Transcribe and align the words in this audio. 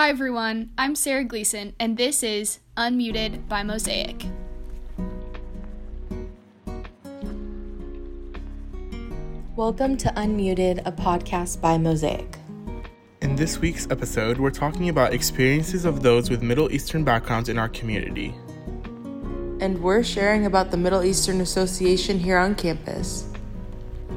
Hi 0.00 0.08
everyone, 0.08 0.70
I'm 0.78 0.94
Sarah 0.94 1.24
Gleason, 1.24 1.74
and 1.78 1.94
this 1.94 2.22
is 2.22 2.60
Unmuted 2.74 3.46
by 3.48 3.62
Mosaic. 3.62 4.24
Welcome 9.56 9.98
to 9.98 10.08
Unmuted, 10.16 10.80
a 10.86 10.92
podcast 10.92 11.60
by 11.60 11.76
Mosaic. 11.76 12.38
In 13.20 13.36
this 13.36 13.58
week's 13.58 13.90
episode, 13.90 14.38
we're 14.38 14.50
talking 14.50 14.88
about 14.88 15.12
experiences 15.12 15.84
of 15.84 16.02
those 16.02 16.30
with 16.30 16.42
Middle 16.42 16.72
Eastern 16.72 17.04
backgrounds 17.04 17.50
in 17.50 17.58
our 17.58 17.68
community. 17.68 18.34
And 19.60 19.82
we're 19.82 20.02
sharing 20.02 20.46
about 20.46 20.70
the 20.70 20.78
Middle 20.78 21.04
Eastern 21.04 21.42
Association 21.42 22.18
here 22.18 22.38
on 22.38 22.54
campus. 22.54 23.28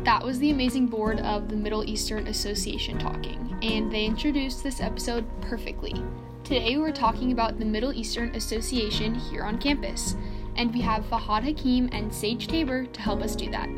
That 0.05 0.23
was 0.23 0.39
the 0.39 0.49
amazing 0.49 0.87
board 0.87 1.19
of 1.19 1.49
the 1.49 1.57
Middle 1.57 1.83
Eastern 1.83 2.27
Association 2.27 2.97
talking, 2.99 3.52
and 3.63 3.89
they 3.89 4.03
introduced 4.03 4.61
this 4.61 4.81
episode 4.81 5.25
perfectly. 5.39 6.03
Today 6.43 6.75
we're 6.75 6.91
talking 6.91 7.31
about 7.31 7.57
the 7.57 7.65
Middle 7.65 7.93
Eastern 7.93 8.35
Association 8.35 9.15
here 9.15 9.43
on 9.43 9.57
campus, 9.57 10.17
and 10.57 10.73
we 10.73 10.81
have 10.81 11.05
Fahad 11.05 11.43
Hakim 11.43 11.87
and 11.93 12.13
Sage 12.13 12.47
Tabor 12.47 12.85
to 12.85 13.01
help 13.01 13.21
us 13.21 13.37
do 13.37 13.49
that. 13.51 13.69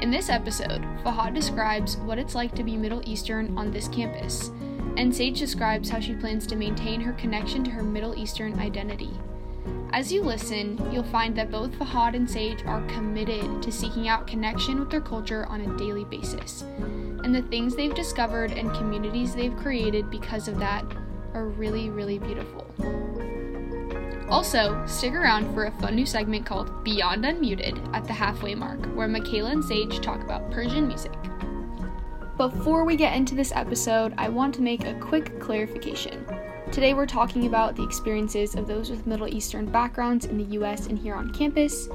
In 0.00 0.10
this 0.10 0.30
episode, 0.30 0.80
Fahad 1.04 1.34
describes 1.34 1.98
what 1.98 2.18
it's 2.18 2.34
like 2.34 2.54
to 2.54 2.64
be 2.64 2.78
Middle 2.78 3.06
Eastern 3.06 3.56
on 3.58 3.70
this 3.70 3.88
campus, 3.88 4.50
and 4.96 5.14
Sage 5.14 5.38
describes 5.38 5.90
how 5.90 6.00
she 6.00 6.14
plans 6.14 6.46
to 6.46 6.56
maintain 6.56 7.02
her 7.02 7.12
connection 7.12 7.62
to 7.64 7.70
her 7.70 7.82
Middle 7.82 8.18
Eastern 8.18 8.58
identity. 8.58 9.10
As 9.92 10.10
you 10.10 10.22
listen, 10.22 10.80
you'll 10.90 11.04
find 11.04 11.36
that 11.36 11.50
both 11.50 11.72
Fahad 11.72 12.14
and 12.14 12.28
Sage 12.28 12.64
are 12.64 12.86
committed 12.86 13.62
to 13.62 13.70
seeking 13.70 14.08
out 14.08 14.26
connection 14.26 14.80
with 14.80 14.90
their 14.90 15.00
culture 15.02 15.44
on 15.46 15.60
a 15.60 15.76
daily 15.76 16.04
basis. 16.04 16.64
And 17.26 17.34
the 17.34 17.42
things 17.42 17.74
they've 17.74 17.92
discovered 17.92 18.52
and 18.52 18.72
communities 18.72 19.34
they've 19.34 19.56
created 19.56 20.12
because 20.12 20.46
of 20.46 20.60
that 20.60 20.84
are 21.34 21.46
really, 21.46 21.90
really 21.90 22.20
beautiful. 22.20 22.72
Also, 24.28 24.80
stick 24.86 25.12
around 25.12 25.52
for 25.52 25.64
a 25.64 25.72
fun 25.72 25.96
new 25.96 26.06
segment 26.06 26.46
called 26.46 26.84
Beyond 26.84 27.24
Unmuted 27.24 27.92
at 27.92 28.06
the 28.06 28.12
halfway 28.12 28.54
mark, 28.54 28.78
where 28.94 29.08
Michaela 29.08 29.50
and 29.50 29.64
Sage 29.64 29.98
talk 30.00 30.22
about 30.22 30.52
Persian 30.52 30.86
music. 30.86 31.18
Before 32.36 32.84
we 32.84 32.94
get 32.94 33.16
into 33.16 33.34
this 33.34 33.50
episode, 33.56 34.14
I 34.16 34.28
want 34.28 34.54
to 34.54 34.62
make 34.62 34.84
a 34.84 34.94
quick 35.00 35.40
clarification. 35.40 36.24
Today 36.70 36.94
we're 36.94 37.06
talking 37.06 37.48
about 37.48 37.74
the 37.74 37.82
experiences 37.82 38.54
of 38.54 38.68
those 38.68 38.88
with 38.88 39.04
Middle 39.04 39.26
Eastern 39.26 39.66
backgrounds 39.66 40.26
in 40.26 40.38
the 40.38 40.56
US 40.60 40.86
and 40.86 40.96
here 40.96 41.16
on 41.16 41.32
campus. 41.32 41.88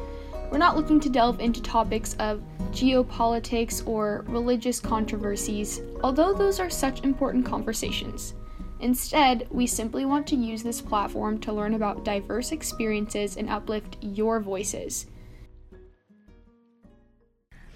We're 0.51 0.57
not 0.57 0.75
looking 0.75 0.99
to 0.99 1.09
delve 1.09 1.39
into 1.39 1.61
topics 1.61 2.13
of 2.19 2.43
geopolitics 2.71 3.87
or 3.87 4.25
religious 4.27 4.81
controversies, 4.81 5.79
although 6.03 6.33
those 6.33 6.59
are 6.59 6.69
such 6.69 7.05
important 7.05 7.45
conversations. 7.45 8.33
Instead, 8.81 9.47
we 9.49 9.65
simply 9.65 10.03
want 10.03 10.27
to 10.27 10.35
use 10.35 10.61
this 10.61 10.81
platform 10.81 11.39
to 11.39 11.53
learn 11.53 11.73
about 11.73 12.03
diverse 12.03 12.51
experiences 12.51 13.37
and 13.37 13.49
uplift 13.49 13.95
your 14.01 14.41
voices. 14.41 15.07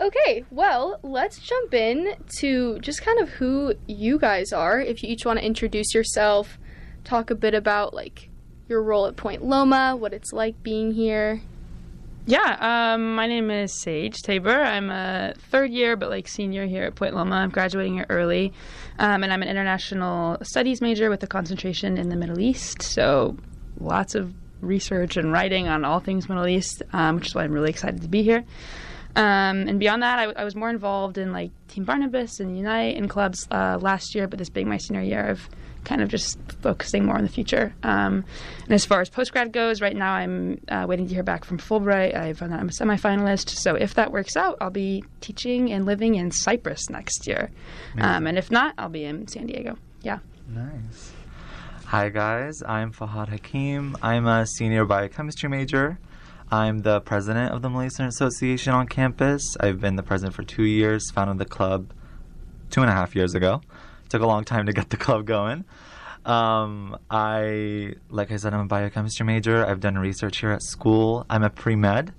Okay, 0.02 0.44
well, 0.52 1.00
let's 1.02 1.40
jump 1.40 1.74
in 1.74 2.16
to 2.40 2.78
just 2.80 3.02
kind 3.02 3.20
of 3.20 3.30
who 3.30 3.74
you 3.88 4.20
guys 4.20 4.52
are. 4.52 4.82
If 4.82 5.02
you 5.02 5.10
each 5.10 5.26
want 5.26 5.40
to 5.40 5.46
introduce 5.46 5.94
yourself, 5.94 6.60
talk 7.06 7.30
a 7.30 7.36
bit 7.36 7.54
about 7.54 7.94
like 7.94 8.30
your 8.68 8.84
role 8.84 9.06
at 9.06 9.16
Point 9.16 9.46
Loma, 9.46 9.96
what 9.96 10.12
it's 10.12 10.34
like 10.34 10.62
being 10.62 10.92
here. 10.92 11.42
Yeah, 12.28 12.94
um, 12.96 13.14
my 13.14 13.28
name 13.28 13.52
is 13.52 13.80
Sage 13.80 14.24
Tabor. 14.24 14.50
I'm 14.50 14.90
a 14.90 15.36
third 15.52 15.70
year, 15.70 15.96
but 15.96 16.10
like 16.10 16.28
senior 16.28 16.66
here 16.66 16.86
at 16.86 16.96
Point 16.96 17.14
Loma. 17.14 17.36
I'm 17.36 17.52
graduating 17.52 17.94
here 17.94 18.08
early, 18.10 18.52
um, 18.98 19.22
and 19.24 19.32
I'm 19.32 19.44
an 19.44 19.48
international 19.48 20.40
studies 20.42 20.82
major 20.82 21.12
with 21.12 21.22
a 21.22 21.28
concentration 21.28 22.00
in 22.00 22.10
the 22.10 22.16
Middle 22.16 22.40
East. 22.40 22.82
So 22.82 23.38
lots 23.80 24.16
of 24.16 24.34
research 24.60 25.18
and 25.18 25.32
writing 25.32 25.68
on 25.68 25.86
all 25.86 26.00
things 26.00 26.28
Middle 26.28 26.48
East, 26.48 26.82
um, 26.94 27.18
which 27.18 27.28
is 27.28 27.36
why 27.36 27.44
I'm 27.44 27.52
really 27.52 27.70
excited 27.70 28.02
to 28.02 28.08
be 28.08 28.24
here. 28.24 28.44
Um, 29.16 29.68
and 29.68 29.80
beyond 29.80 30.02
that, 30.02 30.18
I, 30.18 30.24
I, 30.32 30.44
was 30.44 30.56
more 30.56 30.72
involved 30.72 31.20
in 31.20 31.32
like 31.32 31.52
Team 31.68 31.84
Barnabas 31.84 32.40
and 32.40 32.58
Unite 32.58 32.98
and 32.98 33.08
clubs 33.08 33.48
uh, 33.52 33.78
last 33.80 34.16
year, 34.16 34.28
but 34.28 34.40
this 34.40 34.50
being 34.50 34.68
my 34.68 34.78
senior 34.78 35.04
year, 35.04 35.30
I've 35.30 35.48
kind 35.86 36.02
of 36.02 36.10
just 36.10 36.38
focusing 36.62 37.06
more 37.06 37.16
on 37.16 37.24
the 37.24 37.30
future. 37.30 37.74
Um, 37.84 38.26
and 38.64 38.74
as 38.74 38.86
far 38.86 39.02
as 39.02 39.10
postgrad 39.10 39.52
goes, 39.52 39.82
right 39.82 39.96
now 39.96 40.14
I'm 40.14 40.60
uh, 40.68 40.86
waiting 40.88 41.08
to 41.08 41.14
hear 41.14 41.24
back 41.24 41.46
from 41.46 41.58
Fulbright. 41.58 42.16
I've 42.16 42.42
I'm 42.42 42.52
a 42.52 42.72
semifinalist, 42.72 43.50
so 43.50 43.76
if 43.76 43.94
that 43.94 44.12
works 44.12 44.36
out, 44.36 44.58
I'll 44.60 44.70
be 44.70 45.04
teaching 45.22 45.72
and 45.72 45.86
living 45.86 46.16
in 46.16 46.32
Cyprus 46.32 46.90
next 46.90 47.28
year. 47.28 47.52
Um, 47.98 48.28
and 48.28 48.38
if 48.38 48.52
not, 48.52 48.74
I'll 48.78 48.90
be 48.90 49.06
in 49.06 49.28
San 49.28 49.48
Diego. 49.48 49.78
Yeah. 50.02 50.20
Nice. 50.50 51.14
Hi 51.86 52.10
guys, 52.10 52.64
I'm 52.68 52.92
Fahad 52.92 53.30
Hakim. 53.30 53.96
I'm 54.02 54.26
a 54.26 54.46
senior 54.46 54.86
biochemistry 54.86 55.50
major. 55.50 56.00
I'm 56.52 56.80
the 56.80 57.00
president 57.02 57.54
of 57.54 57.62
the 57.62 57.70
Middle 57.70 57.84
Eastern 57.84 58.08
Association 58.08 58.74
on 58.74 58.88
campus. 58.88 59.56
I've 59.60 59.80
been 59.80 59.96
the 59.96 60.04
president 60.04 60.36
for 60.36 60.44
two 60.44 60.64
years, 60.64 61.10
founded 61.12 61.38
the 61.38 61.46
club 61.46 61.92
two 62.70 62.82
and 62.82 62.90
a 62.90 62.94
half 62.94 63.16
years 63.16 63.36
ago. 63.36 63.62
Took 64.10 64.22
a 64.22 64.28
long 64.28 64.44
time 64.44 64.66
to 64.68 64.74
get 64.74 64.90
the 64.90 64.98
club 64.98 65.26
going. 65.26 65.66
Um, 66.26 66.98
I, 67.10 67.94
like 68.10 68.32
I 68.32 68.38
said, 68.38 68.54
I'm 68.54 68.62
a 68.62 68.66
biochemistry 68.66 69.26
major. 69.26 69.66
I've 69.66 69.80
done 69.80 69.98
research 69.98 70.40
here 70.40 70.52
at 70.52 70.64
school. 70.64 71.26
I'm 71.30 71.44
a 71.44 71.50
pre 71.50 71.76
med. 71.76 72.14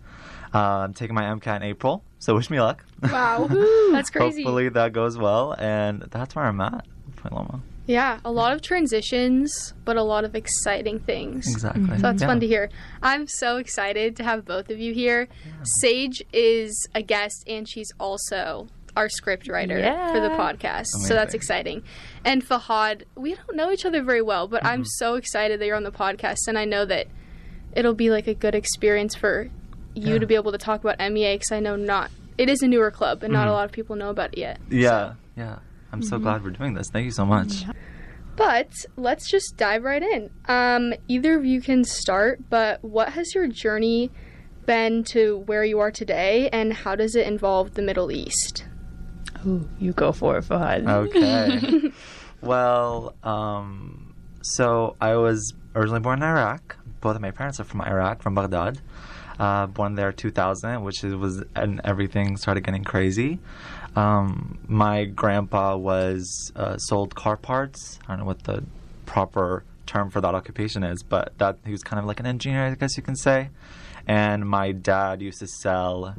Uh, 0.54 0.84
I'm 0.84 0.94
taking 0.94 1.14
my 1.14 1.24
MCAT 1.24 1.56
in 1.56 1.62
April, 1.64 2.02
so 2.18 2.34
wish 2.34 2.48
me 2.48 2.60
luck. 2.60 2.84
Wow, 3.02 3.46
that's 3.92 4.10
crazy. 4.10 4.42
Hopefully 4.42 4.68
that 4.70 4.92
goes 4.92 5.18
well, 5.18 5.54
and 5.58 6.02
that's 6.02 6.34
where 6.34 6.44
I'm 6.44 6.60
at, 6.60 6.86
Point 7.16 7.34
Loma. 7.34 7.60
Yeah, 7.86 8.18
a 8.24 8.32
lot 8.32 8.52
of 8.52 8.62
transitions, 8.62 9.74
but 9.84 9.96
a 9.96 10.02
lot 10.02 10.24
of 10.24 10.34
exciting 10.34 10.98
things. 10.98 11.46
Exactly. 11.48 11.96
So 11.96 12.02
that's 12.02 12.20
yeah. 12.20 12.26
fun 12.26 12.40
to 12.40 12.46
hear. 12.46 12.70
I'm 13.02 13.28
so 13.28 13.58
excited 13.58 14.16
to 14.16 14.24
have 14.24 14.44
both 14.44 14.70
of 14.70 14.78
you 14.78 14.92
here. 14.92 15.28
Yeah. 15.44 15.52
Sage 15.62 16.22
is 16.32 16.88
a 16.94 17.02
guest, 17.02 17.44
and 17.46 17.68
she's 17.68 17.92
also 18.00 18.66
our 18.96 19.08
script 19.08 19.48
writer 19.48 19.78
yeah. 19.78 20.12
for 20.12 20.20
the 20.20 20.30
podcast. 20.30 20.86
Amazing. 20.94 21.08
So 21.08 21.14
that's 21.14 21.34
exciting. 21.34 21.84
And 22.24 22.44
Fahad, 22.44 23.02
we 23.14 23.34
don't 23.34 23.54
know 23.54 23.70
each 23.70 23.84
other 23.84 24.02
very 24.02 24.22
well, 24.22 24.48
but 24.48 24.62
mm-hmm. 24.62 24.72
I'm 24.72 24.84
so 24.84 25.14
excited 25.14 25.60
that 25.60 25.66
you're 25.66 25.76
on 25.76 25.84
the 25.84 25.92
podcast, 25.92 26.48
and 26.48 26.58
I 26.58 26.64
know 26.64 26.84
that 26.86 27.06
it'll 27.74 27.94
be 27.94 28.10
like 28.10 28.26
a 28.26 28.34
good 28.34 28.54
experience 28.54 29.14
for 29.14 29.50
you 29.94 30.14
yeah. 30.14 30.18
to 30.18 30.26
be 30.26 30.34
able 30.34 30.52
to 30.52 30.58
talk 30.58 30.82
about 30.82 30.98
MEA 30.98 31.34
because 31.34 31.52
I 31.52 31.60
know 31.60 31.76
not 31.76 32.10
it 32.38 32.48
is 32.48 32.62
a 32.62 32.68
newer 32.68 32.90
club, 32.90 33.22
and 33.22 33.32
mm-hmm. 33.32 33.42
not 33.42 33.48
a 33.48 33.52
lot 33.52 33.64
of 33.64 33.72
people 33.72 33.96
know 33.96 34.10
about 34.10 34.32
it 34.32 34.38
yet. 34.38 34.60
Yeah, 34.68 34.88
so. 34.88 35.16
yeah. 35.36 35.58
I'm 35.92 36.02
so 36.02 36.16
mm-hmm. 36.16 36.24
glad 36.24 36.44
we're 36.44 36.50
doing 36.50 36.74
this. 36.74 36.90
Thank 36.90 37.04
you 37.04 37.10
so 37.12 37.24
much. 37.24 37.64
But 38.36 38.70
let's 38.96 39.30
just 39.30 39.56
dive 39.56 39.82
right 39.82 40.02
in. 40.02 40.30
Um, 40.46 40.92
either 41.08 41.38
of 41.38 41.46
you 41.46 41.62
can 41.62 41.84
start, 41.84 42.50
but 42.50 42.84
what 42.84 43.10
has 43.14 43.34
your 43.34 43.46
journey 43.46 44.10
been 44.66 45.04
to 45.04 45.38
where 45.46 45.64
you 45.64 45.78
are 45.78 45.90
today, 45.90 46.50
and 46.52 46.72
how 46.72 46.96
does 46.96 47.14
it 47.14 47.26
involve 47.26 47.74
the 47.74 47.82
Middle 47.82 48.12
East? 48.12 48.66
Ooh, 49.46 49.68
you 49.78 49.92
go 49.92 50.12
for 50.12 50.38
it, 50.38 50.44
Fahad. 50.44 50.88
Okay. 50.88 51.92
well, 52.40 53.14
um, 53.22 54.14
so 54.42 54.96
I 55.00 55.16
was 55.16 55.52
originally 55.74 56.00
born 56.00 56.22
in 56.22 56.28
Iraq. 56.28 56.76
Both 57.00 57.16
of 57.16 57.22
my 57.22 57.30
parents 57.30 57.60
are 57.60 57.64
from 57.64 57.80
Iraq, 57.82 58.22
from 58.22 58.34
Baghdad. 58.34 58.80
Uh, 59.38 59.66
born 59.66 59.94
there 59.96 60.12
2000, 60.12 60.82
which 60.82 61.02
was 61.02 61.44
and 61.54 61.80
everything 61.84 62.36
started 62.38 62.62
getting 62.62 62.84
crazy. 62.84 63.38
Um, 63.94 64.58
my 64.66 65.04
grandpa 65.04 65.76
was 65.76 66.52
uh, 66.56 66.78
sold 66.78 67.14
car 67.14 67.36
parts. 67.36 67.98
I 68.04 68.12
don't 68.12 68.20
know 68.20 68.24
what 68.24 68.44
the 68.44 68.64
proper 69.04 69.64
term 69.86 70.10
for 70.10 70.20
that 70.20 70.34
occupation 70.34 70.82
is, 70.82 71.02
but 71.02 71.36
that 71.38 71.58
he 71.64 71.72
was 71.72 71.82
kind 71.82 71.98
of 72.00 72.06
like 72.06 72.20
an 72.20 72.26
engineer, 72.26 72.66
I 72.66 72.74
guess 72.74 72.96
you 72.96 73.02
can 73.02 73.16
say. 73.16 73.50
And 74.06 74.48
my 74.48 74.72
dad 74.72 75.20
used 75.20 75.40
to 75.40 75.46
sell 75.46 76.14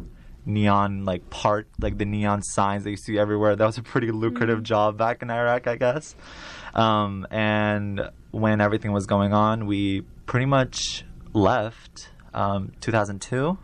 neon 0.48 1.06
like 1.06 1.30
part 1.30 1.68
like 1.80 1.98
the 1.98 2.06
neon 2.06 2.42
signs 2.42 2.84
that 2.84 2.92
you 2.92 2.98
see 2.98 3.20
everywhere. 3.20 3.56
That 3.56 3.66
was 3.66 3.78
a 3.78 3.84
pretty 3.84 4.12
lucrative 4.12 4.58
mm-hmm. 4.58 4.64
job 4.64 4.98
back 4.98 5.22
in 5.22 5.30
Iraq, 5.30 5.68
I 5.68 5.76
guess. 5.76 6.16
Um, 6.74 7.28
and 7.30 8.10
when 8.32 8.62
everything 8.62 8.92
was 8.92 9.06
going 9.06 9.34
on, 9.34 9.66
we 9.66 10.02
pretty 10.26 10.46
much 10.46 11.04
left. 11.34 12.10
Um, 12.34 12.74
2002, 12.82 13.58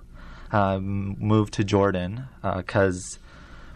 um, 0.51 1.15
moved 1.19 1.53
to 1.55 1.63
Jordan 1.63 2.25
because 2.41 3.19
uh, 3.19 3.19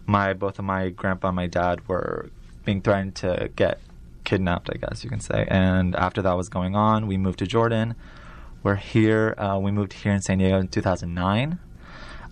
my 0.07 0.33
both 0.33 0.57
of 0.57 0.65
my 0.65 0.89
grandpa 0.89 1.27
and 1.27 1.35
my 1.35 1.45
dad 1.45 1.87
were 1.87 2.31
being 2.65 2.81
threatened 2.81 3.15
to 3.15 3.51
get 3.55 3.79
kidnapped, 4.23 4.69
I 4.73 4.77
guess 4.77 5.03
you 5.03 5.09
can 5.09 5.19
say. 5.19 5.45
And 5.47 5.95
after 5.95 6.21
that 6.23 6.35
was 6.35 6.49
going 6.49 6.75
on, 6.75 7.05
we 7.05 7.17
moved 7.17 7.39
to 7.39 7.47
Jordan. 7.47 7.95
We're 8.63 8.75
here. 8.75 9.35
Uh, 9.37 9.59
we 9.59 9.71
moved 9.71 9.93
here 9.93 10.11
in 10.11 10.21
San 10.21 10.39
Diego 10.39 10.59
in 10.59 10.67
2009. 10.67 11.59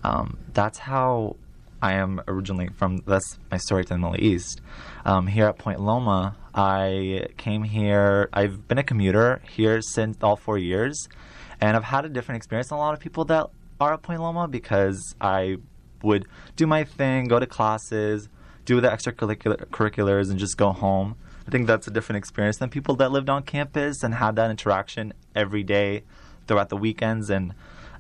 Um, 0.06 0.38
that's 0.54 0.78
how 0.78 1.36
I 1.82 1.94
am 1.94 2.22
originally 2.28 2.70
from. 2.78 3.02
That's 3.08 3.40
my 3.50 3.58
story 3.58 3.84
to 3.86 3.94
the 3.96 3.98
Middle 3.98 4.22
East. 4.22 4.62
Um, 5.04 5.26
here 5.26 5.48
at 5.48 5.58
Point 5.58 5.82
Loma, 5.82 6.38
I 6.54 7.28
came 7.38 7.64
here. 7.64 8.30
I've 8.32 8.68
been 8.68 8.78
a 8.78 8.84
commuter 8.84 9.42
here 9.50 9.82
since 9.82 10.18
all 10.22 10.36
four 10.36 10.60
years, 10.60 11.10
and 11.60 11.76
I've 11.76 11.86
had 11.86 12.06
a 12.06 12.10
different 12.10 12.38
experience 12.38 12.70
than 12.70 12.78
a 12.78 12.82
lot 12.82 12.94
of 12.94 13.00
people 13.00 13.26
that 13.26 13.48
are 13.80 13.94
at 13.94 14.04
Point 14.04 14.22
Loma 14.22 14.48
because 14.48 15.16
I 15.20 15.58
would 16.04 16.28
do 16.56 16.68
my 16.68 16.84
thing, 16.84 17.28
go 17.28 17.40
to 17.40 17.48
classes, 17.48 18.30
do 18.64 18.80
the 18.82 18.90
extracurriculars, 18.90 20.30
and 20.30 20.38
just 20.38 20.56
go 20.56 20.72
home. 20.72 21.16
I 21.48 21.52
think 21.52 21.66
that's 21.66 21.88
a 21.88 21.92
different 21.92 22.18
experience 22.18 22.58
than 22.58 22.70
people 22.70 22.96
that 22.98 23.12
lived 23.12 23.30
on 23.30 23.42
campus 23.42 24.04
and 24.04 24.14
had 24.14 24.36
that 24.36 24.52
interaction 24.52 25.14
every 25.36 25.64
day 25.64 26.04
throughout 26.48 26.70
the 26.70 26.78
weekends, 26.78 27.32
and 27.32 27.56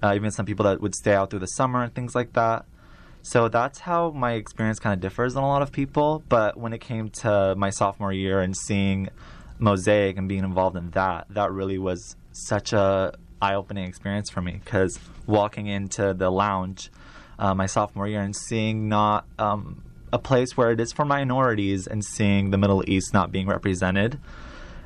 uh, 0.05 0.13
even 0.13 0.29
some 0.29 0.45
people 0.45 0.65
that 0.65 0.81
would 0.81 0.93
stay 0.93 1.13
out 1.13 1.29
through 1.29 1.39
the 1.39 1.47
summer 1.47 1.83
and 1.83 1.93
things 1.93 2.13
like 2.13 2.33
that. 2.33 2.65
So 3.23 3.47
that's 3.49 3.79
how 3.79 4.11
my 4.11 4.33
experience 4.33 4.79
kind 4.79 4.93
of 4.93 4.99
differs 4.99 5.33
than 5.33 5.43
a 5.43 5.47
lot 5.47 5.63
of 5.63 5.71
people. 5.71 6.23
But 6.29 6.57
when 6.57 6.73
it 6.73 6.81
came 6.81 7.09
to 7.21 7.55
my 7.57 7.71
sophomore 7.71 8.13
year 8.13 8.39
and 8.39 8.55
seeing 8.55 9.09
Mosaic 9.57 10.17
and 10.17 10.29
being 10.29 10.43
involved 10.43 10.77
in 10.77 10.91
that, 10.91 11.25
that 11.29 11.51
really 11.51 11.79
was 11.79 12.15
such 12.33 12.71
a 12.71 13.13
eye-opening 13.41 13.85
experience 13.85 14.29
for 14.29 14.41
me 14.41 14.61
because 14.63 14.99
walking 15.25 15.67
into 15.67 16.13
the 16.13 16.29
lounge 16.29 16.91
uh, 17.39 17.53
my 17.53 17.65
sophomore 17.65 18.07
year 18.07 18.21
and 18.21 18.35
seeing 18.35 18.87
not 18.87 19.25
um, 19.39 19.83
a 20.13 20.19
place 20.19 20.55
where 20.55 20.71
it 20.71 20.79
is 20.79 20.93
for 20.93 21.03
minorities 21.03 21.87
and 21.87 22.05
seeing 22.05 22.51
the 22.51 22.57
Middle 22.57 22.83
East 22.87 23.13
not 23.13 23.31
being 23.31 23.47
represented. 23.47 24.19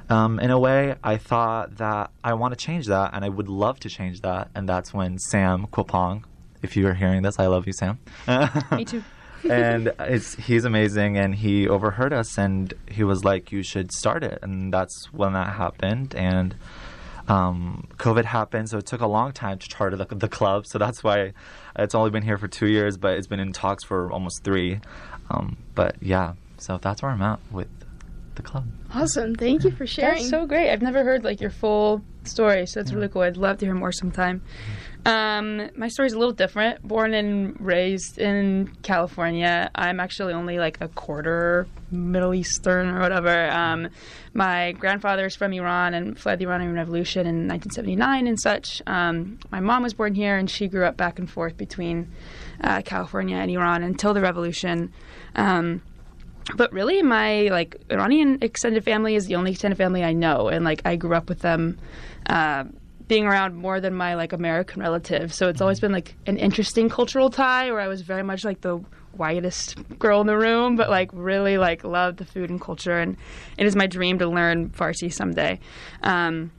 Um, 0.10 0.40
in 0.40 0.50
a 0.50 0.60
way, 0.60 0.96
I 1.04 1.18
thought 1.18 1.78
that 1.78 2.12
I 2.24 2.34
want 2.34 2.58
to 2.58 2.58
change 2.58 2.88
that, 2.88 3.12
and 3.14 3.24
I 3.24 3.30
would 3.30 3.48
love 3.48 3.80
to 3.82 3.90
change 3.90 4.22
that. 4.22 4.50
And 4.56 4.68
that's 4.68 4.94
when 4.94 5.20
Sam 5.20 5.68
Kwapong, 5.68 6.24
if 6.64 6.76
you 6.76 6.88
are 6.88 6.96
hearing 6.96 7.22
this, 7.22 7.38
I 7.40 7.48
love 7.48 7.68
you, 7.68 7.74
Sam. 7.74 8.00
Me 8.72 8.86
too. 8.86 9.04
and 9.48 9.94
it's 10.00 10.36
he's 10.36 10.66
amazing, 10.66 11.18
and 11.18 11.36
he 11.36 11.68
overheard 11.68 12.12
us, 12.12 12.38
and 12.38 12.74
he 12.90 13.04
was 13.04 13.24
like, 13.24 13.52
"You 13.52 13.62
should 13.62 13.92
start 13.92 14.24
it," 14.24 14.40
and 14.42 14.74
that's 14.74 15.14
when 15.14 15.34
that 15.34 15.54
happened. 15.54 16.16
And 16.16 16.56
um, 17.28 17.88
COVID 17.98 18.26
happened, 18.26 18.70
so 18.70 18.80
it 18.80 18.88
took 18.88 19.02
a 19.02 19.08
long 19.08 19.32
time 19.32 19.60
to 19.60 19.68
charter 19.68 19.96
the, 19.96 20.06
the 20.06 20.28
club. 20.28 20.66
So 20.66 20.80
that's 20.80 21.04
why 21.04 21.34
it's 21.78 21.94
only 21.94 22.10
been 22.10 22.24
here 22.24 22.40
for 22.40 22.48
two 22.48 22.68
years, 22.68 22.98
but 22.98 23.18
it's 23.18 23.28
been 23.28 23.40
in 23.40 23.54
talks 23.54 23.84
for 23.84 24.12
almost 24.12 24.44
three. 24.44 24.80
Um, 25.30 25.58
but 25.76 25.96
yeah, 26.02 26.34
so 26.58 26.80
that's 26.80 27.04
where 27.04 27.12
I'm 27.12 27.22
at 27.22 27.40
with 27.52 27.68
the 28.40 28.50
club. 28.50 28.66
Awesome. 28.94 29.36
Thank 29.36 29.64
you 29.64 29.72
for 29.72 29.86
sharing. 29.86 30.18
That's 30.18 30.30
so 30.30 30.46
great. 30.46 30.72
I've 30.72 30.82
never 30.82 31.04
heard 31.04 31.24
like 31.24 31.42
your 31.42 31.50
full 31.50 32.02
story, 32.24 32.66
so 32.66 32.80
that's 32.80 32.92
really 32.94 33.08
cool. 33.08 33.22
I'd 33.22 33.38
love 33.38 33.58
to 33.60 33.66
hear 33.66 33.76
more 33.76 33.92
sometime. 33.92 34.42
Um, 35.06 35.70
my 35.76 35.88
story's 35.88 36.14
a 36.14 36.20
little 36.20 36.34
different. 36.34 36.86
Born 36.86 37.14
and 37.14 37.60
raised 37.60 38.18
in 38.18 38.76
California. 38.82 39.70
I'm 39.74 40.00
actually 40.00 40.34
only 40.34 40.60
like 40.60 40.82
a 40.82 40.88
quarter 40.90 41.68
Middle 41.92 42.34
Eastern 42.34 42.90
or 42.90 43.00
whatever. 43.00 43.50
Um, 43.50 43.90
my 44.34 44.74
grandfather's 44.74 45.36
from 45.36 45.54
Iran 45.54 45.94
and 45.94 46.20
fled 46.20 46.40
the 46.40 46.46
Iranian 46.46 46.74
Revolution 46.74 47.22
in 47.22 47.48
1979 47.48 48.28
and 48.28 48.40
such. 48.40 48.82
Um, 48.88 49.40
my 49.52 49.60
mom 49.60 49.84
was 49.84 49.94
born 49.94 50.16
here 50.16 50.38
and 50.38 50.50
she 50.50 50.68
grew 50.68 50.86
up 50.86 50.98
back 50.98 51.18
and 51.20 51.30
forth 51.30 51.58
between 51.58 52.12
uh, 52.62 52.82
California 52.82 53.38
and 53.38 53.50
Iran 53.52 53.84
until 53.84 54.14
the 54.14 54.22
revolution. 54.22 54.92
Um, 55.36 55.82
but 56.56 56.72
really 56.74 57.02
my 57.02 57.48
like 57.50 57.82
Iranian 57.90 58.40
extended 58.42 58.84
family 58.84 59.16
is 59.16 59.28
the 59.28 59.36
only 59.36 59.52
extended 59.52 59.78
family 59.78 60.04
I 60.04 60.14
know 60.14 60.48
and 60.48 60.66
like 60.66 60.82
I 60.86 60.96
grew 60.96 61.16
up 61.16 61.30
with 61.30 61.40
them 61.40 61.78
uh, 62.28 62.66
being 63.08 63.26
around 63.26 63.56
more 63.56 63.80
than 63.80 63.94
my 63.94 64.16
like 64.16 64.34
American 64.34 64.82
relatives. 64.82 65.36
So 65.36 65.48
it's 65.50 65.62
always 65.62 65.80
been 65.80 65.92
like 65.92 66.16
an 66.28 66.38
interesting 66.38 66.90
cultural 66.90 67.30
tie 67.30 67.72
where 67.72 67.82
I 67.82 67.88
was 67.88 68.02
very 68.02 68.24
much 68.24 68.46
like 68.46 68.62
the 68.62 68.78
whitest 69.14 69.78
girl 69.98 70.22
in 70.22 70.28
the 70.28 70.38
room 70.38 70.76
but 70.76 70.90
like 70.90 71.10
really 71.12 71.58
like 71.58 71.84
loved 71.84 72.20
the 72.20 72.26
food 72.26 72.50
and 72.50 72.62
culture 72.62 72.98
and 72.98 73.18
it 73.58 73.66
is 73.66 73.76
my 73.76 73.88
dream 73.88 74.20
to 74.20 74.28
learn 74.28 74.70
Farsi 74.70 75.12
someday. 75.12 75.60
Um, 76.04 76.52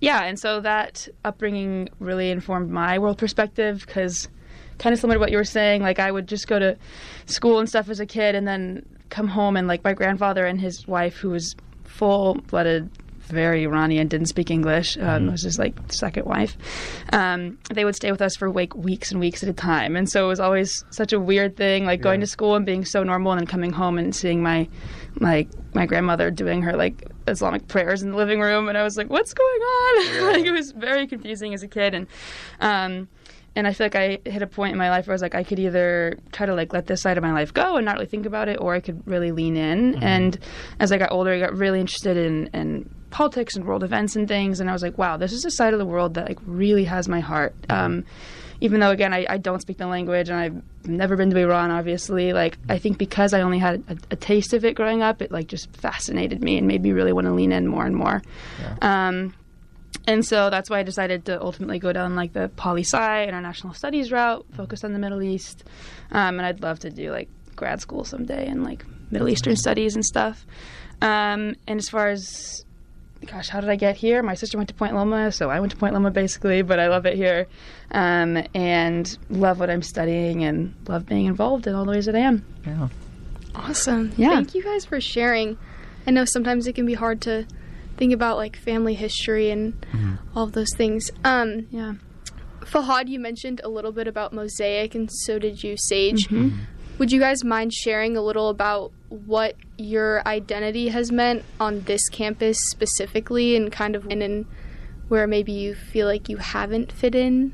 yeah 0.00 0.24
and 0.24 0.38
so 0.38 0.60
that 0.60 1.06
upbringing 1.24 1.88
really 1.98 2.30
informed 2.30 2.70
my 2.70 2.98
world 2.98 3.18
perspective 3.18 3.84
because 3.86 4.28
kind 4.80 4.94
of 4.94 4.98
similar 4.98 5.16
to 5.16 5.20
what 5.20 5.30
you 5.30 5.36
were 5.36 5.44
saying. 5.44 5.82
Like 5.82 6.00
I 6.00 6.10
would 6.10 6.26
just 6.26 6.48
go 6.48 6.58
to 6.58 6.76
school 7.26 7.60
and 7.60 7.68
stuff 7.68 7.88
as 7.88 8.00
a 8.00 8.06
kid, 8.06 8.34
and 8.34 8.48
then 8.48 8.84
come 9.10 9.28
home 9.28 9.56
and 9.56 9.68
like 9.68 9.84
my 9.84 9.92
grandfather 9.92 10.46
and 10.46 10.60
his 10.60 10.88
wife, 10.88 11.16
who 11.16 11.30
was 11.30 11.54
full 11.84 12.34
blooded, 12.48 12.90
very 13.20 13.62
Iranian, 13.64 14.08
didn't 14.08 14.26
speak 14.26 14.50
English, 14.50 14.96
um, 14.98 15.30
was 15.30 15.42
his 15.42 15.58
like 15.58 15.76
second 15.92 16.24
wife. 16.24 16.56
Um, 17.12 17.58
they 17.72 17.84
would 17.84 17.94
stay 17.94 18.10
with 18.10 18.22
us 18.22 18.34
for 18.36 18.50
like 18.50 18.74
weeks 18.74 19.10
and 19.12 19.20
weeks 19.20 19.42
at 19.42 19.48
a 19.48 19.52
time, 19.52 19.96
and 19.96 20.08
so 20.08 20.24
it 20.24 20.28
was 20.28 20.40
always 20.40 20.84
such 20.90 21.12
a 21.12 21.20
weird 21.20 21.56
thing, 21.56 21.84
like 21.84 22.00
going 22.00 22.20
to 22.20 22.26
school 22.26 22.56
and 22.56 22.64
being 22.64 22.84
so 22.84 23.02
normal, 23.02 23.32
and 23.32 23.40
then 23.40 23.46
coming 23.46 23.72
home 23.72 23.98
and 23.98 24.16
seeing 24.16 24.42
my 24.42 24.66
like 25.20 25.48
my 25.74 25.86
grandmother 25.86 26.30
doing 26.30 26.62
her 26.62 26.76
like 26.76 27.06
Islamic 27.28 27.68
prayers 27.68 28.02
in 28.02 28.12
the 28.12 28.16
living 28.16 28.40
room, 28.40 28.68
and 28.68 28.78
I 28.78 28.82
was 28.82 28.96
like, 28.96 29.10
"What's 29.10 29.34
going 29.34 29.60
on?" 29.60 30.22
like 30.32 30.46
it 30.46 30.52
was 30.52 30.72
very 30.72 31.06
confusing 31.06 31.52
as 31.52 31.62
a 31.62 31.68
kid, 31.68 31.94
and 31.94 32.06
um, 32.60 33.08
and 33.56 33.66
I 33.66 33.72
feel 33.72 33.86
like 33.86 33.96
I 33.96 34.18
hit 34.24 34.42
a 34.42 34.46
point 34.46 34.72
in 34.72 34.78
my 34.78 34.90
life 34.90 35.06
where 35.06 35.12
I 35.12 35.16
was 35.16 35.22
like, 35.22 35.34
I 35.34 35.42
could 35.42 35.58
either 35.58 36.16
try 36.32 36.46
to 36.46 36.54
like 36.54 36.72
let 36.72 36.86
this 36.86 37.02
side 37.02 37.16
of 37.16 37.22
my 37.22 37.32
life 37.32 37.52
go 37.52 37.76
and 37.76 37.84
not 37.84 37.96
really 37.96 38.06
think 38.06 38.26
about 38.26 38.48
it, 38.48 38.58
or 38.60 38.74
I 38.74 38.80
could 38.80 39.06
really 39.06 39.32
lean 39.32 39.56
in. 39.56 40.02
And 40.02 40.38
as 40.78 40.92
I 40.92 40.98
got 40.98 41.10
older, 41.10 41.32
I 41.32 41.40
got 41.40 41.56
really 41.56 41.80
interested 41.80 42.16
in, 42.16 42.46
in 42.48 42.88
politics 43.10 43.56
and 43.56 43.64
world 43.64 43.82
events 43.82 44.14
and 44.14 44.28
things. 44.28 44.60
And 44.60 44.70
I 44.70 44.72
was 44.72 44.82
like, 44.82 44.98
wow, 44.98 45.16
this 45.16 45.32
is 45.32 45.44
a 45.44 45.50
side 45.50 45.72
of 45.72 45.78
the 45.78 45.86
world 45.86 46.14
that 46.14 46.28
like 46.28 46.38
really 46.46 46.84
has 46.84 47.08
my 47.08 47.20
heart. 47.20 47.54
Um, 47.68 48.04
even 48.60 48.78
though 48.80 48.90
again, 48.90 49.12
I, 49.12 49.26
I 49.28 49.38
don't 49.38 49.60
speak 49.60 49.78
the 49.78 49.86
language 49.86 50.28
and 50.28 50.38
I've 50.38 50.62
never 50.86 51.16
been 51.16 51.30
to 51.30 51.38
Iran, 51.38 51.70
obviously. 51.70 52.32
Like 52.32 52.58
I 52.68 52.78
think 52.78 52.98
because 52.98 53.32
I 53.34 53.40
only 53.40 53.58
had 53.58 53.82
a, 53.88 53.96
a 54.12 54.16
taste 54.16 54.52
of 54.52 54.64
it 54.64 54.74
growing 54.76 55.02
up, 55.02 55.22
it 55.22 55.32
like 55.32 55.48
just 55.48 55.74
fascinated 55.76 56.42
me 56.42 56.58
and 56.58 56.68
made 56.68 56.82
me 56.82 56.92
really 56.92 57.12
want 57.12 57.26
to 57.26 57.32
lean 57.32 57.52
in 57.52 57.66
more 57.66 57.84
and 57.86 57.96
more. 57.96 58.22
Um, 58.82 59.34
and 60.06 60.24
so 60.24 60.50
that's 60.50 60.70
why 60.70 60.78
I 60.78 60.82
decided 60.82 61.24
to 61.26 61.40
ultimately 61.40 61.78
go 61.78 61.92
down 61.92 62.16
like 62.16 62.32
the 62.32 62.50
poli 62.56 62.82
sci 62.82 63.24
international 63.24 63.74
studies 63.74 64.10
route, 64.10 64.46
focus 64.52 64.84
on 64.84 64.92
the 64.92 64.98
Middle 64.98 65.22
East, 65.22 65.64
um, 66.10 66.38
and 66.38 66.46
I'd 66.46 66.62
love 66.62 66.80
to 66.80 66.90
do 66.90 67.10
like 67.10 67.28
grad 67.56 67.80
school 67.80 68.04
someday 68.04 68.46
in 68.46 68.62
like 68.62 68.84
Middle 69.10 69.28
Eastern 69.28 69.56
studies 69.56 69.94
and 69.94 70.04
stuff. 70.04 70.46
Um, 71.02 71.56
and 71.66 71.78
as 71.78 71.88
far 71.88 72.08
as 72.08 72.64
gosh, 73.26 73.48
how 73.48 73.60
did 73.60 73.68
I 73.68 73.76
get 73.76 73.96
here? 73.96 74.22
My 74.22 74.34
sister 74.34 74.56
went 74.56 74.68
to 74.68 74.74
Point 74.74 74.94
Loma, 74.94 75.30
so 75.32 75.50
I 75.50 75.60
went 75.60 75.72
to 75.72 75.78
Point 75.78 75.94
Loma 75.94 76.10
basically, 76.10 76.62
but 76.62 76.78
I 76.78 76.88
love 76.88 77.06
it 77.06 77.16
here 77.16 77.46
um, 77.90 78.42
and 78.54 79.18
love 79.28 79.60
what 79.60 79.70
I'm 79.70 79.82
studying 79.82 80.44
and 80.44 80.74
love 80.88 81.06
being 81.06 81.26
involved 81.26 81.66
in 81.66 81.74
all 81.74 81.84
the 81.84 81.90
ways 81.90 82.06
that 82.06 82.16
I 82.16 82.20
am. 82.20 82.44
Yeah. 82.66 82.88
Awesome. 83.54 84.12
Yeah. 84.16 84.30
Thank 84.30 84.54
you 84.54 84.62
guys 84.62 84.84
for 84.84 85.00
sharing. 85.00 85.58
I 86.06 86.12
know 86.12 86.24
sometimes 86.24 86.66
it 86.66 86.74
can 86.74 86.86
be 86.86 86.94
hard 86.94 87.20
to 87.22 87.46
think 88.00 88.12
about 88.12 88.36
like 88.38 88.56
family 88.56 88.94
history 88.94 89.50
and 89.50 89.74
all 90.34 90.42
of 90.44 90.52
those 90.52 90.74
things. 90.74 91.10
Um, 91.22 91.66
Yeah. 91.70 91.92
Fahad, 92.62 93.08
you 93.08 93.18
mentioned 93.18 93.60
a 93.64 93.68
little 93.68 93.90
bit 93.92 94.06
about 94.08 94.32
Mosaic, 94.32 94.94
and 94.94 95.08
so 95.24 95.38
did 95.38 95.62
you, 95.62 95.76
Sage. 95.76 96.28
Would 96.98 97.10
you 97.12 97.18
guys 97.20 97.42
mind 97.44 97.72
sharing 97.72 98.16
a 98.16 98.22
little 98.22 98.48
about 98.48 98.92
what 99.08 99.56
your 99.78 100.26
identity 100.26 100.88
has 100.88 101.10
meant 101.10 101.44
on 101.58 101.80
this 101.82 102.08
campus 102.10 102.58
specifically, 102.70 103.56
and 103.56 103.70
kind 103.72 103.94
of 103.96 104.06
in 104.10 104.22
and 104.22 104.46
where 105.08 105.26
maybe 105.26 105.52
you 105.52 105.74
feel 105.74 106.06
like 106.06 106.28
you 106.28 106.36
haven't 106.36 106.92
fit 106.92 107.14
in? 107.14 107.52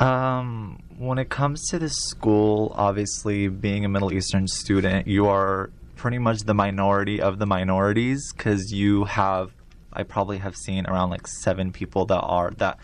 Um, 0.00 0.82
when 0.98 1.18
it 1.18 1.28
comes 1.28 1.68
to 1.68 1.78
the 1.78 1.88
school, 1.90 2.72
obviously 2.76 3.48
being 3.48 3.84
a 3.84 3.88
Middle 3.88 4.12
Eastern 4.12 4.48
student, 4.48 5.06
you 5.06 5.26
are 5.28 5.70
pretty 5.96 6.18
much 6.18 6.40
the 6.40 6.54
minority 6.54 7.20
of 7.20 7.38
the 7.38 7.46
minorities 7.46 8.32
because 8.32 8.72
you 8.72 9.04
have, 9.04 9.52
I 9.92 10.02
probably 10.02 10.38
have 10.38 10.56
seen 10.56 10.86
around 10.86 11.10
like 11.10 11.26
seven 11.26 11.72
people 11.72 12.06
that 12.06 12.20
are 12.20 12.50
that 12.58 12.78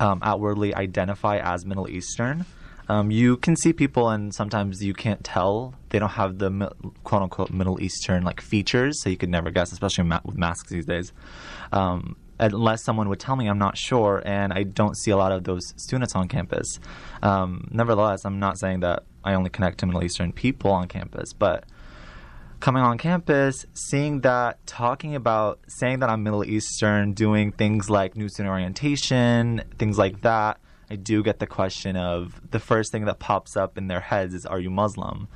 um, 0.00 0.20
outwardly 0.22 0.74
identify 0.74 1.38
as 1.38 1.64
Middle 1.64 1.88
Eastern. 1.88 2.44
Um, 2.88 3.10
you 3.10 3.38
can 3.38 3.56
see 3.56 3.72
people, 3.72 4.10
and 4.10 4.34
sometimes 4.34 4.84
you 4.84 4.92
can't 4.92 5.24
tell. 5.24 5.74
They 5.88 5.98
don't 5.98 6.10
have 6.10 6.38
the 6.38 6.70
quote 7.02 7.22
unquote 7.22 7.50
Middle 7.50 7.80
Eastern 7.82 8.24
like 8.24 8.40
features, 8.40 9.02
so 9.02 9.08
you 9.08 9.16
could 9.16 9.30
never 9.30 9.50
guess, 9.50 9.72
especially 9.72 10.10
with 10.24 10.36
masks 10.36 10.70
these 10.70 10.84
days. 10.84 11.12
Um, 11.72 12.16
unless 12.38 12.84
someone 12.84 13.08
would 13.08 13.20
tell 13.20 13.36
me, 13.36 13.48
I'm 13.48 13.58
not 13.58 13.78
sure, 13.78 14.22
and 14.26 14.52
I 14.52 14.64
don't 14.64 14.96
see 14.96 15.10
a 15.10 15.16
lot 15.16 15.32
of 15.32 15.44
those 15.44 15.72
students 15.76 16.14
on 16.14 16.28
campus. 16.28 16.78
Um, 17.22 17.68
nevertheless, 17.70 18.24
I'm 18.24 18.38
not 18.38 18.58
saying 18.58 18.80
that 18.80 19.04
I 19.24 19.34
only 19.34 19.50
connect 19.50 19.78
to 19.78 19.86
Middle 19.86 20.04
Eastern 20.04 20.32
people 20.32 20.70
on 20.70 20.88
campus, 20.88 21.32
but 21.32 21.64
coming 22.64 22.82
on 22.82 22.96
campus, 22.96 23.66
seeing 23.74 24.22
that, 24.22 24.66
talking 24.66 25.14
about, 25.14 25.60
saying 25.68 25.98
that 25.98 26.08
I'm 26.08 26.22
Middle 26.22 26.46
Eastern, 26.46 27.12
doing 27.12 27.52
things 27.52 27.90
like 27.90 28.16
new 28.16 28.26
student 28.30 28.52
orientation, 28.52 29.62
things 29.78 29.98
like 29.98 30.22
that, 30.22 30.58
I 30.88 30.96
do 30.96 31.22
get 31.22 31.40
the 31.40 31.46
question 31.46 31.94
of 31.94 32.40
the 32.50 32.58
first 32.58 32.90
thing 32.90 33.04
that 33.04 33.18
pops 33.18 33.54
up 33.54 33.76
in 33.76 33.88
their 33.88 34.00
heads 34.00 34.32
is, 34.32 34.46
"Are 34.46 34.58
you 34.58 34.70
Muslim?" 34.70 35.28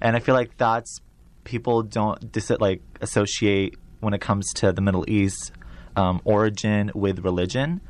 And 0.00 0.14
I 0.14 0.20
feel 0.20 0.36
like 0.36 0.56
that's 0.58 1.00
people 1.42 1.82
don't 1.82 2.30
dis- 2.30 2.50
like 2.50 2.82
associate 3.00 3.74
when 3.98 4.14
it 4.14 4.20
comes 4.20 4.52
to 4.54 4.70
the 4.70 4.80
Middle 4.80 5.04
East 5.08 5.50
um, 5.96 6.20
origin 6.24 6.92
with 6.94 7.18
religion, 7.24 7.80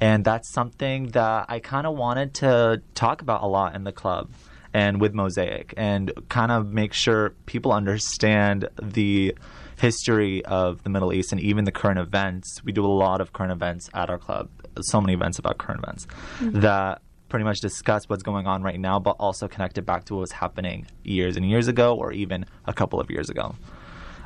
and 0.00 0.24
that's 0.24 0.48
something 0.52 1.08
that 1.08 1.46
I 1.48 1.58
kind 1.58 1.88
of 1.88 1.96
wanted 1.96 2.34
to 2.34 2.82
talk 2.94 3.20
about 3.20 3.42
a 3.42 3.48
lot 3.48 3.74
in 3.74 3.82
the 3.82 3.92
club 3.92 4.30
and 4.74 5.00
with 5.00 5.14
Mosaic, 5.14 5.72
and 5.76 6.12
kind 6.28 6.52
of 6.52 6.72
make 6.72 6.92
sure 6.92 7.30
people 7.46 7.72
understand 7.72 8.68
the 8.82 9.34
history 9.78 10.44
of 10.44 10.82
the 10.82 10.90
Middle 10.90 11.12
East 11.12 11.32
and 11.32 11.40
even 11.40 11.64
the 11.64 11.72
current 11.72 11.98
events. 11.98 12.62
We 12.64 12.72
do 12.72 12.84
a 12.84 12.88
lot 12.88 13.20
of 13.20 13.32
current 13.32 13.52
events 13.52 13.88
at 13.94 14.10
our 14.10 14.18
club, 14.18 14.50
so 14.80 15.00
many 15.00 15.14
events 15.14 15.38
about 15.38 15.58
current 15.58 15.82
events 15.82 16.06
that 16.40 17.00
pretty 17.28 17.44
much 17.44 17.60
discuss 17.60 18.08
what's 18.08 18.22
going 18.22 18.46
on 18.46 18.62
right 18.62 18.78
now, 18.78 18.98
but 18.98 19.16
also 19.18 19.48
connect 19.48 19.78
it 19.78 19.82
back 19.82 20.04
to 20.04 20.14
what 20.14 20.20
was 20.20 20.32
happening 20.32 20.86
years 21.02 21.36
and 21.36 21.48
years 21.48 21.68
ago, 21.68 21.94
or 21.94 22.12
even 22.12 22.44
a 22.66 22.72
couple 22.72 23.00
of 23.00 23.10
years 23.10 23.30
ago. 23.30 23.54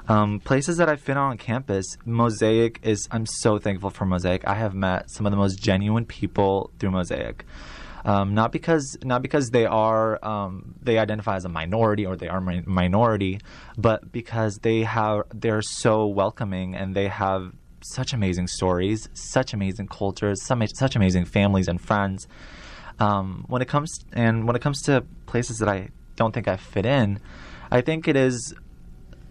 Um, 0.09 0.41
places 0.41 0.79
that 0.79 0.89
I've 0.89 1.05
been 1.05 1.19
on 1.19 1.37
campus, 1.37 1.85
Mosaic 2.07 2.81
is. 2.83 3.07
I'm 3.11 3.27
so 3.27 3.59
thankful 3.59 3.91
for 3.91 4.07
Mosaic. 4.07 4.47
I 4.47 4.55
have 4.55 4.75
met 4.75 5.11
some 5.11 5.27
of 5.27 5.33
the 5.33 5.37
most 5.37 5.61
genuine 5.63 6.07
people 6.07 6.71
through 6.79 6.93
Mosaic. 6.93 7.45
Um, 8.09 8.33
not 8.33 8.53
because 8.53 8.97
not 9.05 9.21
because 9.21 9.51
they 9.51 9.67
are 9.67 10.19
um, 10.25 10.75
they 10.81 10.97
identify 10.97 11.37
as 11.37 11.45
a 11.45 11.51
minority 11.51 12.07
or 12.07 12.17
they 12.17 12.29
are 12.29 12.41
mi- 12.41 12.63
minority, 12.65 13.39
but 13.77 14.11
because 14.11 14.57
they 14.63 14.85
have 14.85 15.25
they're 15.35 15.61
so 15.61 16.07
welcoming 16.07 16.75
and 16.75 16.95
they 16.95 17.09
have 17.09 17.53
such 17.83 18.15
amazing 18.15 18.47
stories, 18.47 19.11
such 19.13 19.53
amazing 19.53 19.89
cultures, 19.89 20.43
some, 20.43 20.67
such 20.69 20.97
amazing 20.97 21.27
families 21.27 21.69
and 21.69 21.83
friends. 21.83 22.27
Um, 22.99 23.45
when 23.47 23.61
it 23.61 23.69
comes 23.69 23.91
and 24.15 24.47
when 24.47 24.57
it 24.57 24.63
comes 24.63 24.81
to 24.85 25.05
places 25.27 25.59
that 25.59 25.69
I 25.69 25.91
don't 26.17 26.33
think 26.33 26.49
I 26.49 26.57
fit 26.57 26.87
in, 26.87 27.21
I 27.71 27.83
think 27.83 28.09
it 28.09 28.17
is 28.17 28.55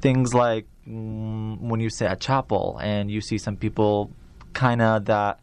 things 0.02 0.36
like 0.36 0.68
mm, 0.88 1.60
when 1.60 1.80
you 1.80 1.90
sit 1.90 2.12
at 2.12 2.20
chapel 2.20 2.78
and 2.80 3.10
you 3.10 3.22
see 3.22 3.40
some 3.40 3.58
people 3.58 4.12
kind 4.54 4.84
of 4.84 5.06
that 5.06 5.40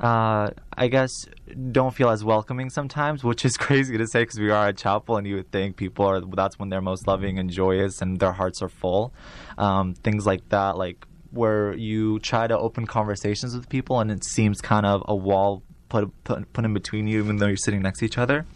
uh, 0.00 0.50
I 0.76 0.88
guess 0.88 1.26
don't 1.72 1.94
feel 1.94 2.10
as 2.10 2.24
welcoming 2.24 2.70
sometimes, 2.70 3.22
which 3.24 3.44
is 3.44 3.56
crazy 3.66 3.96
to 3.98 4.06
say 4.06 4.22
because 4.22 4.38
we 4.38 4.50
are 4.50 4.68
at 4.68 4.76
chapel 4.76 5.16
and 5.16 5.26
you 5.26 5.36
would 5.36 5.50
think 5.50 5.76
people 5.76 6.06
are 6.06 6.20
that's 6.20 6.58
when 6.58 6.68
they're 6.68 6.80
most 6.80 7.06
loving 7.06 7.38
and 7.38 7.50
joyous 7.50 8.00
and 8.00 8.18
their 8.18 8.32
hearts 8.32 8.62
are 8.62 8.68
full. 8.68 9.12
Um, 9.58 9.94
things 9.94 10.26
like 10.26 10.48
that, 10.50 10.76
like 10.76 11.06
where 11.30 11.72
you 11.74 12.18
try 12.20 12.46
to 12.46 12.58
open 12.58 12.86
conversations 12.86 13.54
with 13.54 13.68
people 13.68 14.00
and 14.00 14.10
it 14.10 14.24
seems 14.24 14.60
kind 14.60 14.86
of 14.86 15.02
a 15.06 15.14
wall 15.14 15.62
put 15.88 16.10
put, 16.24 16.52
put 16.52 16.64
in 16.64 16.74
between 16.74 17.06
you, 17.06 17.22
even 17.22 17.36
though 17.36 17.46
you're 17.46 17.56
sitting 17.56 17.82
next 17.82 18.00
to 18.00 18.04
each 18.04 18.18
other. 18.18 18.46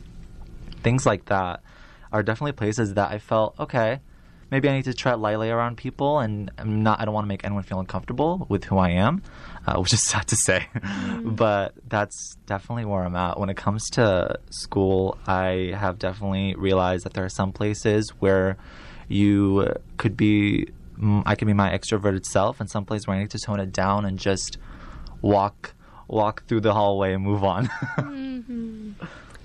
Things 0.83 1.07
like 1.07 1.27
that 1.27 1.63
are 2.13 2.23
definitely 2.23 2.53
places 2.53 2.95
that 2.95 3.11
I 3.11 3.19
felt 3.19 3.59
okay. 3.59 4.01
Maybe 4.55 4.69
I 4.69 4.73
need 4.75 4.85
to 4.85 4.95
tread 4.95 5.19
lightly 5.19 5.51
around 5.51 5.79
people, 5.79 6.21
and 6.21 6.49
I'm 6.59 6.85
not. 6.85 7.01
I 7.01 7.05
don't 7.05 7.13
want 7.13 7.25
to 7.25 7.29
make 7.29 7.43
anyone 7.43 7.65
feel 7.65 7.81
uncomfortable 7.81 8.47
with 8.49 8.63
who 8.63 8.79
I 8.79 8.91
am, 8.91 9.21
uh, 9.67 9.77
which 9.81 9.93
is 9.93 10.07
sad 10.07 10.29
to 10.29 10.37
say, 10.37 10.69
but 11.25 11.75
that's 11.89 12.37
definitely 12.47 12.85
where 12.85 13.03
I'm 13.03 13.17
at. 13.17 13.41
When 13.41 13.49
it 13.49 13.57
comes 13.57 13.91
to 13.95 14.39
school, 14.51 15.19
I 15.27 15.75
have 15.77 15.99
definitely 15.99 16.55
realized 16.55 17.05
that 17.05 17.15
there 17.15 17.25
are 17.25 17.29
some 17.29 17.51
places 17.51 18.11
where 18.21 18.57
you 19.09 19.75
could 19.97 20.17
be. 20.17 20.69
mm, 21.01 21.25
I 21.27 21.35
can 21.35 21.49
be 21.49 21.53
my 21.53 21.77
extroverted 21.77 22.25
self, 22.25 22.61
and 22.61 22.71
some 22.71 22.85
places 22.85 23.09
where 23.09 23.17
I 23.17 23.19
need 23.19 23.31
to 23.31 23.41
tone 23.41 23.59
it 23.59 23.73
down 23.73 24.05
and 24.05 24.21
just 24.21 24.59
walk 25.21 25.75
walk 26.07 26.47
through 26.47 26.61
the 26.61 26.75
hallway 26.75 27.13
and 27.13 27.25
move 27.25 27.43
on. 27.43 27.69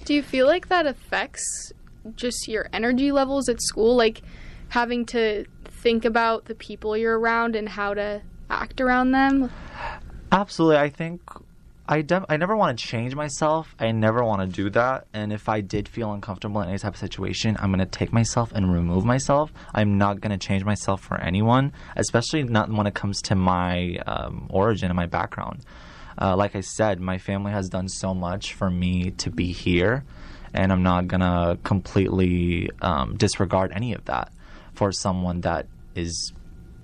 Do 0.05 0.13
you 0.13 0.21
feel 0.21 0.45
like 0.45 0.67
that 0.67 0.85
affects 0.85 1.73
just 2.15 2.47
your 2.47 2.69
energy 2.71 3.11
levels 3.11 3.49
at 3.49 3.59
school? 3.59 3.95
Like 3.95 4.21
having 4.69 5.05
to 5.07 5.45
think 5.65 6.05
about 6.05 6.45
the 6.45 6.55
people 6.55 6.95
you're 6.95 7.19
around 7.19 7.55
and 7.55 7.67
how 7.69 7.93
to 7.93 8.21
act 8.49 8.81
around 8.81 9.11
them? 9.11 9.51
Absolutely. 10.31 10.77
I 10.77 10.89
think 10.89 11.21
I 11.88 12.05
I 12.29 12.38
never 12.38 12.55
want 12.55 12.77
to 12.77 12.85
change 12.85 13.15
myself. 13.15 13.75
I 13.79 13.91
never 13.91 14.23
want 14.23 14.41
to 14.41 14.47
do 14.47 14.69
that. 14.69 15.07
And 15.11 15.33
if 15.33 15.49
I 15.49 15.61
did 15.61 15.89
feel 15.89 16.13
uncomfortable 16.13 16.61
in 16.61 16.69
any 16.69 16.77
type 16.77 16.93
of 16.93 16.99
situation, 16.99 17.57
I'm 17.59 17.71
going 17.71 17.79
to 17.79 17.85
take 17.88 18.13
myself 18.13 18.51
and 18.53 18.71
remove 18.71 19.05
myself. 19.05 19.51
I'm 19.73 19.97
not 19.97 20.21
going 20.21 20.38
to 20.38 20.38
change 20.38 20.63
myself 20.63 21.01
for 21.01 21.19
anyone, 21.19 21.73
especially 21.95 22.43
not 22.43 22.71
when 22.71 22.85
it 22.85 22.93
comes 22.93 23.23
to 23.23 23.35
my 23.35 23.97
um, 24.05 24.45
origin 24.51 24.89
and 24.89 24.95
my 24.95 25.07
background. 25.07 25.65
Uh, 26.21 26.35
like 26.35 26.55
I 26.55 26.61
said, 26.61 26.99
my 26.99 27.17
family 27.17 27.51
has 27.51 27.69
done 27.69 27.88
so 27.88 28.13
much 28.13 28.53
for 28.53 28.69
me 28.69 29.11
to 29.11 29.31
be 29.31 29.51
here, 29.51 30.03
and 30.53 30.71
I'm 30.71 30.83
not 30.83 31.07
going 31.07 31.21
to 31.21 31.57
completely 31.63 32.69
um, 32.81 33.15
disregard 33.15 33.71
any 33.73 33.93
of 33.93 34.05
that 34.05 34.31
for 34.79 34.93
someone 34.93 35.41
that 35.41 35.67
is 35.93 36.31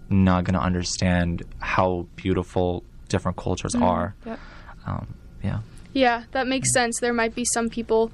not 0.09 0.43
going 0.43 0.53
to 0.53 0.59
understand 0.59 1.43
how 1.59 2.05
beautiful 2.17 2.83
different 3.07 3.37
cultures 3.37 3.73
are. 3.73 4.13
Yep. 4.25 4.39
Um, 4.85 5.13
yeah. 5.41 5.59
Yeah, 5.93 6.23
that 6.33 6.45
makes 6.45 6.73
sense. 6.73 6.99
There 6.99 7.13
might 7.13 7.33
be 7.33 7.45
some 7.45 7.69
people 7.69 8.11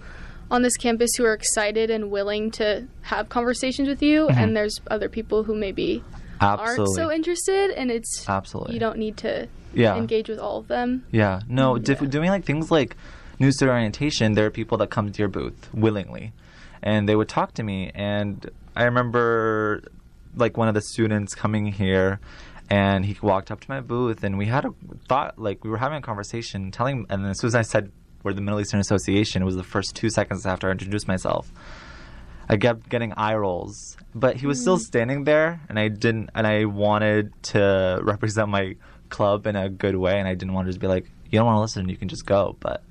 on 0.51 0.61
this 0.61 0.77
campus 0.77 1.09
who 1.17 1.25
are 1.25 1.33
excited 1.33 1.89
and 1.89 2.11
willing 2.11 2.51
to 2.51 2.87
have 3.01 3.29
conversations 3.29 3.87
with 3.87 4.03
you, 4.03 4.27
and 4.27 4.55
there's 4.55 4.79
other 4.91 5.09
people 5.09 5.45
who 5.45 5.55
maybe 5.55 6.03
aren't 6.39 6.87
so 6.89 7.11
interested, 7.11 7.71
and 7.71 7.89
it's 7.89 8.29
Absolutely. 8.29 8.75
you 8.75 8.79
don't 8.79 8.99
need 8.99 9.17
to 9.17 9.47
yeah. 9.73 9.95
engage 9.95 10.29
with 10.29 10.37
all 10.37 10.59
of 10.59 10.67
them. 10.67 11.03
Yeah. 11.09 11.39
No, 11.47 11.79
diff- 11.79 12.07
doing 12.07 12.29
like 12.29 12.45
things 12.45 12.69
like 12.69 12.95
new 13.39 13.51
student 13.51 13.73
orientation, 13.73 14.33
there 14.33 14.45
are 14.45 14.51
people 14.51 14.77
that 14.77 14.91
come 14.91 15.11
to 15.11 15.17
your 15.17 15.29
booth 15.29 15.69
willingly 15.73 16.33
and 16.83 17.07
they 17.07 17.15
would 17.15 17.29
talk 17.29 17.53
to 17.55 17.63
me. 17.63 17.91
And 17.93 18.49
I 18.75 18.83
remember 18.83 19.83
like 20.35 20.57
one 20.57 20.67
of 20.67 20.73
the 20.73 20.81
students 20.81 21.35
coming 21.35 21.67
here 21.67 22.19
and 22.69 23.05
he 23.05 23.17
walked 23.21 23.51
up 23.51 23.59
to 23.59 23.69
my 23.69 23.81
booth 23.81 24.23
and 24.23 24.37
we 24.37 24.45
had 24.45 24.65
a 24.65 24.73
thought, 25.09 25.37
like 25.37 25.63
we 25.63 25.69
were 25.69 25.77
having 25.77 25.97
a 25.97 26.01
conversation 26.01 26.71
telling, 26.71 27.05
and 27.09 27.23
then 27.23 27.31
as 27.31 27.39
soon 27.39 27.49
as 27.49 27.55
I 27.55 27.63
said 27.63 27.91
we're 28.23 28.33
the 28.33 28.41
Middle 28.41 28.59
Eastern 28.59 28.79
Association, 28.79 29.41
it 29.41 29.45
was 29.45 29.55
the 29.55 29.63
first 29.63 29.95
two 29.95 30.09
seconds 30.09 30.45
after 30.45 30.69
I 30.69 30.71
introduced 30.71 31.07
myself. 31.07 31.51
I 32.47 32.57
kept 32.57 32.89
getting 32.89 33.13
eye 33.13 33.35
rolls, 33.35 33.97
but 34.13 34.35
he 34.35 34.45
was 34.45 34.59
still 34.59 34.77
standing 34.77 35.23
there, 35.23 35.61
and 35.69 35.79
I 35.79 35.87
didn't, 35.87 36.31
and 36.35 36.45
I 36.45 36.65
wanted 36.65 37.31
to 37.43 37.99
represent 38.03 38.49
my 38.49 38.75
club 39.09 39.47
in 39.47 39.55
a 39.55 39.69
good 39.69 39.95
way, 39.95 40.19
and 40.19 40.27
I 40.27 40.33
didn't 40.35 40.53
want 40.53 40.67
to 40.67 40.71
just 40.71 40.81
be 40.81 40.87
like, 40.87 41.09
"You 41.29 41.39
don't 41.39 41.45
want 41.45 41.57
to 41.57 41.61
listen, 41.61 41.89
you 41.89 41.97
can 41.97 42.09
just 42.09 42.25
go." 42.25 42.57
But 42.59 42.83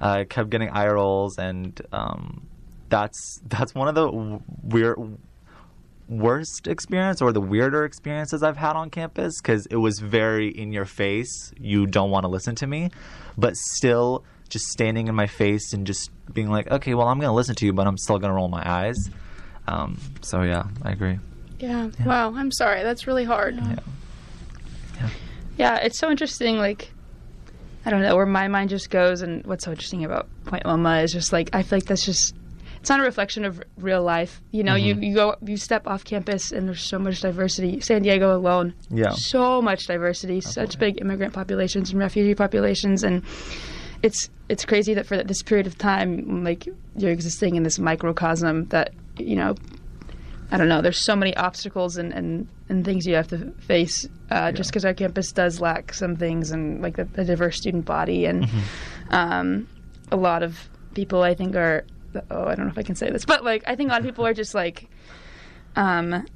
I 0.00 0.24
kept 0.24 0.50
getting 0.50 0.70
eye 0.70 0.88
rolls, 0.88 1.38
and 1.38 1.80
um, 1.92 2.46
that's 2.92 3.40
that's 3.48 3.74
one 3.74 3.88
of 3.88 3.94
the 3.94 4.38
weird 4.62 4.98
worst 6.08 6.68
experience 6.68 7.22
or 7.22 7.32
the 7.32 7.40
weirder 7.40 7.86
experiences 7.86 8.42
I've 8.42 8.58
had 8.58 8.76
on 8.76 8.90
campus 8.90 9.40
because 9.40 9.64
it 9.66 9.76
was 9.76 9.98
very 9.98 10.48
in 10.48 10.72
your 10.72 10.84
face. 10.84 11.52
You 11.58 11.86
don't 11.86 12.10
want 12.10 12.24
to 12.24 12.28
listen 12.28 12.54
to 12.56 12.66
me, 12.66 12.90
but 13.38 13.56
still 13.56 14.24
just 14.50 14.66
standing 14.66 15.08
in 15.08 15.14
my 15.14 15.26
face 15.26 15.72
and 15.72 15.86
just 15.86 16.10
being 16.34 16.50
like, 16.50 16.70
okay, 16.70 16.92
well, 16.92 17.08
I'm 17.08 17.18
going 17.18 17.30
to 17.30 17.34
listen 17.34 17.54
to 17.54 17.64
you, 17.64 17.72
but 17.72 17.86
I'm 17.86 17.96
still 17.96 18.18
going 18.18 18.28
to 18.28 18.34
roll 18.34 18.48
my 18.48 18.62
eyes. 18.70 19.08
Um, 19.66 19.98
so 20.20 20.42
yeah, 20.42 20.64
I 20.82 20.90
agree. 20.90 21.18
Yeah. 21.58 21.88
Wow. 22.04 22.34
I'm 22.34 22.50
sorry. 22.50 22.82
That's 22.82 23.06
really 23.06 23.24
hard. 23.24 23.56
Yeah. 23.56 23.76
Yeah. 24.96 25.08
Yeah, 25.56 25.76
it's 25.76 25.98
so 25.98 26.10
interesting. 26.10 26.58
Like, 26.58 26.92
I 27.86 27.90
don't 27.90 28.02
know 28.02 28.16
where 28.16 28.26
my 28.26 28.48
mind 28.48 28.68
just 28.68 28.90
goes, 28.90 29.22
and 29.22 29.46
what's 29.46 29.64
so 29.64 29.70
interesting 29.70 30.04
about 30.04 30.28
Point 30.44 30.66
Loma 30.66 31.00
is 31.00 31.12
just 31.12 31.32
like 31.32 31.48
I 31.54 31.62
feel 31.62 31.78
like 31.78 31.86
that's 31.86 32.04
just 32.04 32.34
it's 32.82 32.90
not 32.90 32.98
a 32.98 33.04
reflection 33.04 33.44
of 33.44 33.62
real 33.78 34.02
life. 34.02 34.42
You 34.50 34.64
know, 34.64 34.74
you 34.74 34.96
you 34.96 35.14
go 35.14 35.36
you 35.40 35.56
step 35.56 35.86
off 35.86 36.04
campus, 36.04 36.50
and 36.50 36.66
there's 36.66 36.82
so 36.82 36.98
much 36.98 37.20
diversity. 37.20 37.78
San 37.78 38.02
Diego 38.02 38.36
alone, 38.36 38.74
Yeah. 38.90 39.12
so 39.12 39.62
much 39.62 39.86
diversity, 39.86 40.40
such 40.40 40.80
big 40.80 41.00
immigrant 41.00 41.32
populations 41.32 41.92
and 41.92 42.00
refugee 42.00 42.34
populations, 42.34 43.04
and 43.04 43.22
it's 44.02 44.30
it's 44.48 44.64
crazy 44.64 44.94
that 44.94 45.06
for 45.06 45.22
this 45.22 45.44
period 45.44 45.68
of 45.68 45.78
time, 45.78 46.42
like 46.42 46.68
you're 46.96 47.12
existing 47.12 47.54
in 47.54 47.62
this 47.62 47.78
microcosm 47.78 48.66
that 48.70 48.92
you 49.16 49.36
know 49.36 49.54
I 50.50 50.56
don't 50.56 50.68
know. 50.68 50.82
There's 50.82 50.98
so 50.98 51.14
many 51.14 51.34
obstacles 51.36 51.96
and, 51.96 52.12
and, 52.12 52.46
and 52.68 52.84
things 52.84 53.06
you 53.06 53.14
have 53.14 53.28
to 53.28 53.52
face 53.60 54.06
uh, 54.30 54.50
just 54.50 54.70
because 54.70 54.84
our 54.84 54.92
campus 54.92 55.30
does 55.30 55.60
lack 55.60 55.94
some 55.94 56.16
things 56.16 56.50
and 56.50 56.82
like 56.82 56.96
the, 56.96 57.04
the 57.04 57.24
diverse 57.24 57.56
student 57.58 57.84
body 57.86 58.26
and 58.26 58.46
um, 59.10 59.66
a 60.10 60.16
lot 60.16 60.42
of 60.42 60.68
people 60.94 61.22
I 61.22 61.34
think 61.34 61.54
are 61.56 61.84
oh 62.30 62.44
I 62.46 62.54
don't 62.54 62.66
know 62.66 62.72
if 62.72 62.78
I 62.78 62.82
can 62.82 62.94
say 62.94 63.10
this 63.10 63.24
but 63.24 63.44
like 63.44 63.62
I 63.66 63.76
think 63.76 63.88
a 63.90 63.92
lot 63.92 64.00
of 64.00 64.06
people 64.06 64.26
are 64.26 64.34
just 64.34 64.54
like 64.54 64.88
um 65.76 66.26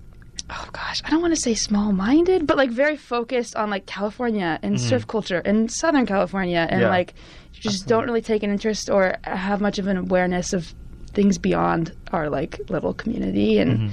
oh 0.50 0.68
gosh 0.72 1.02
I 1.04 1.10
don't 1.10 1.20
want 1.20 1.34
to 1.34 1.40
say 1.40 1.54
small 1.54 1.92
minded 1.92 2.46
but 2.46 2.56
like 2.56 2.70
very 2.70 2.96
focused 2.96 3.56
on 3.56 3.70
like 3.70 3.86
California 3.86 4.58
and 4.62 4.80
surf 4.80 5.06
culture 5.06 5.38
and 5.44 5.70
Southern 5.70 6.06
California 6.06 6.66
and 6.70 6.80
Yeah. 6.82 6.88
like 6.90 7.14
just 7.52 7.86
don't 7.86 8.04
really 8.04 8.20
take 8.22 8.42
an 8.42 8.50
interest 8.50 8.90
or 8.90 9.16
have 9.24 9.60
much 9.60 9.78
of 9.78 9.86
an 9.86 9.96
awareness 9.96 10.52
of 10.52 10.74
things 11.12 11.38
beyond 11.38 11.92
our 12.12 12.28
like 12.28 12.60
little 12.68 12.92
community 12.92 13.58
and 13.58 13.90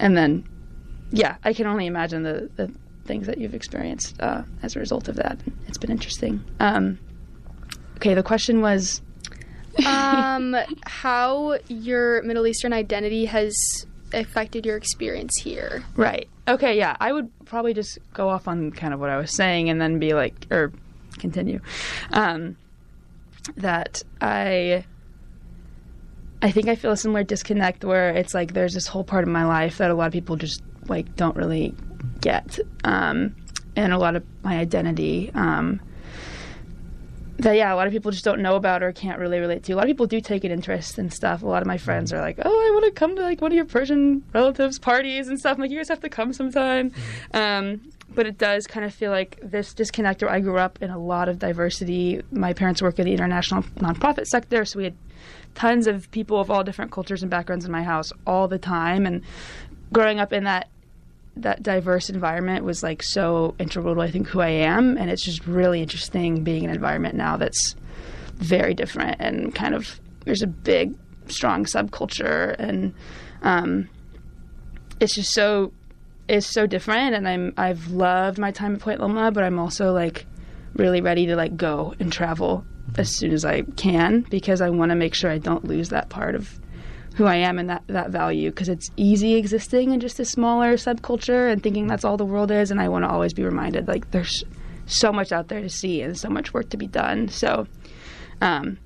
and 0.00 0.16
then 0.16 0.44
yeah 1.12 1.36
i 1.44 1.52
can 1.52 1.66
only 1.68 1.86
imagine 1.86 2.24
the 2.24 2.50
the 2.56 2.68
things 3.04 3.26
that 3.28 3.38
you've 3.38 3.54
experienced 3.54 4.20
uh, 4.20 4.42
as 4.62 4.74
a 4.74 4.78
result 4.80 5.08
of 5.08 5.16
that. 5.16 5.38
It's 5.68 5.76
been 5.76 5.90
interesting. 5.90 6.42
Um 6.58 6.98
okay 7.96 8.14
the 8.14 8.22
question 8.22 8.60
was 8.62 9.02
um, 9.86 10.56
how 10.84 11.58
your 11.68 12.22
Middle 12.22 12.46
Eastern 12.46 12.72
identity 12.72 13.24
has 13.26 13.54
affected 14.12 14.64
your 14.64 14.76
experience 14.76 15.36
here. 15.42 15.82
right 15.96 16.28
okay 16.46 16.76
yeah 16.76 16.94
i 17.00 17.10
would 17.12 17.28
probably 17.46 17.72
just 17.74 17.98
go 18.12 18.28
off 18.28 18.46
on 18.46 18.70
kind 18.70 18.92
of 18.94 19.00
what 19.00 19.08
i 19.08 19.16
was 19.16 19.34
saying 19.34 19.70
and 19.70 19.80
then 19.80 19.98
be 19.98 20.12
like 20.12 20.46
or 20.50 20.70
continue 21.18 21.58
um 22.12 22.54
that 23.56 24.02
i 24.20 24.84
I 26.42 26.50
think 26.50 26.68
I 26.68 26.74
feel 26.74 26.90
a 26.90 26.96
similar 26.96 27.24
disconnect 27.24 27.86
where 27.86 28.10
it's 28.10 28.34
like 28.34 28.52
there's 28.52 28.74
this 28.74 28.86
whole 28.86 29.02
part 29.02 29.24
of 29.24 29.30
my 29.30 29.46
life 29.46 29.78
that 29.78 29.90
a 29.90 29.94
lot 29.94 30.08
of 30.08 30.12
people 30.12 30.36
just 30.36 30.62
like 30.88 31.16
don't 31.16 31.34
really 31.36 31.74
get, 32.20 32.58
um, 32.84 33.34
and 33.76 33.94
a 33.94 33.98
lot 33.98 34.14
of 34.14 34.22
my 34.42 34.58
identity. 34.58 35.30
Um, 35.34 35.80
that 37.38 37.56
yeah, 37.56 37.72
a 37.72 37.76
lot 37.76 37.86
of 37.86 37.92
people 37.92 38.10
just 38.10 38.24
don't 38.24 38.40
know 38.40 38.54
about 38.54 38.82
or 38.82 38.92
can't 38.92 39.18
really 39.18 39.38
relate 39.38 39.64
to. 39.64 39.72
A 39.72 39.76
lot 39.76 39.84
of 39.84 39.88
people 39.88 40.06
do 40.06 40.20
take 40.20 40.44
an 40.44 40.52
interest 40.52 40.98
in 40.98 41.10
stuff. 41.10 41.42
A 41.42 41.46
lot 41.46 41.62
of 41.62 41.66
my 41.66 41.78
friends 41.78 42.12
are 42.12 42.20
like, 42.20 42.38
"Oh, 42.44 42.48
I 42.48 42.70
want 42.72 42.84
to 42.86 42.92
come 42.92 43.16
to 43.16 43.22
like 43.22 43.40
one 43.40 43.50
of 43.50 43.56
your 43.56 43.64
Persian 43.64 44.22
relatives' 44.32 44.78
parties 44.78 45.28
and 45.28 45.38
stuff." 45.38 45.56
I'm 45.56 45.62
like, 45.62 45.70
"You 45.70 45.78
guys 45.78 45.88
have 45.88 46.00
to 46.00 46.08
come 46.08 46.32
sometime." 46.32 46.92
Um, 47.32 47.80
but 48.14 48.26
it 48.26 48.38
does 48.38 48.66
kind 48.66 48.86
of 48.86 48.94
feel 48.94 49.10
like 49.10 49.38
this 49.42 49.74
disconnect. 49.74 50.22
Where 50.22 50.30
I 50.30 50.40
grew 50.40 50.58
up 50.58 50.80
in 50.80 50.90
a 50.90 50.98
lot 50.98 51.28
of 51.28 51.38
diversity. 51.38 52.22
My 52.30 52.52
parents 52.52 52.80
work 52.80 52.98
in 52.98 53.06
the 53.06 53.12
international 53.12 53.62
nonprofit 53.78 54.26
sector, 54.26 54.64
so 54.64 54.78
we 54.78 54.84
had 54.84 54.96
tons 55.54 55.86
of 55.86 56.10
people 56.12 56.40
of 56.40 56.50
all 56.50 56.62
different 56.62 56.92
cultures 56.92 57.22
and 57.22 57.30
backgrounds 57.30 57.64
in 57.64 57.72
my 57.72 57.82
house 57.82 58.12
all 58.26 58.46
the 58.46 58.58
time. 58.58 59.06
And 59.06 59.22
growing 59.92 60.20
up 60.20 60.32
in 60.32 60.44
that 60.44 60.68
that 61.36 61.62
diverse 61.62 62.08
environment 62.10 62.64
was 62.64 62.82
like 62.82 63.02
so 63.02 63.54
integral 63.58 63.94
to 63.94 64.00
I 64.00 64.10
think 64.10 64.28
who 64.28 64.40
I 64.40 64.50
am, 64.50 64.96
and 64.96 65.10
it's 65.10 65.24
just 65.24 65.46
really 65.46 65.82
interesting 65.82 66.44
being 66.44 66.64
in 66.64 66.70
an 66.70 66.76
environment 66.76 67.14
now 67.14 67.36
that's 67.36 67.74
very 68.36 68.74
different 68.74 69.16
and 69.20 69.54
kind 69.54 69.74
of 69.74 70.00
there's 70.24 70.42
a 70.42 70.46
big 70.46 70.94
strong 71.26 71.64
subculture. 71.64 72.54
And 72.58 72.94
um, 73.42 73.88
it's 75.00 75.14
just 75.14 75.32
so 75.32 75.72
it's 76.28 76.46
so 76.46 76.66
different. 76.66 77.14
And 77.14 77.28
I'm 77.28 77.52
I've 77.56 77.88
loved 77.88 78.38
my 78.38 78.50
time 78.50 78.74
at 78.74 78.80
Point 78.80 79.00
Loma, 79.00 79.30
but 79.30 79.44
I'm 79.44 79.58
also 79.58 79.92
like 79.92 80.26
really 80.74 81.00
ready 81.00 81.26
to 81.26 81.36
like 81.36 81.56
go 81.56 81.94
and 82.00 82.12
travel 82.12 82.64
as 82.96 83.14
soon 83.14 83.32
as 83.32 83.44
I 83.44 83.62
can 83.62 84.22
because 84.22 84.60
I 84.60 84.70
want 84.70 84.90
to 84.90 84.96
make 84.96 85.14
sure 85.14 85.30
I 85.30 85.38
don't 85.38 85.64
lose 85.64 85.90
that 85.90 86.08
part 86.08 86.34
of 86.34 86.58
who 87.14 87.26
I 87.26 87.36
am 87.36 87.58
and 87.58 87.70
that, 87.70 87.84
that 87.86 88.10
value 88.10 88.50
because 88.50 88.68
it's 88.68 88.90
easy 88.96 89.36
existing 89.36 89.92
in 89.92 90.00
just 90.00 90.18
a 90.18 90.24
smaller 90.24 90.74
subculture 90.74 91.50
and 91.50 91.62
thinking 91.62 91.86
that's 91.86 92.04
all 92.04 92.16
the 92.16 92.24
world 92.24 92.50
is. 92.50 92.70
And 92.70 92.80
I 92.80 92.88
want 92.88 93.04
to 93.04 93.08
always 93.08 93.32
be 93.32 93.44
reminded 93.44 93.86
like 93.86 94.10
there's 94.10 94.42
so 94.86 95.12
much 95.12 95.30
out 95.30 95.48
there 95.48 95.60
to 95.60 95.68
see 95.68 96.02
and 96.02 96.18
so 96.18 96.28
much 96.28 96.52
work 96.52 96.70
to 96.70 96.76
be 96.76 96.88
done. 96.88 97.28
So, 97.28 97.66
um, 98.40 98.78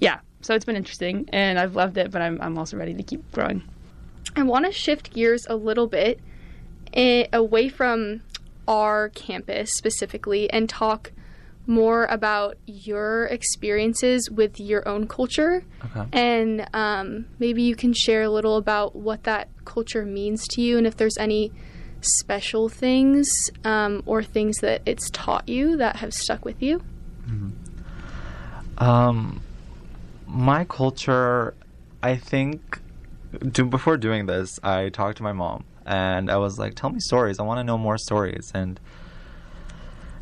yeah, 0.00 0.20
so 0.40 0.54
it's 0.54 0.64
been 0.64 0.76
interesting 0.76 1.28
and 1.30 1.58
I've 1.58 1.76
loved 1.76 1.98
it, 1.98 2.10
but 2.10 2.22
I'm, 2.22 2.40
I'm 2.40 2.56
also 2.56 2.78
ready 2.78 2.94
to 2.94 3.02
keep 3.02 3.30
growing. 3.32 3.62
I 4.34 4.42
want 4.42 4.64
to 4.64 4.72
shift 4.72 5.12
gears 5.12 5.46
a 5.48 5.56
little 5.56 5.86
bit 5.86 6.20
eh, 6.94 7.26
away 7.32 7.68
from 7.68 8.22
our 8.66 9.10
campus 9.10 9.72
specifically 9.72 10.50
and 10.50 10.68
talk 10.68 11.12
more 11.66 12.06
about 12.06 12.56
your 12.66 13.26
experiences 13.26 14.30
with 14.30 14.58
your 14.58 14.86
own 14.88 15.06
culture. 15.06 15.64
Okay. 15.84 16.08
And 16.12 16.68
um, 16.74 17.26
maybe 17.38 17.62
you 17.62 17.76
can 17.76 17.92
share 17.92 18.22
a 18.22 18.30
little 18.30 18.56
about 18.56 18.96
what 18.96 19.24
that 19.24 19.48
culture 19.64 20.04
means 20.04 20.46
to 20.48 20.62
you 20.62 20.78
and 20.78 20.86
if 20.86 20.96
there's 20.96 21.18
any 21.18 21.52
special 22.00 22.68
things 22.68 23.30
um, 23.64 24.02
or 24.06 24.22
things 24.22 24.58
that 24.58 24.82
it's 24.86 25.10
taught 25.10 25.48
you 25.48 25.76
that 25.76 25.96
have 25.96 26.12
stuck 26.12 26.44
with 26.44 26.62
you. 26.62 26.82
Um, 28.78 29.42
my 30.26 30.64
culture, 30.64 31.54
I 32.02 32.16
think, 32.16 32.80
do, 33.52 33.64
before 33.64 33.96
doing 33.96 34.26
this, 34.26 34.58
I 34.62 34.88
talked 34.88 35.18
to 35.18 35.22
my 35.22 35.32
mom 35.32 35.64
and 35.86 36.30
I 36.30 36.36
was 36.38 36.58
like, 36.58 36.74
"Tell 36.74 36.90
me 36.90 37.00
stories. 37.00 37.38
I 37.38 37.42
want 37.42 37.58
to 37.58 37.64
know 37.64 37.78
more 37.78 37.98
stories." 37.98 38.50
And 38.54 38.80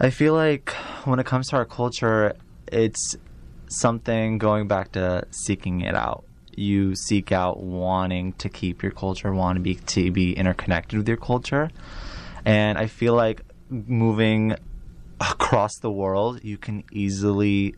I 0.01 0.11
feel 0.11 0.33
like 0.33 0.71
when 1.07 1.19
it 1.19 1.27
comes 1.27 1.49
to 1.49 1.57
our 1.57 1.65
culture, 1.65 2.37
it's 2.71 3.17
something 3.67 4.39
going 4.39 4.69
back 4.69 4.93
to 4.93 5.27
seeking 5.31 5.81
it 5.81 5.97
out. 5.97 6.25
You 6.55 6.95
seek 6.95 7.33
out 7.33 7.61
wanting 7.61 8.35
to 8.35 8.49
keep 8.49 8.81
your 8.81 8.93
culture, 8.93 9.33
want 9.33 9.57
to 9.57 9.61
be 9.61 9.75
to 9.75 10.13
be 10.13 10.35
interconnected 10.35 10.99
with 10.99 11.09
your 11.09 11.17
culture, 11.17 11.71
and 12.45 12.79
I 12.79 12.87
feel 12.87 13.15
like 13.15 13.43
moving 13.71 14.55
across 15.21 15.77
the 15.79 15.91
world, 15.91 16.45
you 16.45 16.59
can 16.59 16.85
easily 16.93 17.75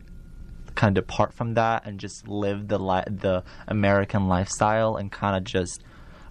kind 0.75 0.95
of 0.95 1.07
depart 1.07 1.33
from 1.33 1.55
that 1.55 1.85
and 1.85 1.99
just 1.99 2.27
live 2.27 2.67
the 2.67 2.77
li- 2.77 3.03
the 3.07 3.43
American 3.67 4.27
lifestyle 4.27 4.95
and 4.95 5.11
kind 5.11 5.35
of 5.35 5.43
just 5.43 5.83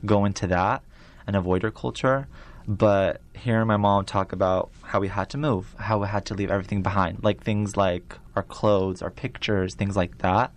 go 0.07 0.25
into 0.25 0.47
that 0.47 0.85
and 1.27 1.35
avoid 1.35 1.63
your 1.63 1.73
culture. 1.73 2.29
But 2.67 3.21
hearing 3.35 3.67
my 3.67 3.77
mom 3.77 4.05
talk 4.05 4.33
about 4.33 4.71
how 4.83 5.01
we 5.01 5.09
had 5.09 5.31
to 5.31 5.39
move, 5.39 5.75
how 5.79 5.99
we 5.99 6.09
had 6.09 6.27
to 6.27 6.35
leave 6.35 6.51
everything 6.51 6.83
behind, 6.83 7.25
like 7.25 7.43
things 7.43 7.77
like 7.77 8.17
our 8.37 8.43
clothes, 8.43 9.03
our 9.03 9.11
pictures, 9.11 9.75
things 9.75 9.97
like 9.97 10.19
that, 10.19 10.53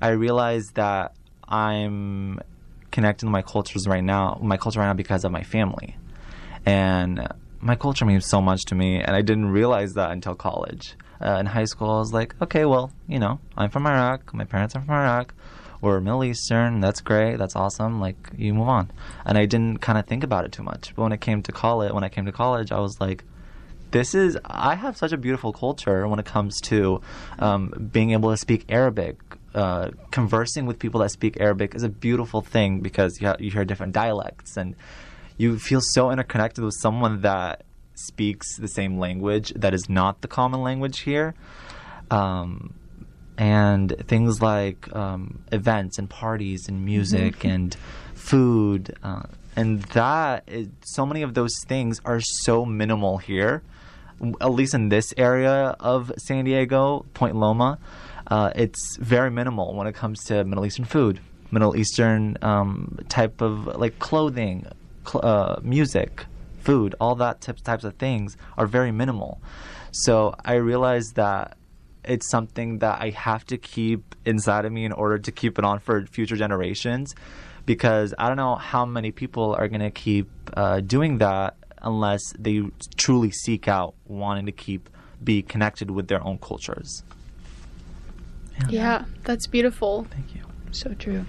I 0.00 0.10
realized 0.10 0.74
that 0.74 1.14
I'm 1.48 2.40
connecting 2.90 3.30
my 3.30 3.42
cultures 3.42 3.86
right 3.88 4.04
now, 4.04 4.38
my 4.42 4.56
culture 4.56 4.80
right 4.80 4.86
now 4.86 4.94
because 4.94 5.24
of 5.24 5.32
my 5.32 5.42
family. 5.42 5.96
And 6.66 7.26
my 7.60 7.74
culture 7.74 8.04
means 8.04 8.26
so 8.26 8.40
much 8.40 8.62
to 8.66 8.74
me, 8.74 9.00
and 9.00 9.16
I 9.16 9.22
didn't 9.22 9.46
realize 9.46 9.94
that 9.94 10.10
until 10.10 10.34
college. 10.34 10.94
Uh, 11.20 11.38
in 11.40 11.46
high 11.46 11.64
school, 11.64 11.90
I 11.90 11.98
was 11.98 12.12
like, 12.12 12.34
okay, 12.42 12.64
well, 12.64 12.92
you 13.08 13.18
know, 13.18 13.40
I'm 13.56 13.70
from 13.70 13.86
Iraq, 13.86 14.34
my 14.34 14.44
parents 14.44 14.76
are 14.76 14.82
from 14.82 14.94
Iraq, 14.94 15.34
we're 15.84 16.00
Middle 16.00 16.24
Eastern, 16.24 16.80
that's 16.80 17.00
great, 17.00 17.36
that's 17.36 17.54
awesome, 17.54 18.00
like, 18.00 18.16
you 18.36 18.54
move 18.54 18.68
on. 18.68 18.90
And 19.24 19.38
I 19.38 19.46
didn't 19.46 19.78
kind 19.78 19.98
of 19.98 20.06
think 20.06 20.24
about 20.24 20.44
it 20.44 20.52
too 20.52 20.62
much. 20.62 20.94
But 20.96 21.02
when 21.02 21.12
it 21.12 21.20
came 21.20 21.42
to 21.42 21.52
college, 21.52 21.92
when 21.92 22.04
I 22.04 22.08
came 22.08 22.26
to 22.26 22.32
college, 22.32 22.72
I 22.72 22.80
was 22.80 23.00
like, 23.00 23.24
this 23.94 24.12
is 24.12 24.36
I 24.44 24.74
have 24.74 24.96
such 24.96 25.12
a 25.12 25.16
beautiful 25.16 25.52
culture 25.52 26.08
when 26.08 26.18
it 26.18 26.26
comes 26.26 26.60
to 26.62 27.00
um, 27.38 27.88
being 27.92 28.10
able 28.10 28.30
to 28.30 28.36
speak 28.36 28.64
Arabic. 28.68 29.16
Uh, 29.54 29.90
conversing 30.10 30.66
with 30.66 30.80
people 30.80 31.00
that 31.00 31.10
speak 31.12 31.40
Arabic 31.40 31.76
is 31.76 31.84
a 31.84 31.88
beautiful 31.88 32.40
thing 32.40 32.80
because 32.80 33.20
you, 33.20 33.28
ha- 33.28 33.36
you 33.38 33.52
hear 33.52 33.64
different 33.64 33.92
dialects 33.92 34.56
and 34.56 34.74
you 35.36 35.60
feel 35.60 35.80
so 35.80 36.10
interconnected 36.10 36.64
with 36.64 36.74
someone 36.80 37.20
that 37.20 37.62
speaks 37.94 38.56
the 38.58 38.66
same 38.66 38.98
language 38.98 39.52
that 39.54 39.72
is 39.72 39.88
not 39.88 40.22
the 40.22 40.28
common 40.28 40.60
language 40.60 41.00
here. 41.00 41.34
Um, 42.10 42.74
and 43.36 43.94
things 44.06 44.40
like 44.40 44.94
um, 44.94 45.40
events 45.50 45.98
and 45.98 46.08
parties 46.08 46.68
and 46.68 46.84
music 46.84 47.44
and 47.44 47.74
food. 48.14 48.96
Uh, 49.02 49.22
and 49.56 49.82
that, 49.82 50.44
is, 50.46 50.68
so 50.82 51.06
many 51.06 51.22
of 51.22 51.34
those 51.34 51.52
things 51.66 52.00
are 52.04 52.20
so 52.20 52.64
minimal 52.64 53.18
here, 53.18 53.62
at 54.40 54.52
least 54.52 54.74
in 54.74 54.88
this 54.88 55.12
area 55.16 55.76
of 55.80 56.12
San 56.18 56.44
Diego, 56.44 57.04
Point 57.14 57.36
Loma. 57.36 57.78
Uh, 58.26 58.50
it's 58.54 58.96
very 58.96 59.30
minimal 59.30 59.74
when 59.74 59.86
it 59.86 59.94
comes 59.94 60.24
to 60.24 60.44
Middle 60.44 60.64
Eastern 60.64 60.84
food, 60.84 61.20
Middle 61.50 61.76
Eastern 61.76 62.38
um, 62.42 62.98
type 63.08 63.40
of 63.40 63.66
like 63.66 63.98
clothing, 63.98 64.66
cl- 65.06 65.24
uh, 65.24 65.60
music, 65.62 66.24
food, 66.60 66.94
all 67.00 67.14
that 67.16 67.40
types 67.40 67.60
types 67.62 67.84
of 67.84 67.94
things 67.94 68.36
are 68.56 68.66
very 68.66 68.90
minimal. 68.90 69.40
So 69.92 70.34
I 70.44 70.54
realized 70.54 71.16
that 71.16 71.56
it's 72.04 72.28
something 72.30 72.78
that 72.78 73.00
I 73.00 73.10
have 73.10 73.44
to 73.46 73.58
keep 73.58 74.14
inside 74.24 74.64
of 74.64 74.72
me 74.72 74.84
in 74.84 74.92
order 74.92 75.18
to 75.18 75.32
keep 75.32 75.58
it 75.58 75.64
on 75.64 75.78
for 75.78 76.04
future 76.06 76.36
generations. 76.36 77.14
Because 77.66 78.14
I 78.18 78.28
don't 78.28 78.36
know 78.36 78.56
how 78.56 78.84
many 78.84 79.10
people 79.10 79.54
are 79.54 79.68
going 79.68 79.80
to 79.80 79.90
keep 79.90 80.28
uh, 80.54 80.80
doing 80.80 81.18
that 81.18 81.56
unless 81.80 82.20
they 82.38 82.62
truly 82.96 83.30
seek 83.30 83.68
out 83.68 83.94
wanting 84.06 84.46
to 84.46 84.52
keep 84.52 84.90
be 85.22 85.42
connected 85.42 85.90
with 85.90 86.08
their 86.08 86.22
own 86.22 86.38
cultures. 86.38 87.02
Yeah, 88.68 89.04
that's 89.24 89.46
beautiful. 89.46 90.06
Thank 90.10 90.34
you. 90.34 90.42
So 90.72 90.92
true. 90.94 91.24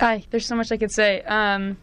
Aye, 0.00 0.24
there's 0.30 0.46
so 0.46 0.56
much 0.56 0.70
I 0.70 0.76
could 0.76 0.92
say. 0.92 1.22
Um, 1.22 1.76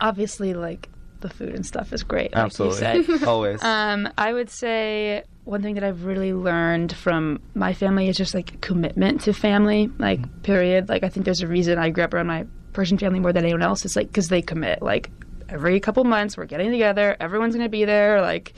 obviously, 0.00 0.54
like 0.54 0.88
the 1.20 1.28
food 1.28 1.54
and 1.54 1.66
stuff 1.66 1.92
is 1.92 2.02
great. 2.02 2.32
Like 2.34 2.44
Absolutely. 2.44 2.98
You 2.98 3.18
said. 3.18 3.24
Always. 3.28 3.62
Um, 3.62 4.08
I 4.16 4.32
would 4.32 4.50
say 4.50 5.24
one 5.44 5.62
thing 5.62 5.74
that 5.74 5.84
I've 5.84 6.04
really 6.04 6.32
learned 6.32 6.96
from 6.96 7.40
my 7.54 7.74
family 7.74 8.08
is 8.08 8.16
just 8.16 8.34
like 8.34 8.60
commitment 8.60 9.22
to 9.22 9.32
family, 9.32 9.90
like 9.98 10.42
period. 10.42 10.88
Like 10.88 11.04
I 11.04 11.08
think 11.08 11.24
there's 11.24 11.42
a 11.42 11.46
reason 11.46 11.78
I 11.78 11.90
grew 11.90 12.04
up 12.04 12.14
around 12.14 12.28
my 12.28 12.46
Persian 12.72 12.98
family 12.98 13.20
more 13.20 13.32
than 13.32 13.44
anyone 13.44 13.62
else. 13.62 13.84
It's 13.84 13.96
like 13.96 14.08
because 14.08 14.28
they 14.28 14.40
commit. 14.40 14.82
Like 14.82 15.10
every 15.48 15.80
couple 15.80 16.04
months 16.04 16.36
we're 16.36 16.46
getting 16.46 16.70
together, 16.70 17.16
everyone's 17.20 17.54
gonna 17.54 17.68
be 17.68 17.84
there. 17.84 18.22
Like 18.22 18.54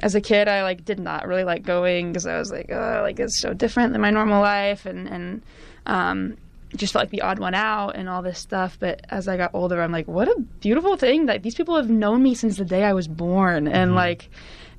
as 0.00 0.14
a 0.14 0.20
kid, 0.20 0.48
I 0.48 0.62
like 0.64 0.84
did 0.84 0.98
not 0.98 1.26
really 1.26 1.44
like 1.44 1.62
going 1.62 2.12
because 2.12 2.26
I 2.26 2.38
was 2.38 2.50
like, 2.50 2.70
oh, 2.70 3.00
like 3.02 3.20
it's 3.20 3.40
so 3.40 3.52
different 3.54 3.92
than 3.92 4.00
my 4.00 4.10
normal 4.10 4.40
life, 4.40 4.86
and 4.86 5.08
and 5.08 5.42
um, 5.86 6.36
just 6.74 6.92
felt 6.92 7.02
like 7.04 7.10
the 7.10 7.22
odd 7.22 7.38
one 7.38 7.54
out 7.54 7.90
and 7.90 8.08
all 8.08 8.22
this 8.22 8.40
stuff. 8.40 8.76
But 8.80 9.04
as 9.08 9.28
I 9.28 9.36
got 9.36 9.52
older, 9.54 9.80
I'm 9.80 9.92
like, 9.92 10.08
what 10.08 10.26
a 10.26 10.40
beautiful 10.60 10.96
thing 10.96 11.26
that 11.26 11.44
these 11.44 11.54
people 11.54 11.76
have 11.76 11.90
known 11.90 12.24
me 12.24 12.34
since 12.34 12.56
the 12.56 12.64
day 12.64 12.82
I 12.82 12.92
was 12.92 13.06
born, 13.06 13.68
and 13.68 13.94
like, 13.94 14.30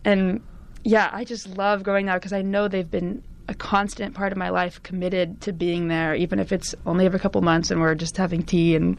and 0.04 0.42
yeah, 0.90 1.10
I 1.14 1.24
just 1.24 1.48
love 1.56 1.84
going 1.84 2.08
now 2.08 2.16
because 2.16 2.34
I 2.34 2.42
know 2.42 2.68
they've 2.68 2.90
been 2.90 3.24
a 3.48 3.54
constant 3.54 4.16
part 4.16 4.32
of 4.32 4.40
my 4.40 4.50
life, 4.50 4.82
committed 4.82 5.40
to 5.42 5.54
being 5.54 5.88
there, 5.88 6.16
even 6.16 6.40
if 6.40 6.52
it's 6.52 6.74
only 6.88 7.06
every 7.06 7.20
couple 7.20 7.42
months 7.42 7.70
and 7.70 7.80
we're 7.80 7.94
just 7.94 8.18
having 8.18 8.42
tea 8.42 8.76
and 8.76 8.98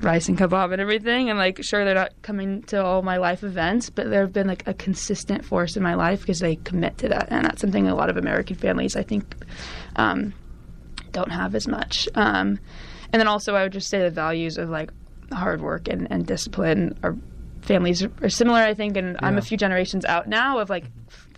rice 0.00 0.28
and 0.28 0.38
kebab 0.38 0.72
and 0.72 0.80
everything. 0.80 1.30
And 1.30 1.40
like, 1.40 1.62
sure, 1.64 1.84
they're 1.84 1.96
not 1.96 2.12
coming 2.22 2.62
to 2.64 2.84
all 2.84 3.02
my 3.02 3.16
life 3.16 3.42
events, 3.42 3.90
but 3.90 4.08
they've 4.08 4.32
been 4.32 4.46
like 4.46 4.66
a 4.68 4.74
consistent 4.74 5.44
force 5.44 5.76
in 5.76 5.82
my 5.82 5.94
life 5.94 6.20
because 6.20 6.38
they 6.38 6.56
commit 6.56 6.98
to 6.98 7.08
that, 7.08 7.26
and 7.30 7.44
that's 7.44 7.60
something 7.60 7.88
a 7.88 7.94
lot 7.94 8.08
of 8.08 8.16
American 8.16 8.54
families, 8.54 8.94
I 8.94 9.02
think, 9.02 9.34
um, 9.96 10.34
don't 11.10 11.32
have 11.32 11.56
as 11.56 11.66
much. 11.66 12.08
Um, 12.14 12.60
and 13.12 13.18
then 13.18 13.26
also, 13.26 13.56
I 13.56 13.64
would 13.64 13.72
just 13.72 13.88
say 13.88 13.98
the 13.98 14.10
values 14.10 14.58
of 14.58 14.70
like 14.70 14.90
hard 15.32 15.60
work 15.60 15.88
and, 15.88 16.06
and 16.10 16.24
discipline 16.24 16.96
are 17.02 17.16
families 17.62 18.02
are, 18.02 18.28
similar, 18.28 18.60
I 18.60 18.74
think. 18.74 18.96
And 18.96 19.16
I'm 19.20 19.38
a 19.38 19.42
few 19.42 19.56
generations 19.56 20.04
out 20.04 20.28
now 20.28 20.58
of 20.58 20.70
like 20.70 20.84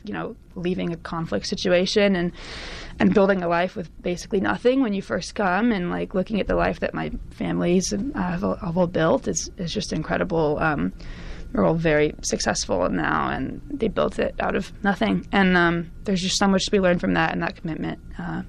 you 0.04 0.12
know 0.12 0.36
leaving 0.54 0.92
a 0.92 0.96
conflict 0.96 1.46
situation 1.46 2.14
and 2.14 2.32
and 3.00 3.12
building 3.12 3.42
a 3.42 3.48
life 3.48 3.74
with 3.74 3.90
basically 4.02 4.40
nothing 4.40 4.80
when 4.80 4.92
you 4.92 5.02
first 5.02 5.34
come 5.34 5.72
and 5.72 5.90
like 5.90 6.14
looking 6.14 6.40
at 6.40 6.46
the 6.46 6.54
life 6.54 6.80
that 6.80 6.94
my 6.94 7.10
families 7.30 7.92
uh, 7.92 7.98
have, 8.14 8.42
have 8.60 8.78
all 8.78 8.86
built 8.86 9.26
is 9.26 9.50
is 9.58 9.72
just 9.72 9.92
incredible. 9.92 10.58
Um, 10.60 10.92
we're 11.52 11.64
all 11.64 11.74
very 11.74 12.14
successful 12.22 12.88
now, 12.88 13.30
and 13.30 13.60
they 13.70 13.86
built 13.86 14.18
it 14.18 14.34
out 14.40 14.56
of 14.56 14.72
nothing. 14.82 15.26
And 15.30 15.56
um, 15.56 15.92
there's 16.02 16.20
just 16.20 16.36
so 16.36 16.48
much 16.48 16.64
to 16.64 16.70
be 16.72 16.80
learned 16.80 17.00
from 17.00 17.14
that 17.14 17.32
and 17.32 17.42
that 17.42 17.54
commitment. 17.54 18.00
Uh, 18.18 18.42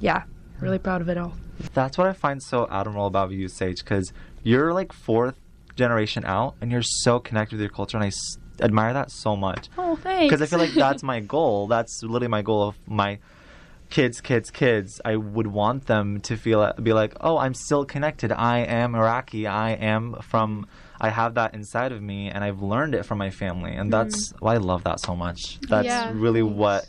yeah, 0.00 0.22
really 0.58 0.78
proud 0.78 1.02
of 1.02 1.10
it 1.10 1.18
all. 1.18 1.34
That's 1.74 1.98
what 1.98 2.06
I 2.06 2.14
find 2.14 2.42
so 2.42 2.66
admirable 2.70 3.06
about 3.06 3.30
you, 3.30 3.48
Sage, 3.48 3.84
because 3.84 4.14
you're 4.42 4.72
like 4.72 4.90
fourth 4.90 5.38
generation 5.76 6.24
out, 6.24 6.54
and 6.62 6.72
you're 6.72 6.82
so 6.82 7.20
connected 7.20 7.56
with 7.56 7.60
your 7.60 7.70
culture, 7.70 7.98
and 7.98 8.04
I 8.04 8.10
admire 8.62 8.92
that 8.92 9.10
so 9.10 9.36
much. 9.36 9.68
Oh, 9.78 9.96
thanks. 9.96 10.30
Because 10.30 10.42
I 10.42 10.46
feel 10.46 10.58
like 10.58 10.74
that's 10.74 11.02
my 11.02 11.20
goal. 11.20 11.66
That's 11.66 12.02
literally 12.02 12.28
my 12.28 12.42
goal 12.42 12.68
of 12.68 12.76
my 12.86 13.18
kids, 13.90 14.20
kids, 14.20 14.50
kids. 14.50 15.00
I 15.04 15.16
would 15.16 15.48
want 15.48 15.86
them 15.86 16.20
to 16.22 16.36
feel 16.36 16.72
be 16.82 16.92
like, 16.92 17.14
oh, 17.20 17.38
I'm 17.38 17.54
still 17.54 17.84
connected. 17.84 18.32
I 18.32 18.60
am 18.60 18.94
Iraqi. 18.94 19.46
I 19.46 19.72
am 19.72 20.16
from. 20.22 20.66
I 21.02 21.08
have 21.08 21.34
that 21.34 21.54
inside 21.54 21.92
of 21.92 22.02
me, 22.02 22.28
and 22.28 22.44
I've 22.44 22.60
learned 22.60 22.94
it 22.94 23.04
from 23.04 23.16
my 23.18 23.30
family, 23.30 23.72
and 23.72 23.90
that's 23.90 24.32
mm-hmm. 24.32 24.44
why 24.44 24.54
I 24.54 24.58
love 24.58 24.84
that 24.84 25.00
so 25.00 25.16
much. 25.16 25.58
That's 25.68 25.86
Yeah. 25.86 26.12
really 26.14 26.42
what 26.42 26.86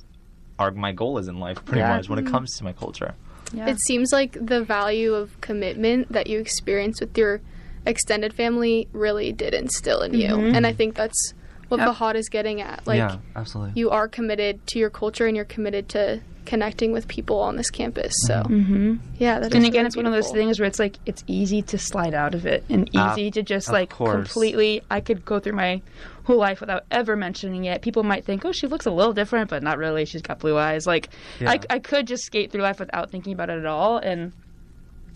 our 0.60 0.72
my 0.72 0.92
goal 0.92 1.18
is 1.18 1.30
in 1.30 1.40
life, 1.40 1.64
pretty 1.64 1.80
Yeah. 1.80 1.96
much 1.96 2.10
when 2.10 2.20
it 2.20 2.24
mm-hmm. 2.24 2.34
comes 2.34 2.58
to 2.58 2.64
my 2.66 2.74
culture. 2.74 3.16
yeah. 3.54 3.68
It 3.68 3.80
seems 3.82 4.12
like 4.12 4.38
the 4.40 4.64
value 4.64 5.14
of 5.14 5.40
commitment 5.42 6.12
that 6.12 6.28
you 6.28 6.40
experience 6.40 7.00
with 7.02 7.18
your 7.18 7.42
extended 7.86 8.34
family 8.34 8.88
really 8.94 9.32
did 9.32 9.54
instill 9.54 10.02
in 10.02 10.14
you. 10.14 10.28
Mm-hmm. 10.30 10.56
And 10.56 10.68
I 10.68 10.74
think 10.74 10.96
that's 10.96 11.34
what 11.72 11.80
Yep. 11.80 11.90
Fahad 11.96 12.16
is 12.16 12.28
getting 12.30 12.62
at. 12.62 12.86
Like, 12.86 12.98
yeah, 12.98 13.18
absolutely. 13.36 13.80
you 13.80 13.90
are 13.90 14.08
committed 14.08 14.66
to 14.68 14.80
your 14.80 14.90
culture 14.90 15.26
and 15.26 15.36
you're 15.36 15.46
committed 15.46 15.88
to 15.90 16.22
connecting 16.46 16.92
with 16.92 17.08
people 17.08 17.40
on 17.40 17.56
this 17.56 17.70
campus. 17.70 18.14
So, 18.28 18.42
hmm 18.44 18.96
yeah, 19.18 19.40
that 19.40 19.52
is 19.52 19.56
and 19.56 19.66
again, 19.66 19.74
really 19.82 19.86
it's 19.88 19.96
one 19.96 20.06
of 20.08 20.12
those 20.14 20.32
things 20.32 20.60
where 20.60 20.68
it's 20.68 20.80
like 20.80 20.98
it's 21.06 21.24
easy 21.28 21.62
to 21.62 21.78
slide 21.78 22.16
out 22.16 22.34
of 22.34 22.46
it 22.48 22.66
and 22.70 22.90
Ah, 22.96 23.14
easy 23.14 23.30
to 23.32 23.44
just 23.44 23.72
like 23.72 23.90
course. 23.92 24.16
completely. 24.34 24.82
I 24.90 25.00
could 25.00 25.24
go 25.24 25.40
through 25.40 25.54
my 25.54 25.82
whole 26.24 26.38
life 26.38 26.60
without 26.60 26.86
ever 26.92 27.16
mentioning 27.16 27.66
it. 27.66 27.84
People 27.84 28.02
might 28.04 28.26
think, 28.26 28.44
"Oh, 28.44 28.52
she 28.52 28.66
looks 28.68 28.88
a 28.88 28.92
little 28.92 29.14
different," 29.14 29.50
but 29.52 29.62
not 29.62 29.78
really. 29.78 30.06
She's 30.06 30.24
got 30.24 30.40
blue 30.40 30.58
eyes. 30.58 30.88
Like 30.88 31.10
I, 31.42 31.60
I 31.70 31.78
could 31.80 32.08
just 32.08 32.24
skate 32.24 32.52
through 32.52 32.64
life 32.64 32.80
without 32.80 33.12
thinking 33.12 33.34
about 33.34 33.52
it 33.52 33.60
at 33.60 33.66
all, 33.68 33.98
and 34.00 34.34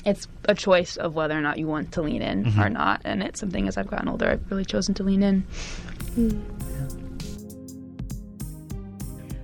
it's 0.06 0.28
a 0.48 0.54
choice 0.54 0.98
of 0.98 1.16
whether 1.16 1.36
or 1.36 1.42
not 1.42 1.58
you 1.58 1.66
want 1.66 1.92
to 1.94 2.02
lean 2.04 2.22
in 2.22 2.46
Mm-hmm. 2.46 2.62
or 2.62 2.70
not. 2.70 3.02
And 3.04 3.24
it's 3.24 3.40
something 3.40 3.68
as 3.68 3.76
I've 3.76 3.88
gotten 3.88 4.08
older, 4.08 4.30
I've 4.30 4.52
really 4.52 4.64
chosen 4.66 4.94
to 4.96 5.04
lean 5.04 5.24
in. 5.24 5.44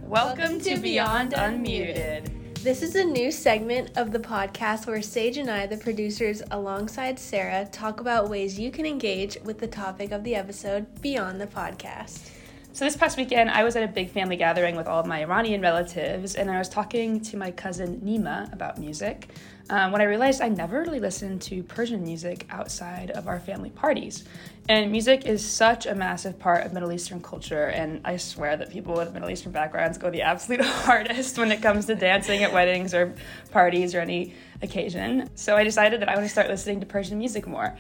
Welcome 0.04 0.62
to 0.62 0.78
Beyond 0.78 1.34
Unmuted. 1.34 2.30
This 2.62 2.84
is 2.84 2.96
a 2.96 3.04
new 3.04 3.32
segment 3.32 3.98
of 3.98 4.12
the 4.12 4.20
podcast 4.20 4.86
where 4.86 5.02
Sage 5.02 5.38
and 5.38 5.50
I, 5.50 5.66
the 5.66 5.78
producers, 5.78 6.44
alongside 6.52 7.18
Sarah, 7.18 7.68
talk 7.72 8.00
about 8.00 8.30
ways 8.30 8.60
you 8.60 8.70
can 8.70 8.86
engage 8.86 9.38
with 9.44 9.58
the 9.58 9.66
topic 9.66 10.12
of 10.12 10.24
the 10.24 10.36
episode 10.36 11.02
beyond 11.02 11.42
the 11.42 11.48
podcast. 11.48 12.30
So 12.74 12.86
this 12.86 12.96
past 12.96 13.18
weekend, 13.18 13.50
I 13.50 13.64
was 13.64 13.76
at 13.76 13.84
a 13.84 13.88
big 13.88 14.12
family 14.12 14.36
gathering 14.36 14.76
with 14.76 14.86
all 14.86 15.00
of 15.00 15.08
my 15.08 15.22
Iranian 15.22 15.62
relatives, 15.62 16.36
and 16.36 16.52
I 16.52 16.60
was 16.60 16.70
talking 16.70 17.20
to 17.22 17.36
my 17.36 17.50
cousin 17.50 18.00
Nima 18.06 18.54
about 18.54 18.78
music. 18.78 19.30
Um, 19.70 19.92
when 19.92 20.02
I 20.02 20.06
realized 20.06 20.42
I 20.42 20.50
never 20.50 20.82
really 20.82 21.00
listened 21.00 21.42
to 21.44 21.64
Persian 21.64 22.04
music 22.04 22.46
outside 22.50 23.12
of 23.12 23.28
our 23.28 23.40
family 23.40 23.70
parties, 23.70 24.26
and 24.70 24.92
music 24.92 25.26
is 25.26 25.44
such 25.44 25.86
a 25.86 25.96
massive 25.96 26.38
part 26.40 26.66
of 26.66 26.74
Middle 26.74 26.92
Eastern 26.92 27.22
culture. 27.22 27.68
And 27.68 28.02
I 28.06 28.18
swear 28.18 28.56
that 28.58 28.70
people 28.70 28.94
with 28.94 29.12
Middle 29.12 29.30
Eastern 29.30 29.52
backgrounds 29.52 29.98
go 29.98 30.10
the 30.10 30.22
absolute 30.22 30.62
hardest 30.66 31.38
when 31.38 31.52
it 31.52 31.62
comes 31.62 31.86
to 31.86 31.96
dancing 31.96 32.44
at 32.44 32.54
weddings 32.54 32.94
or 32.94 33.14
parties 33.52 33.96
or 33.96 34.00
any 34.02 34.34
occasion. 34.62 35.30
So 35.36 35.58
I 35.58 35.64
decided 35.64 36.02
that 36.02 36.10
I 36.10 36.16
want 36.16 36.26
to 36.26 36.30
start 36.30 36.48
listening 36.48 36.80
to 36.82 36.86
Persian 36.86 37.18
music 37.18 37.48
more. 37.48 37.76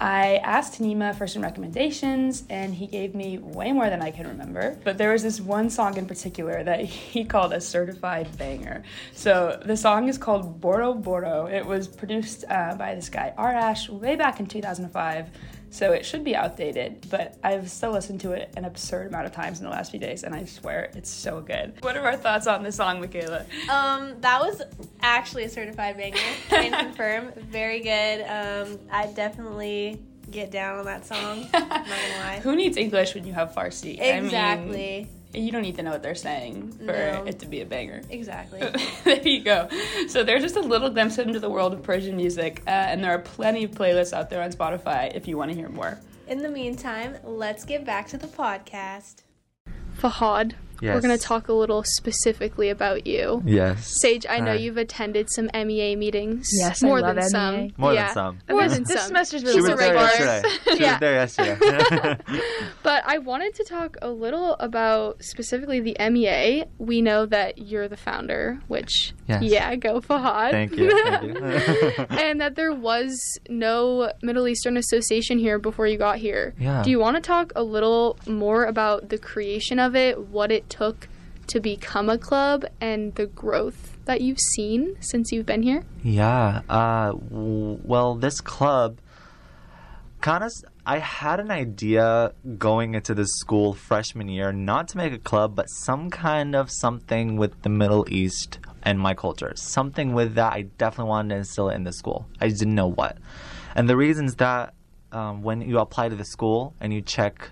I 0.00 0.36
asked 0.44 0.80
Nima 0.80 1.16
for 1.16 1.26
some 1.26 1.42
recommendations, 1.42 2.44
and 2.48 2.72
he 2.72 2.86
gave 2.86 3.14
me 3.14 3.38
way 3.38 3.72
more 3.72 3.90
than 3.90 4.00
I 4.00 4.12
can 4.12 4.28
remember. 4.28 4.78
But 4.84 4.96
there 4.96 5.12
was 5.12 5.24
this 5.24 5.40
one 5.40 5.70
song 5.70 5.96
in 5.96 6.06
particular 6.06 6.62
that 6.62 6.84
he 6.84 7.24
called 7.24 7.52
a 7.52 7.60
certified 7.60 8.28
banger. 8.38 8.84
So 9.12 9.60
the 9.64 9.76
song 9.76 10.08
is 10.08 10.16
called 10.16 10.60
Boro 10.60 10.94
Boro. 10.94 11.46
It 11.46 11.66
was 11.66 11.88
produced 11.88 12.44
uh, 12.48 12.76
by 12.76 12.94
this 12.94 13.08
guy 13.08 13.34
Arash 13.36 13.88
way 13.88 14.14
back 14.14 14.38
in 14.38 14.46
2005. 14.46 15.30
So 15.70 15.92
it 15.92 16.04
should 16.06 16.24
be 16.24 16.34
outdated, 16.34 17.06
but 17.10 17.36
I've 17.44 17.70
still 17.70 17.90
listened 17.92 18.20
to 18.22 18.32
it 18.32 18.52
an 18.56 18.64
absurd 18.64 19.08
amount 19.08 19.26
of 19.26 19.32
times 19.32 19.58
in 19.58 19.64
the 19.64 19.70
last 19.70 19.90
few 19.90 20.00
days, 20.00 20.24
and 20.24 20.34
I 20.34 20.44
swear 20.44 20.90
it's 20.94 21.10
so 21.10 21.40
good. 21.40 21.74
What 21.80 21.96
are 21.96 22.04
our 22.04 22.16
thoughts 22.16 22.46
on 22.46 22.62
this 22.62 22.76
song, 22.76 23.00
Michaela? 23.00 23.44
Um, 23.70 24.20
that 24.20 24.40
was 24.40 24.62
actually 25.02 25.44
a 25.44 25.48
certified 25.48 25.96
banger. 25.96 26.16
I 26.50 26.68
can 26.68 26.84
confirm. 26.86 27.32
Very 27.36 27.80
good. 27.80 28.22
Um, 28.22 28.78
I 28.90 29.06
definitely 29.08 30.00
get 30.30 30.50
down 30.50 30.78
on 30.78 30.84
that 30.86 31.06
song. 31.06 31.46
Not 31.52 31.68
gonna 31.70 31.84
lie. 32.20 32.40
Who 32.42 32.56
needs 32.56 32.76
English 32.76 33.14
when 33.14 33.26
you 33.26 33.32
have 33.34 33.54
Farsi? 33.54 34.00
I 34.00 34.14
mean, 34.16 34.24
Exactly. 34.24 35.08
You 35.34 35.52
don't 35.52 35.62
need 35.62 35.76
to 35.76 35.82
know 35.82 35.90
what 35.90 36.02
they're 36.02 36.14
saying 36.14 36.72
for 36.78 36.84
No. 36.86 37.24
it 37.26 37.38
to 37.40 37.46
be 37.46 37.60
a 37.60 37.66
banger. 37.66 38.02
Exactly. 38.10 38.60
there 39.04 39.20
you 39.22 39.42
go. 39.42 39.68
So 40.08 40.24
there's 40.24 40.42
just 40.42 40.56
a 40.56 40.60
little 40.60 40.90
glimpse 40.90 41.18
into 41.18 41.38
the 41.40 41.50
world 41.50 41.72
of 41.74 41.82
Persian 41.82 42.16
music, 42.16 42.62
uh, 42.66 42.70
and 42.70 43.02
there 43.04 43.12
are 43.12 43.18
plenty 43.18 43.64
of 43.64 43.72
playlists 43.72 44.12
out 44.12 44.30
there 44.30 44.42
on 44.42 44.50
Spotify 44.52 45.14
if 45.14 45.28
you 45.28 45.36
want 45.36 45.50
to 45.50 45.56
hear 45.56 45.68
more. 45.68 45.98
In 46.26 46.38
the 46.38 46.48
meantime, 46.48 47.16
let's 47.24 47.64
get 47.64 47.84
back 47.84 48.06
to 48.08 48.18
the 48.18 48.26
podcast. 48.26 49.22
Fahad, 50.00 50.54
we're 50.80 51.00
going 51.00 51.16
to 51.16 51.22
talk 51.22 51.48
a 51.48 51.52
little 51.52 51.82
specifically 51.84 52.68
about 52.70 53.06
you. 53.06 53.42
Yes. 53.44 54.00
Sage, 54.00 54.26
I 54.28 54.40
know 54.40 54.52
Hi. 54.52 54.56
you've 54.58 54.76
attended 54.76 55.30
some 55.30 55.50
MEA 55.54 55.96
meetings. 55.96 56.48
Yes, 56.52 56.82
I 56.82 56.86
more 56.86 57.00
love 57.00 57.16
than 57.16 57.24
MEA. 57.24 57.28
some. 57.30 57.72
More 57.76 57.94
yeah, 57.94 58.06
than 58.06 58.14
some. 58.14 58.38
More 58.50 58.62
this 58.64 58.72
than 58.74 58.82
this 58.84 58.92
some. 59.00 59.06
semester's 59.08 59.40
She 59.42 59.46
really 59.46 59.56
She's 59.60 59.62
was 59.64 59.72
a 59.72 59.76
there 59.76 59.94
regular. 59.94 60.26
yesterday. 60.42 60.76
She 60.76 60.82
Yeah. 60.82 60.92
was 60.92 61.00
there 61.00 61.56
yesterday. 61.56 62.18
But 62.82 63.02
I 63.06 63.18
wanted 63.18 63.54
to 63.56 63.64
talk 63.64 63.96
a 64.00 64.08
little 64.10 64.54
about 64.54 65.22
specifically 65.22 65.80
the 65.80 65.96
MEA. 66.10 66.64
We 66.78 67.02
know 67.02 67.26
that 67.26 67.58
you're 67.58 67.88
the 67.88 67.96
founder, 67.96 68.60
which, 68.68 69.12
Yes. 69.28 69.42
yeah, 69.42 69.74
go 69.76 70.00
Fahad. 70.00 70.50
Thank 70.52 70.76
you. 70.76 70.90
Thank 70.90 71.22
you. 71.24 71.36
and 72.16 72.40
that 72.40 72.54
there 72.54 72.72
was 72.72 73.38
no 73.48 74.10
Middle 74.22 74.48
Eastern 74.48 74.76
Association 74.78 75.38
here 75.38 75.58
before 75.58 75.86
you 75.86 75.98
got 75.98 76.16
here. 76.16 76.54
Yeah. 76.58 76.82
Do 76.82 76.90
you 76.90 76.98
want 76.98 77.16
to 77.16 77.20
talk 77.20 77.52
a 77.54 77.62
little 77.62 78.18
more 78.26 78.64
about 78.64 79.10
the 79.10 79.18
creation 79.18 79.78
of 79.78 79.94
it, 79.94 80.18
what 80.28 80.50
it 80.50 80.70
took 80.70 81.08
to 81.48 81.60
become 81.60 82.08
a 82.08 82.18
club, 82.18 82.64
and 82.80 83.14
the 83.16 83.26
growth 83.26 83.98
that 84.06 84.20
you've 84.22 84.40
seen 84.40 84.96
since 85.00 85.30
you've 85.30 85.46
been 85.46 85.62
here? 85.62 85.84
Yeah. 86.02 86.62
Uh, 86.68 87.12
w- 87.12 87.80
well, 87.84 88.14
this 88.14 88.40
club, 88.40 88.98
kind 90.20 90.42
of, 90.44 90.50
I 90.86 90.98
had 90.98 91.40
an 91.40 91.50
idea 91.50 92.32
going 92.56 92.94
into 92.94 93.14
this 93.14 93.28
school 93.32 93.74
freshman 93.74 94.28
year, 94.28 94.52
not 94.52 94.88
to 94.88 94.96
make 94.96 95.12
a 95.12 95.18
club, 95.18 95.54
but 95.54 95.66
some 95.68 96.08
kind 96.10 96.54
of 96.56 96.70
something 96.70 97.36
with 97.36 97.62
the 97.62 97.68
Middle 97.68 98.06
East 98.08 98.58
and 98.82 98.98
my 98.98 99.14
culture. 99.14 99.52
Something 99.56 100.12
with 100.14 100.34
that 100.34 100.52
I 100.52 100.62
definitely 100.62 101.08
wanted 101.10 101.30
to 101.30 101.36
instill 101.36 101.68
it 101.70 101.74
in 101.74 101.84
the 101.84 101.92
school. 101.92 102.26
I 102.40 102.48
just 102.48 102.58
didn't 102.60 102.74
know 102.74 102.88
what. 102.88 103.18
And 103.74 103.88
the 103.88 103.96
reasons 103.96 104.36
that 104.36 104.74
um, 105.12 105.42
when 105.42 105.60
you 105.62 105.78
apply 105.78 106.08
to 106.08 106.16
the 106.16 106.24
school 106.24 106.74
and 106.80 106.92
you 106.92 107.00
check 107.02 107.50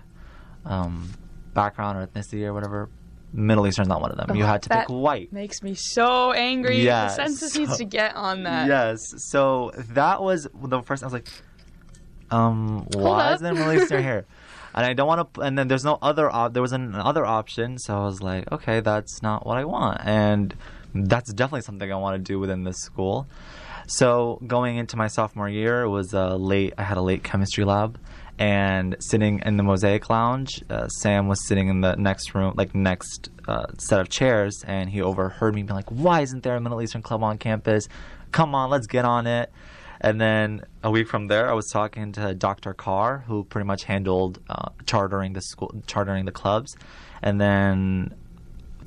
um, 0.65 1.11
background 1.53 1.97
or 1.97 2.05
ethnicity 2.07 2.43
or 2.45 2.53
whatever, 2.53 2.89
Middle 3.33 3.67
Eastern's 3.67 3.87
not 3.89 3.99
one 4.01 4.11
of 4.11 4.17
them. 4.17 4.35
you 4.35 4.43
Oh, 4.43 4.47
had 4.47 4.61
to 4.63 4.69
pick 4.69 4.87
white. 4.89 5.31
Makes 5.33 5.61
me 5.61 5.73
so 5.75 6.31
angry. 6.31 6.81
Yeah, 6.83 7.07
the 7.07 7.13
census 7.13 7.53
so- 7.53 7.59
needs 7.59 7.77
to 7.77 7.85
get 7.85 8.15
on 8.15 8.43
that. 8.43 8.67
Yes. 8.67 9.13
So 9.29 9.71
that 9.75 10.21
was 10.21 10.47
the 10.53 10.81
first. 10.81 11.03
I 11.03 11.07
was 11.07 11.13
like, 11.13 11.27
um, 12.31 12.85
why 12.93 13.27
up. 13.29 13.35
is 13.35 13.41
there 13.41 13.53
Middle 13.53 13.73
Eastern 13.73 14.03
here? 14.03 14.25
And 14.75 14.85
I 14.85 14.93
don't 14.93 15.07
want 15.07 15.33
to. 15.33 15.41
And 15.41 15.57
then 15.57 15.69
there's 15.69 15.83
no 15.83 15.97
other. 16.03 16.29
Op- 16.29 16.53
there 16.53 16.61
was 16.61 16.71
an, 16.71 16.93
another 16.93 17.25
option. 17.25 17.79
So 17.79 17.97
I 17.97 18.05
was 18.05 18.21
like, 18.21 18.51
okay, 18.51 18.79
that's 18.79 19.23
not 19.23 19.43
what 19.43 19.57
I 19.57 19.65
want, 19.65 20.01
and 20.05 20.53
that's 20.93 21.31
definitely 21.33 21.61
something 21.61 21.91
I 21.91 21.95
want 21.95 22.15
to 22.15 22.23
do 22.23 22.39
within 22.39 22.63
this 22.63 22.77
school. 22.77 23.27
So 23.87 24.39
going 24.45 24.77
into 24.77 24.97
my 24.97 25.07
sophomore 25.07 25.47
year, 25.47 25.87
was 25.87 26.13
a 26.13 26.35
late. 26.35 26.73
I 26.77 26.83
had 26.83 26.97
a 26.97 27.01
late 27.01 27.23
chemistry 27.23 27.63
lab, 27.63 27.97
and 28.37 28.97
sitting 28.99 29.41
in 29.45 29.57
the 29.57 29.63
mosaic 29.63 30.09
lounge, 30.09 30.61
uh, 30.69 30.87
Sam 30.89 31.27
was 31.27 31.47
sitting 31.47 31.69
in 31.69 31.81
the 31.81 31.95
next 31.95 32.35
room, 32.35 32.53
like 32.57 32.75
next 32.75 33.29
uh, 33.47 33.67
set 33.77 34.01
of 34.01 34.09
chairs, 34.09 34.63
and 34.67 34.89
he 34.89 35.01
overheard 35.01 35.55
me 35.55 35.63
be 35.63 35.73
like, 35.73 35.89
"Why 35.89 36.21
isn't 36.21 36.43
there 36.43 36.55
a 36.55 36.61
Middle 36.61 36.81
Eastern 36.81 37.01
club 37.01 37.23
on 37.23 37.37
campus? 37.37 37.87
Come 38.31 38.53
on, 38.55 38.69
let's 38.69 38.87
get 38.87 39.05
on 39.05 39.25
it." 39.25 39.51
And 40.01 40.21
then 40.21 40.63
a 40.83 40.91
week 40.91 41.07
from 41.07 41.27
there, 41.27 41.49
I 41.49 41.53
was 41.53 41.67
talking 41.71 42.11
to 42.13 42.35
Dr. 42.35 42.73
Carr, 42.73 43.23
who 43.25 43.45
pretty 43.45 43.65
much 43.65 43.85
handled 43.85 44.39
uh, 44.49 44.69
chartering 44.85 45.33
the 45.33 45.41
school, 45.41 45.73
chartering 45.87 46.25
the 46.25 46.31
clubs, 46.31 46.75
and 47.21 47.39
then 47.41 48.13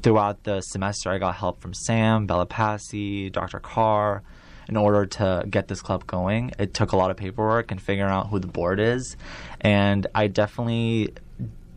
throughout 0.02 0.44
the 0.44 0.60
semester, 0.60 1.10
I 1.10 1.18
got 1.18 1.34
help 1.34 1.60
from 1.60 1.74
Sam, 1.74 2.26
Bella 2.26 2.46
Passy, 2.46 3.30
Dr. 3.30 3.60
Carr, 3.60 4.22
in 4.68 4.76
order 4.76 5.06
to 5.06 5.44
get 5.48 5.68
this 5.68 5.82
club 5.82 6.06
going. 6.06 6.52
It 6.58 6.74
took 6.74 6.92
a 6.92 6.96
lot 6.96 7.10
of 7.10 7.16
paperwork 7.16 7.70
and 7.70 7.80
figuring 7.80 8.10
out 8.10 8.28
who 8.28 8.38
the 8.38 8.46
board 8.46 8.80
is, 8.80 9.16
and 9.60 10.06
I 10.14 10.28
definitely 10.28 11.14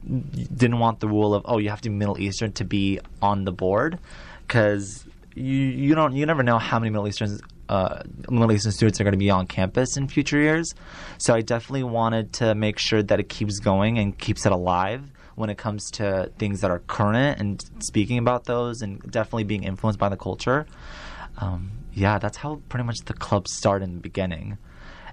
didn't 0.06 0.80
want 0.80 1.00
the 1.00 1.08
rule 1.08 1.34
of 1.34 1.44
oh 1.46 1.58
you 1.58 1.70
have 1.70 1.82
to 1.82 1.90
be 1.90 1.96
Middle 1.96 2.20
Eastern 2.20 2.52
to 2.54 2.66
be 2.66 3.00
on 3.22 3.46
the 3.46 3.54
board 3.54 4.00
because 4.46 5.06
you 5.34 5.56
you 5.56 5.96
don't 5.96 6.14
you 6.14 6.26
never 6.26 6.44
know 6.44 6.60
how 6.60 6.78
many 6.78 6.90
Middle 6.90 7.08
Eastern 7.08 7.40
uh, 7.70 8.04
Middle 8.30 8.52
Eastern 8.52 8.72
students 8.72 9.00
are 9.00 9.04
going 9.04 9.14
to 9.14 9.18
be 9.18 9.30
on 9.30 9.48
campus 9.48 9.98
in 9.98 10.08
future 10.08 10.38
years. 10.38 10.74
So 11.18 11.34
I 11.34 11.42
definitely 11.42 11.84
wanted 11.84 12.34
to 12.34 12.54
make 12.54 12.78
sure 12.78 13.02
that 13.02 13.20
it 13.20 13.30
keeps 13.30 13.60
going 13.60 13.98
and 13.98 14.18
keeps 14.18 14.46
it 14.46 14.52
alive 14.52 15.10
when 15.36 15.50
it 15.50 15.58
comes 15.58 15.90
to 15.92 16.32
things 16.38 16.62
that 16.62 16.72
are 16.72 16.80
current 16.80 17.40
and 17.40 17.64
speaking 17.80 18.18
about 18.18 18.46
those 18.46 18.82
and 18.82 19.00
definitely 19.12 19.44
being 19.44 19.64
influenced 19.64 20.00
by 20.00 20.10
the 20.10 20.18
culture. 20.18 20.66
Um, 21.38 21.72
yeah, 21.94 22.20
that's 22.20 22.38
how 22.38 22.62
pretty 22.70 22.86
much 22.86 23.00
the 23.06 23.14
club 23.14 23.48
started 23.48 23.86
in 23.86 23.96
the 23.96 24.02
beginning. 24.02 24.58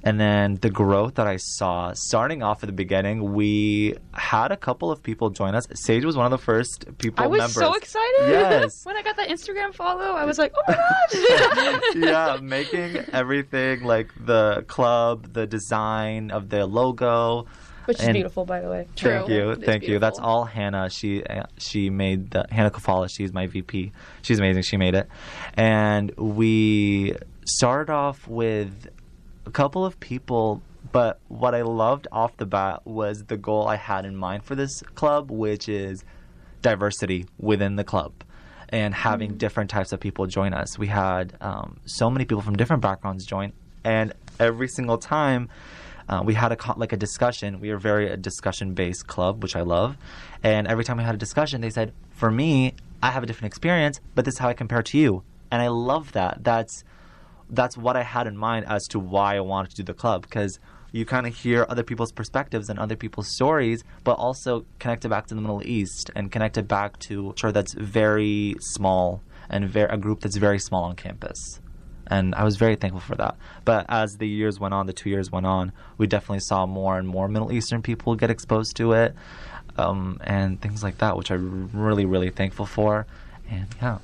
And 0.03 0.19
then 0.19 0.57
the 0.57 0.71
growth 0.71 1.17
that 1.17 1.27
I 1.27 1.37
saw, 1.37 1.93
starting 1.93 2.43
off 2.43 2.63
at 2.63 2.69
the 2.69 2.73
beginning, 2.73 3.35
we 3.35 3.97
had 4.15 4.51
a 4.51 4.57
couple 4.57 4.91
of 4.91 5.03
people 5.03 5.29
join 5.29 5.55
us. 5.55 5.67
Sage 5.75 6.07
was 6.07 6.17
one 6.17 6.25
of 6.25 6.31
the 6.31 6.43
first 6.43 6.87
people. 6.97 7.23
I 7.23 7.27
was 7.27 7.39
members. 7.39 7.55
so 7.55 7.75
excited. 7.75 8.31
Yes. 8.31 8.81
when 8.85 8.97
I 8.97 9.03
got 9.03 9.17
that 9.17 9.29
Instagram 9.29 9.75
follow, 9.75 10.13
I 10.13 10.25
was 10.25 10.39
like, 10.39 10.55
oh 10.57 10.63
my 10.67 10.75
god. 10.75 11.95
yeah, 11.97 12.39
making 12.41 12.97
everything 13.13 13.83
like 13.85 14.11
the 14.25 14.65
club, 14.69 15.35
the 15.35 15.47
design 15.47 16.31
of 16.31 16.49
the 16.49 16.65
logo, 16.65 17.47
Which 17.91 17.99
is 17.99 18.05
And- 18.07 18.15
beautiful, 18.15 18.45
by 18.45 18.61
the 18.61 18.71
way. 18.71 18.87
True. 18.95 19.11
Thank 19.19 19.29
you, 19.31 19.51
It 19.51 19.59
is 19.59 19.65
thank 19.65 19.83
you. 19.89 19.99
That's 19.99 20.21
all 20.21 20.45
Hannah. 20.45 20.89
She 20.91 21.25
uh, 21.25 21.43
she 21.59 21.91
made 21.91 22.31
the 22.31 22.47
Hannah 22.49 22.71
Kafala. 22.71 23.11
She's 23.11 23.33
my 23.33 23.49
VP. 23.49 23.91
She's 24.23 24.39
amazing. 24.39 24.63
She 24.63 24.77
made 24.77 24.95
it, 24.95 25.09
and 25.55 26.13
we 26.17 27.17
started 27.45 27.93
off 27.93 28.29
with 28.29 28.89
a 29.45 29.51
couple 29.51 29.85
of 29.85 29.99
people. 29.99 30.63
But 30.93 31.19
what 31.27 31.53
I 31.57 31.63
loved 31.63 32.07
off 32.13 32.37
the 32.37 32.47
bat 32.47 32.87
was 32.87 33.25
the 33.25 33.37
goal 33.37 33.67
I 33.67 33.75
had 33.75 34.05
in 34.05 34.15
mind 34.15 34.45
for 34.45 34.55
this 34.55 34.83
club, 34.95 35.33
which 35.33 35.69
is 35.69 36.05
diversity 36.63 37.27
within 37.39 37.75
the 37.75 37.85
club 37.85 38.13
and 38.69 38.95
having 38.95 39.37
different 39.37 39.69
types 39.69 39.93
of 39.93 39.99
people 39.99 40.27
join 40.27 40.55
us. 40.55 40.79
We 40.79 40.87
had 40.87 41.37
um, 41.41 41.79
so 41.87 42.09
many 42.09 42.25
people 42.25 42.43
from 42.43 42.55
different 42.57 42.83
backgrounds 42.83 43.27
join, 43.27 43.53
and 43.83 44.13
every 44.39 44.69
single 44.69 44.97
time 44.99 45.49
uh, 46.11 46.23
we 46.25 46.35
had 46.35 46.51
a 46.51 46.75
like 46.77 46.93
a 46.93 46.97
discussion. 46.97 47.61
We 47.61 47.71
are 47.71 47.79
very 47.79 48.11
a 48.11 48.17
discussion 48.17 48.75
based 48.75 49.07
club, 49.07 49.43
which 49.43 49.55
I 49.55 49.61
love. 49.61 49.97
And 50.43 50.67
every 50.67 50.83
time 50.83 50.97
we 50.97 51.05
had 51.05 51.15
a 51.15 51.19
discussion, 51.19 51.61
they 51.61 51.71
said, 51.71 51.93
"For 52.11 52.33
me, 52.33 52.75
I 53.01 53.11
have 53.13 53.23
a 53.23 53.27
different 53.27 53.47
experience, 53.53 54.01
but 54.17 54.25
this 54.25 54.35
is 54.35 54.39
how 54.39 54.49
I 54.49 54.55
compare 54.55 54.83
to 54.83 54.99
you." 54.99 55.23
And 55.53 55.63
I 55.63 55.69
love 55.69 56.11
that. 56.13 56.43
That's 56.43 56.83
that's 57.49 57.77
what 57.77 57.97
I 57.97 58.03
had 58.03 58.27
in 58.27 58.37
mind 58.37 58.67
as 58.69 58.89
to 58.89 58.99
why 58.99 59.37
I 59.37 59.41
wanted 59.41 59.71
to 59.71 59.77
do 59.77 59.83
the 59.85 59.95
club 59.95 60.23
because 60.23 60.59
you 60.93 61.05
kind 61.05 61.27
of 61.29 61.37
hear 61.37 61.65
other 61.69 61.85
people's 61.85 62.11
perspectives 62.11 62.69
and 62.69 62.79
other 62.79 62.97
people's 62.97 63.33
stories, 63.33 63.85
but 64.03 64.15
also 64.15 64.65
connect 64.81 65.05
it 65.05 65.09
back 65.09 65.27
to 65.29 65.37
the 65.37 65.41
Middle 65.41 65.63
East 65.65 66.11
and 66.17 66.33
connect 66.33 66.59
it 66.59 66.67
back 66.67 66.99
to 67.01 67.33
a 67.45 67.53
that's 67.53 67.75
very 67.75 68.57
small 68.61 69.23
and 69.49 69.69
ver- 69.69 69.87
a 69.87 69.97
group 69.97 70.21
that's 70.21 70.37
very 70.37 70.59
small 70.59 70.85
on 70.85 70.97
campus. 70.97 71.61
And 72.11 72.35
I 72.35 72.43
was 72.45 72.57
very 72.57 72.75
thankful 72.77 73.01
for 73.01 73.15
that. 73.15 73.37
But 73.65 73.87
as 73.89 74.17
the 74.19 74.29
years 74.29 74.59
went 74.59 74.75
on, 74.75 74.87
the 74.87 74.93
two 74.93 75.09
years 75.09 75.31
went 75.31 75.47
on, 75.47 75.73
we 75.97 76.07
definitely 76.09 76.41
saw 76.41 76.67
more 76.67 76.99
and 76.99 77.07
more 77.07 77.29
Middle 77.29 77.53
Eastern 77.53 77.83
people 77.83 78.17
get 78.17 78.31
exposed 78.31 78.77
to 78.79 78.93
it 78.93 79.15
um, 79.79 80.21
and 80.25 80.61
things 80.61 80.83
like 80.83 80.99
that, 80.99 81.17
which 81.17 81.31
I'm 81.31 81.71
really, 81.73 82.05
really 82.05 82.31
thankful 82.31 82.67
for. 82.67 83.07
And 83.49 83.67
yeah. 83.81 83.99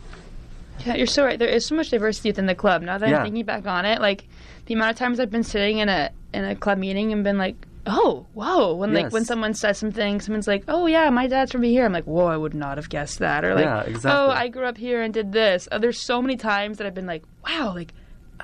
Yeah, 0.84 0.94
you're 0.94 1.06
so 1.06 1.24
right. 1.24 1.38
There 1.38 1.48
is 1.48 1.66
so 1.66 1.74
much 1.74 1.90
diversity 1.90 2.28
within 2.28 2.46
the 2.46 2.54
club. 2.54 2.82
Now 2.82 2.98
that 2.98 3.08
Yeah. 3.08 3.18
I'm 3.18 3.24
thinking 3.24 3.44
back 3.44 3.66
on 3.66 3.84
it, 3.84 4.00
like 4.00 4.24
the 4.66 4.74
amount 4.74 4.92
of 4.92 4.96
times 4.98 5.18
I've 5.18 5.30
been 5.30 5.42
sitting 5.44 5.78
in 5.78 5.88
a 5.88 6.10
in 6.32 6.44
a 6.44 6.54
club 6.54 6.78
meeting 6.78 7.12
and 7.12 7.24
been 7.24 7.38
like, 7.38 7.56
"Oh, 7.86 8.26
whoa!" 8.34 8.74
When 8.74 8.92
like 8.92 9.12
when 9.12 9.24
someone 9.24 9.54
says 9.54 9.78
something, 9.78 10.20
someone's 10.20 10.48
like, 10.48 10.64
"Oh 10.68 10.86
yeah, 10.86 11.08
my 11.10 11.26
dad's 11.26 11.52
from 11.52 11.62
here." 11.62 11.84
I'm 11.84 11.92
like, 11.92 12.04
"Whoa, 12.04 12.26
I 12.26 12.36
would 12.36 12.54
not 12.54 12.78
have 12.78 12.88
guessed 12.88 13.18
that." 13.20 13.44
Or 13.44 13.54
like, 13.54 13.64
Yeah, 13.64 13.82
exactly. 13.82 14.10
"Oh, 14.10 14.30
I 14.30 14.48
grew 14.48 14.64
up 14.66 14.76
here 14.76 15.02
and 15.02 15.14
did 15.14 15.32
this." 15.32 15.68
Oh, 15.72 15.78
there's 15.78 16.04
so 16.04 16.20
many 16.20 16.36
times 16.36 16.78
that 16.78 16.86
I've 16.86 16.94
been 16.94 17.06
like, 17.06 17.22
"Wow!" 17.48 17.72
Like 17.74 17.92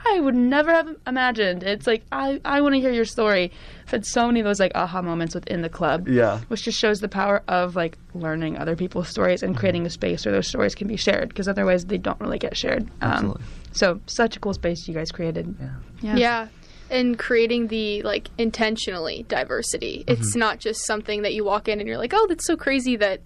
I 0.05 0.18
would 0.20 0.35
never 0.35 0.72
have 0.72 0.88
imagined. 1.07 1.62
It's 1.62 1.87
like 1.87 2.02
I 2.11 2.40
I 2.44 2.61
want 2.61 2.74
to 2.74 2.81
hear 2.81 2.90
your 2.92 3.05
story. 3.05 3.52
I've 3.85 3.90
had 3.90 4.07
so 4.07 4.26
many 4.26 4.40
of 4.40 4.44
those 4.46 4.59
like 4.59 4.72
aha 4.74 5.02
moments 5.02 5.35
within 5.35 5.61
the 5.62 5.68
club 5.68 6.09
Yeah. 6.09 6.40
which 6.48 6.62
just 6.64 6.78
shows 6.78 7.00
the 7.00 7.09
power 7.09 7.42
of 7.46 7.76
like 7.76 7.98
learning 8.14 8.57
other 8.59 8.74
people's 8.74 9.09
stories 9.09 9.42
and 9.42 9.57
creating 9.57 9.87
a 9.87 9.90
space 9.90 10.24
where 10.24 10.33
those 10.33 10.48
stories 10.48 10.74
can 10.74 10.88
be 10.88 10.96
shared 10.96 11.28
because 11.28 11.46
otherwise 11.46 11.85
they 11.85 11.98
don't 11.98 12.18
really 12.20 12.38
get 12.38 12.57
shared. 12.57 12.85
Um, 13.00 13.12
Absolutely. 13.12 13.42
so 13.72 14.00
such 14.07 14.37
a 14.37 14.40
cool 14.40 14.55
space 14.55 14.88
you 14.88 14.94
guys 14.94 15.12
created. 15.12 15.55
Yeah. 15.61 15.68
Yeah. 16.00 16.16
Yeah. 16.16 16.48
And 16.92 17.18
creating 17.18 17.68
the 17.68 18.02
like 18.02 18.28
intentionally 18.38 19.24
diversity. 19.28 20.05
Mm-hmm. 20.07 20.12
It's 20.12 20.37
not 20.37 20.59
just 20.59 20.85
something 20.85 21.22
that 21.22 21.35
you 21.35 21.44
walk 21.44 21.66
in 21.66 21.81
and 21.81 21.88
you're 21.88 21.98
like, 21.98 22.12
"Oh, 22.14 22.26
that's 22.28 22.46
so 22.46 22.57
crazy 22.57 22.96
that 22.96 23.20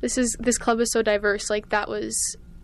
this 0.00 0.16
is 0.16 0.36
this 0.38 0.56
club 0.56 0.80
is 0.80 0.92
so 0.92 1.02
diverse." 1.02 1.50
Like 1.50 1.68
that 1.70 1.88
was 1.88 2.16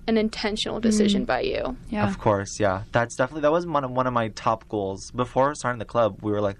an 0.07 0.17
intentional 0.17 0.81
decision 0.81 1.27
by 1.27 1.41
you. 1.41 1.77
Yeah. 1.91 2.09
Of 2.09 2.19
course, 2.19 2.59
yeah. 2.59 2.85
That's 2.93 3.15
definitely 3.15 3.43
that 3.43 3.53
was 3.53 3.67
one 3.67 3.85
of, 3.85 3.91
one 3.91 4.07
of 4.07 4.15
my 4.15 4.29
top 4.29 4.67
goals 4.69 5.11
before 5.11 5.55
starting 5.55 5.79
the 5.79 5.85
club. 5.85 6.21
We 6.23 6.33
were 6.33 6.41
like, 6.41 6.57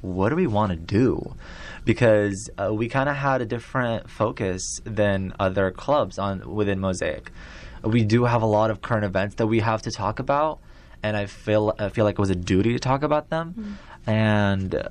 what 0.00 0.30
do 0.30 0.36
we 0.36 0.46
want 0.46 0.70
to 0.70 0.76
do? 0.76 1.34
Because 1.84 2.48
uh, 2.58 2.72
we 2.72 2.88
kind 2.88 3.08
of 3.08 3.16
had 3.16 3.42
a 3.42 3.46
different 3.46 4.08
focus 4.08 4.80
than 4.84 5.34
other 5.38 5.70
clubs 5.70 6.18
on 6.18 6.54
within 6.54 6.80
Mosaic. 6.80 7.30
We 7.82 8.04
do 8.04 8.24
have 8.24 8.42
a 8.42 8.46
lot 8.46 8.70
of 8.70 8.80
current 8.80 9.04
events 9.04 9.36
that 9.36 9.46
we 9.46 9.60
have 9.60 9.82
to 9.82 9.90
talk 9.90 10.18
about, 10.18 10.58
and 11.02 11.16
I 11.16 11.26
feel 11.26 11.74
I 11.78 11.88
feel 11.88 12.04
like 12.04 12.14
it 12.14 12.20
was 12.20 12.30
a 12.30 12.34
duty 12.34 12.72
to 12.72 12.78
talk 12.78 13.02
about 13.02 13.30
them. 13.30 13.78
And 14.06 14.74
uh, 14.74 14.88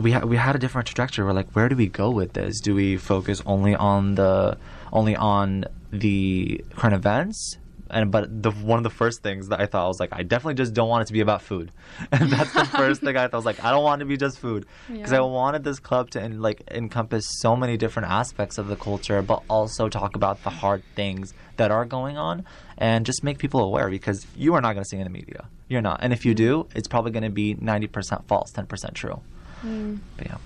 we 0.00 0.12
ha- 0.12 0.24
we 0.26 0.36
had 0.36 0.54
a 0.56 0.58
different 0.58 0.86
trajectory. 0.86 1.24
We're 1.24 1.32
like, 1.32 1.50
where 1.52 1.68
do 1.68 1.76
we 1.76 1.86
go 1.88 2.10
with 2.10 2.32
this? 2.34 2.60
Do 2.60 2.74
we 2.74 2.96
focus 2.96 3.42
only 3.46 3.74
on 3.74 4.14
the 4.16 4.58
only 4.92 5.16
on 5.16 5.64
the 5.90 6.64
current 6.76 6.94
events? 6.94 7.58
And 7.90 8.10
but 8.10 8.42
the 8.42 8.50
one 8.50 8.78
of 8.78 8.84
the 8.84 8.90
first 8.90 9.22
things 9.22 9.48
that 9.48 9.60
I 9.60 9.66
thought 9.66 9.84
I 9.84 9.88
was 9.88 10.00
like, 10.00 10.10
I 10.12 10.22
definitely 10.22 10.54
just 10.54 10.74
don't 10.74 10.88
want 10.88 11.02
it 11.02 11.06
to 11.06 11.12
be 11.12 11.20
about 11.20 11.42
food. 11.42 11.72
And 12.12 12.30
that's 12.30 12.52
the 12.52 12.64
first 12.64 13.00
thing 13.00 13.16
I 13.16 13.22
thought 13.22 13.34
I 13.34 13.36
was 13.36 13.46
like, 13.46 13.64
I 13.64 13.70
don't 13.70 13.82
want 13.82 14.02
it 14.02 14.04
to 14.04 14.08
be 14.08 14.16
just 14.16 14.38
food 14.38 14.66
because 14.90 15.12
I 15.12 15.20
wanted 15.20 15.64
this 15.64 15.78
club 15.78 16.10
to 16.10 16.22
en- 16.22 16.40
like 16.40 16.62
encompass 16.70 17.26
so 17.40 17.56
many 17.56 17.76
different 17.76 18.08
aspects 18.08 18.58
of 18.58 18.68
the 18.68 18.76
culture, 18.76 19.22
but 19.22 19.42
also 19.48 19.88
talk 19.88 20.16
about 20.16 20.42
the 20.44 20.50
hard 20.50 20.82
things 20.94 21.34
that 21.56 21.70
are 21.70 21.84
going 21.84 22.16
on 22.16 22.44
and 22.76 23.04
just 23.04 23.24
make 23.24 23.38
people 23.38 23.60
aware 23.60 23.90
because 23.90 24.26
you 24.36 24.54
are 24.54 24.60
not 24.60 24.72
going 24.72 24.84
to 24.84 24.88
see 24.88 24.96
in 24.96 25.04
the 25.04 25.10
media. 25.10 25.48
You're 25.68 25.82
not, 25.82 26.00
and 26.02 26.12
if 26.12 26.24
you 26.24 26.32
mm. 26.32 26.36
do, 26.36 26.68
it's 26.74 26.88
probably 26.88 27.10
going 27.10 27.24
to 27.24 27.30
be 27.30 27.54
ninety 27.54 27.86
percent 27.86 28.26
false, 28.26 28.50
ten 28.50 28.66
percent 28.66 28.94
true. 28.94 29.20
Mm. 29.62 29.98
But 30.16 30.26
yeah. 30.26 30.36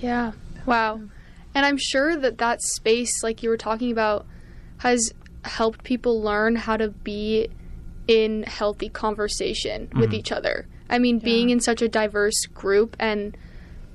Yeah. 0.00 0.32
Wow. 0.66 1.00
And 1.54 1.66
I'm 1.66 1.78
sure 1.78 2.16
that 2.16 2.38
that 2.38 2.60
space, 2.62 3.22
like 3.22 3.42
you 3.42 3.48
were 3.48 3.56
talking 3.56 3.90
about, 3.90 4.26
has 4.78 5.12
helped 5.44 5.84
people 5.84 6.20
learn 6.20 6.56
how 6.56 6.76
to 6.76 6.88
be 6.88 7.48
in 8.06 8.42
healthy 8.44 8.88
conversation 8.88 9.88
with 9.94 10.10
mm-hmm. 10.10 10.14
each 10.14 10.32
other. 10.32 10.66
I 10.90 10.98
mean, 10.98 11.18
being 11.18 11.50
in 11.50 11.60
such 11.60 11.82
a 11.82 11.88
diverse 11.88 12.46
group 12.46 12.96
and 12.98 13.36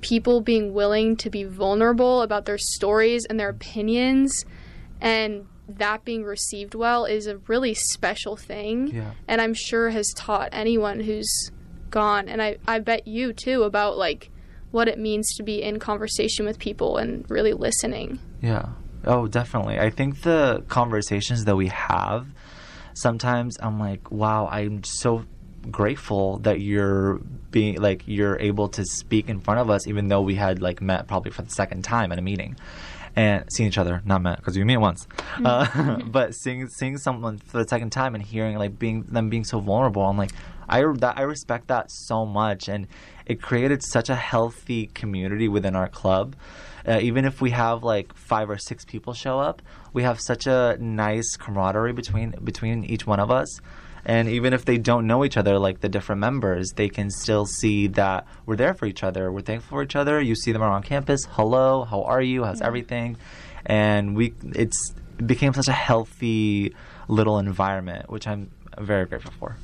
people 0.00 0.40
being 0.40 0.72
willing 0.74 1.16
to 1.16 1.30
be 1.30 1.44
vulnerable 1.44 2.22
about 2.22 2.44
their 2.44 2.58
stories 2.58 3.24
and 3.24 3.40
their 3.40 3.48
opinions 3.48 4.44
and 5.00 5.46
that 5.66 6.04
being 6.04 6.24
received 6.24 6.74
well 6.74 7.06
is 7.06 7.26
a 7.26 7.38
really 7.48 7.72
special 7.72 8.36
thing 8.36 8.88
Yeah. 8.88 9.12
and 9.26 9.40
i'm 9.40 9.54
sure 9.54 9.88
has 9.88 10.12
taught 10.14 10.50
anyone 10.52 11.00
who's 11.00 11.50
gone 11.88 12.28
and 12.28 12.42
i, 12.42 12.58
I 12.68 12.80
bet 12.80 13.08
you 13.08 13.32
too 13.32 13.62
about 13.62 13.96
like 13.96 14.30
what 14.72 14.88
it 14.88 14.98
means 14.98 15.34
to 15.36 15.42
be 15.42 15.62
in 15.62 15.78
conversation 15.78 16.44
with 16.44 16.58
people 16.58 16.98
and 16.98 17.24
really 17.30 17.54
listening 17.54 18.18
Yeah. 18.42 18.68
Oh, 19.06 19.26
definitely. 19.26 19.78
I 19.78 19.90
think 19.90 20.22
the 20.22 20.64
conversations 20.68 21.44
that 21.44 21.56
we 21.56 21.68
have, 21.68 22.26
sometimes 22.94 23.56
I'm 23.60 23.78
like, 23.78 24.10
wow, 24.10 24.48
I'm 24.50 24.82
so 24.84 25.24
grateful 25.70 26.38
that 26.38 26.60
you're 26.60 27.18
being 27.50 27.80
like 27.80 28.02
you're 28.06 28.38
able 28.38 28.68
to 28.68 28.84
speak 28.84 29.28
in 29.28 29.40
front 29.40 29.60
of 29.60 29.70
us, 29.70 29.86
even 29.86 30.08
though 30.08 30.20
we 30.20 30.34
had 30.34 30.60
like 30.60 30.80
met 30.80 31.06
probably 31.06 31.30
for 31.30 31.42
the 31.42 31.50
second 31.50 31.82
time 31.82 32.12
at 32.12 32.18
a 32.18 32.22
meeting. 32.22 32.56
And 33.16 33.44
seeing 33.52 33.68
each 33.68 33.78
other, 33.78 34.02
not 34.04 34.22
met 34.22 34.38
because 34.38 34.56
we 34.58 34.64
met 34.64 34.80
once, 34.80 35.06
uh, 35.44 36.00
but 36.06 36.34
seeing 36.34 36.66
seeing 36.68 36.98
someone 36.98 37.38
for 37.38 37.62
the 37.62 37.68
second 37.68 37.90
time 37.90 38.16
and 38.16 38.24
hearing 38.24 38.58
like 38.58 38.76
being 38.76 39.04
them 39.04 39.30
being 39.30 39.44
so 39.44 39.60
vulnerable, 39.60 40.02
I'm 40.02 40.18
like, 40.18 40.32
I 40.68 40.82
that 40.96 41.16
I 41.16 41.22
respect 41.22 41.68
that 41.68 41.92
so 41.92 42.26
much, 42.26 42.68
and 42.68 42.88
it 43.24 43.40
created 43.40 43.84
such 43.84 44.08
a 44.08 44.16
healthy 44.16 44.86
community 44.86 45.46
within 45.46 45.76
our 45.76 45.88
club. 45.88 46.34
Uh, 46.86 46.98
even 47.00 47.24
if 47.24 47.40
we 47.40 47.50
have 47.50 47.82
like 47.82 48.14
five 48.14 48.50
or 48.50 48.58
six 48.58 48.84
people 48.84 49.14
show 49.14 49.38
up, 49.38 49.62
we 49.92 50.02
have 50.02 50.20
such 50.20 50.46
a 50.46 50.76
nice 50.78 51.36
camaraderie 51.36 51.92
between 51.92 52.34
between 52.44 52.84
each 52.84 53.06
one 53.06 53.20
of 53.20 53.30
us. 53.30 53.60
And 54.06 54.28
even 54.28 54.52
if 54.52 54.66
they 54.66 54.76
don't 54.76 55.06
know 55.06 55.24
each 55.24 55.38
other, 55.38 55.58
like 55.58 55.80
the 55.80 55.88
different 55.88 56.20
members, 56.20 56.72
they 56.76 56.90
can 56.90 57.10
still 57.10 57.46
see 57.46 57.86
that 57.88 58.26
we're 58.44 58.56
there 58.56 58.74
for 58.74 58.84
each 58.84 59.02
other. 59.02 59.32
We're 59.32 59.40
thankful 59.40 59.78
for 59.78 59.82
each 59.82 59.96
other. 59.96 60.20
You 60.20 60.34
see 60.34 60.52
them 60.52 60.62
around 60.62 60.82
campus. 60.82 61.26
Hello, 61.30 61.84
how 61.84 62.02
are 62.02 62.20
you? 62.20 62.44
How's 62.44 62.60
everything? 62.60 63.16
And 63.64 64.14
we, 64.14 64.34
it's 64.54 64.94
it 65.18 65.26
became 65.26 65.54
such 65.54 65.68
a 65.68 65.72
healthy 65.72 66.74
little 67.08 67.38
environment, 67.38 68.10
which 68.10 68.26
I'm 68.26 68.50
very 68.78 69.06
grateful 69.06 69.32
for. 69.38 69.56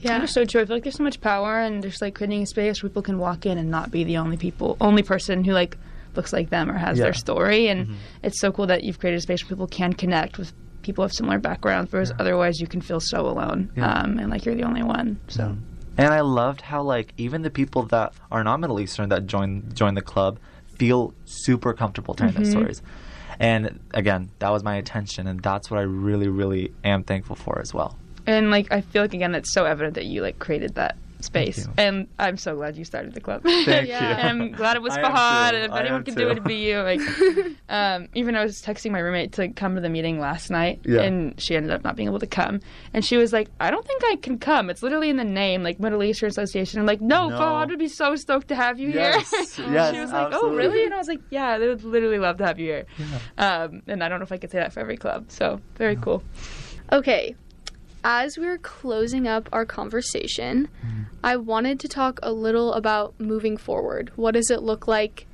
Yeah, 0.00 0.24
so 0.24 0.46
true. 0.46 0.62
I 0.62 0.64
feel 0.64 0.76
like 0.76 0.84
there's 0.84 0.96
so 0.96 1.02
much 1.02 1.20
power 1.20 1.60
and 1.60 1.82
just 1.82 2.00
like 2.00 2.14
creating 2.14 2.42
a 2.42 2.46
space 2.46 2.82
where 2.82 2.88
people 2.88 3.02
can 3.02 3.18
walk 3.18 3.44
in 3.44 3.58
and 3.58 3.70
not 3.70 3.90
be 3.90 4.04
the 4.04 4.16
only 4.16 4.38
people, 4.38 4.78
only 4.80 5.02
person 5.02 5.44
who 5.44 5.52
like 5.52 5.76
looks 6.16 6.32
like 6.32 6.50
them 6.50 6.70
or 6.70 6.74
has 6.74 6.98
Yeah. 6.98 7.04
their 7.04 7.12
story. 7.12 7.68
And 7.68 7.86
Mhm. 7.86 7.94
it's 8.22 8.40
so 8.40 8.50
cool 8.52 8.66
that 8.66 8.84
you've 8.84 8.98
created 8.98 9.18
a 9.18 9.20
space 9.22 9.42
where 9.42 9.48
people 9.48 9.66
can 9.66 9.92
connect 9.92 10.38
with 10.38 10.52
people 10.82 11.04
of 11.04 11.12
similar 11.12 11.38
backgrounds, 11.38 11.92
whereas 11.92 12.12
otherwise 12.18 12.58
you 12.58 12.66
can 12.66 12.80
feel 12.80 13.00
so 13.00 13.26
alone 13.26 13.70
Yeah. 13.76 13.90
um, 13.92 14.18
and 14.18 14.30
like 14.30 14.44
you're 14.44 14.54
the 14.54 14.64
only 14.64 14.82
one. 14.82 15.18
So. 15.28 15.56
And 15.98 16.14
I 16.14 16.20
loved 16.20 16.62
how 16.62 16.82
like 16.82 17.12
even 17.18 17.42
the 17.42 17.50
people 17.50 17.82
that 17.84 18.12
are 18.30 18.42
not 18.42 18.60
Middle 18.60 18.80
Eastern 18.80 19.08
that 19.10 19.26
join 19.26 19.64
join 19.74 19.94
the 19.94 20.02
club 20.02 20.38
feel 20.78 21.12
super 21.26 21.74
comfortable 21.74 22.14
telling 22.14 22.34
their 22.34 22.44
stories. 22.44 22.80
And 23.38 23.80
again, 23.92 24.30
that 24.38 24.50
was 24.50 24.62
my 24.62 24.76
intention, 24.76 25.26
and 25.26 25.40
that's 25.40 25.70
what 25.70 25.78
I 25.78 25.82
really, 25.82 26.28
really 26.28 26.72
am 26.84 27.04
thankful 27.04 27.36
for 27.36 27.60
as 27.60 27.74
well. 27.74 27.98
And 28.26 28.50
like 28.50 28.72
I 28.72 28.80
feel 28.80 29.02
like 29.02 29.14
again 29.14 29.34
it's 29.34 29.52
so 29.52 29.64
evident 29.64 29.94
that 29.94 30.06
you 30.06 30.22
like 30.22 30.38
created 30.38 30.74
that 30.76 30.96
space. 31.24 31.66
And 31.76 32.06
I'm 32.18 32.36
so 32.36 32.54
glad 32.56 32.76
you 32.76 32.84
started 32.84 33.14
the 33.14 33.20
club. 33.20 33.42
Thank 33.42 33.88
Yeah. 33.88 34.00
you. 34.10 34.14
And 34.16 34.42
I'm 34.42 34.52
glad 34.52 34.76
it 34.76 34.82
was 34.82 34.92
I 34.96 35.00
am 35.00 35.12
Fahad 35.12 35.54
and 35.54 35.64
if 35.66 35.72
I 35.72 35.80
anyone 35.80 35.98
am 36.00 36.04
could 36.04 36.14
too. 36.14 36.20
do 36.20 36.28
it 36.28 36.32
it'd 36.32 36.44
be 36.44 36.54
you. 36.56 36.78
Like 36.80 37.00
um, 37.68 38.08
even 38.14 38.36
I 38.36 38.42
was 38.44 38.60
texting 38.62 38.90
my 38.90 38.98
roommate 38.98 39.32
to 39.32 39.48
come 39.48 39.74
to 39.74 39.80
the 39.80 39.88
meeting 39.88 40.18
last 40.18 40.50
night 40.50 40.80
Yeah. 40.84 41.02
and 41.02 41.40
she 41.40 41.56
ended 41.56 41.70
up 41.72 41.84
not 41.84 41.96
being 41.96 42.08
able 42.08 42.18
to 42.20 42.26
come. 42.26 42.60
And 42.94 43.04
she 43.04 43.16
was 43.16 43.32
like, 43.32 43.48
I 43.60 43.70
don't 43.70 43.86
think 43.86 44.02
I 44.06 44.16
can 44.16 44.38
come. 44.38 44.70
It's 44.70 44.82
literally 44.82 45.10
in 45.10 45.16
the 45.16 45.24
name, 45.24 45.62
like 45.62 45.78
Middle 45.80 46.02
Eastern 46.02 46.28
Association. 46.28 46.80
I'm 46.80 46.86
like, 46.86 47.00
No, 47.00 47.28
No. 47.28 47.38
Fahad 47.38 47.68
would 47.68 47.78
be 47.78 47.88
so 47.88 48.16
stoked 48.16 48.48
to 48.48 48.54
have 48.54 48.78
you 48.78 48.90
Yes, 48.90 49.56
here. 49.56 49.66
yes, 49.72 49.94
she 49.94 50.00
was 50.00 50.12
like, 50.12 50.28
Oh 50.32 50.50
really? 50.54 50.84
And 50.84 50.94
I 50.94 50.98
was 50.98 51.08
like, 51.08 51.20
Yeah, 51.30 51.58
they 51.58 51.68
would 51.68 51.84
literally 51.84 52.18
love 52.18 52.38
to 52.38 52.46
have 52.46 52.58
you 52.58 52.66
here. 52.66 52.86
Um, 53.38 53.82
and 53.86 54.02
I 54.02 54.08
don't 54.08 54.18
know 54.18 54.24
if 54.24 54.32
I 54.32 54.38
could 54.38 54.50
say 54.50 54.58
that 54.58 54.72
for 54.72 54.80
every 54.80 54.96
club. 54.96 55.26
So 55.30 55.60
very 55.76 55.96
cool. 55.96 56.22
Okay, 56.92 57.36
as 58.04 58.38
we're 58.38 58.58
closing 58.58 59.26
up 59.28 59.48
our 59.52 59.64
conversation, 59.64 60.68
I 61.22 61.36
wanted 61.36 61.80
to 61.80 61.88
talk 61.88 62.18
a 62.22 62.32
little 62.32 62.72
about 62.72 63.18
moving 63.20 63.56
forward. 63.56 64.12
What 64.16 64.32
does 64.32 64.50
it 64.50 64.62
look 64.62 64.88
like 64.88 65.26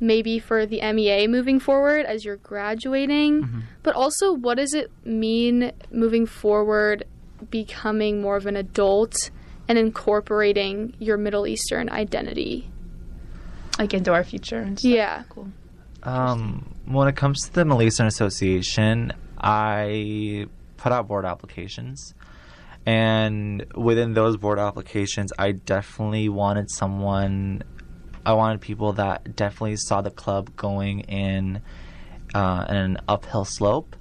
maybe 0.00 0.38
for 0.38 0.66
the 0.66 0.80
MEA 0.92 1.26
moving 1.28 1.60
forward 1.60 2.04
as 2.06 2.24
you're 2.24 2.36
graduating? 2.36 3.64
But 3.82 3.94
also, 3.94 4.32
what 4.32 4.56
does 4.56 4.74
it 4.74 4.90
mean 5.04 5.72
moving 5.90 6.26
forward, 6.26 7.04
becoming 7.50 8.20
more 8.20 8.36
of 8.36 8.46
an 8.46 8.56
adult 8.56 9.30
and 9.68 9.78
incorporating 9.78 10.94
your 10.98 11.16
Middle 11.16 11.46
Eastern 11.46 11.88
identity? 11.88 12.68
Like 13.78 13.94
into 13.94 14.12
our 14.12 14.24
future 14.24 14.58
and 14.58 14.78
stuff. 14.78 14.90
Yeah. 14.90 15.22
Cool. 15.30 15.48
Um, 16.02 16.74
when 16.84 17.08
it 17.08 17.16
comes 17.16 17.40
to 17.42 17.52
the 17.52 17.64
Middle 17.64 17.82
Eastern 17.82 18.06
Association, 18.06 19.12
I 19.40 20.46
put 20.82 20.90
out 20.90 21.06
board 21.06 21.24
applications. 21.24 22.12
And 22.84 23.64
within 23.76 24.14
those 24.14 24.36
board 24.36 24.58
applications, 24.58 25.32
I 25.38 25.52
definitely 25.52 26.28
wanted 26.28 26.70
someone, 26.72 27.62
I 28.26 28.32
wanted 28.32 28.60
people 28.60 28.94
that 28.94 29.36
definitely 29.36 29.76
saw 29.76 30.02
the 30.02 30.10
club 30.10 30.56
going 30.56 31.00
in, 31.00 31.62
uh, 32.34 32.66
in 32.68 32.76
an 32.76 32.98
uphill 33.06 33.44
slope. 33.44 33.94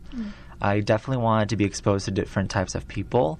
I 0.59 0.79
definitely 0.79 1.23
wanted 1.23 1.49
to 1.49 1.55
be 1.55 1.65
exposed 1.65 2.05
to 2.05 2.11
different 2.11 2.49
types 2.49 2.73
of 2.73 2.87
people. 2.87 3.39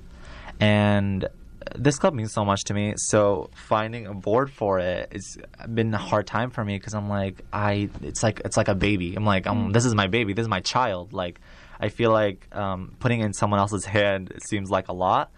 And 0.60 1.28
this 1.76 1.98
club 1.98 2.14
means 2.14 2.34
so 2.34 2.46
much 2.46 2.66
to 2.66 2.76
me. 2.76 2.94
So 2.98 3.50
finding 3.56 4.06
a 4.06 4.14
board 4.14 4.52
for 4.52 4.80
it 4.80 5.10
it's 5.12 5.38
been 5.74 5.94
a 5.94 5.98
hard 5.98 6.28
time 6.28 6.52
for 6.52 6.64
me 6.64 6.78
because 6.78 6.94
I'm 6.94 7.10
like 7.10 7.44
I 7.52 7.90
it's 8.04 8.22
like 8.22 8.42
it's 8.46 8.58
like 8.58 8.68
a 8.68 8.76
baby. 8.76 9.16
I'm 9.16 9.26
like 9.26 9.48
um, 9.48 9.72
this 9.72 9.86
is 9.86 9.96
my 9.96 10.08
baby. 10.08 10.34
This 10.34 10.44
is 10.44 10.50
my 10.50 10.60
child. 10.60 11.14
Like 11.14 11.40
I 11.82 11.90
feel 11.90 12.12
like 12.12 12.48
um, 12.56 12.96
putting 13.00 13.22
in 13.22 13.34
someone 13.34 13.60
else's 13.60 13.86
hand 13.86 14.32
seems 14.48 14.70
like 14.70 14.88
a 14.88 14.94
lot, 14.94 15.32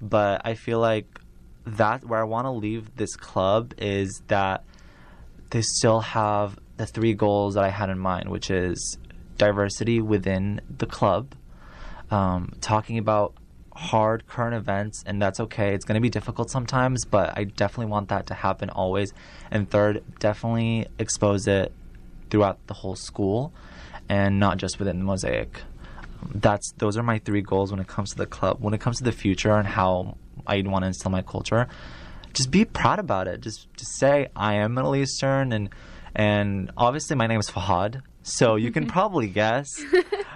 but 0.00 0.42
I 0.44 0.54
feel 0.54 0.80
like 0.80 1.20
that 1.66 2.04
where 2.04 2.18
I 2.18 2.24
want 2.24 2.46
to 2.46 2.50
leave 2.50 2.96
this 2.96 3.14
club 3.16 3.74
is 3.76 4.22
that 4.28 4.64
they 5.50 5.62
still 5.62 6.00
have 6.00 6.58
the 6.78 6.86
three 6.86 7.12
goals 7.12 7.54
that 7.54 7.64
I 7.64 7.68
had 7.68 7.90
in 7.90 7.98
mind, 7.98 8.30
which 8.30 8.50
is 8.50 8.98
diversity 9.36 10.00
within 10.00 10.62
the 10.78 10.86
club, 10.86 11.34
um, 12.10 12.54
talking 12.60 12.96
about 12.96 13.34
hard 13.74 14.26
current 14.26 14.54
events, 14.54 15.02
and 15.06 15.20
that's 15.20 15.40
okay. 15.40 15.74
It's 15.74 15.84
going 15.84 15.94
to 15.96 16.00
be 16.00 16.10
difficult 16.10 16.50
sometimes, 16.50 17.04
but 17.04 17.36
I 17.36 17.44
definitely 17.44 17.90
want 17.90 18.08
that 18.08 18.26
to 18.28 18.34
happen 18.34 18.70
always. 18.70 19.12
And 19.50 19.68
third, 19.68 20.02
definitely 20.18 20.86
expose 20.98 21.46
it 21.46 21.72
throughout 22.30 22.66
the 22.66 22.74
whole 22.74 22.96
school 22.96 23.52
and 24.08 24.38
not 24.38 24.58
just 24.58 24.78
within 24.78 24.98
the 24.98 25.04
mosaic. 25.04 25.62
That's 26.34 26.72
those 26.72 26.96
are 26.96 27.02
my 27.02 27.18
three 27.18 27.42
goals 27.42 27.70
when 27.70 27.80
it 27.80 27.86
comes 27.86 28.10
to 28.10 28.16
the 28.16 28.26
club. 28.26 28.58
When 28.60 28.74
it 28.74 28.80
comes 28.80 28.98
to 28.98 29.04
the 29.04 29.12
future 29.12 29.52
and 29.52 29.66
how 29.66 30.16
I 30.46 30.62
want 30.62 30.82
to 30.82 30.86
instill 30.88 31.10
my 31.10 31.22
culture, 31.22 31.68
just 32.32 32.50
be 32.50 32.64
proud 32.64 32.98
about 32.98 33.28
it. 33.28 33.40
Just 33.40 33.68
just 33.76 33.98
say 33.98 34.28
I 34.36 34.54
am 34.54 34.74
Middle 34.74 34.96
Eastern 34.96 35.52
and 35.52 35.70
and 36.14 36.72
obviously 36.76 37.16
my 37.16 37.26
name 37.26 37.40
is 37.40 37.50
Fahad, 37.50 38.02
so 38.22 38.56
you 38.56 38.70
can 38.70 38.86
probably 38.96 39.28
guess. 39.28 39.68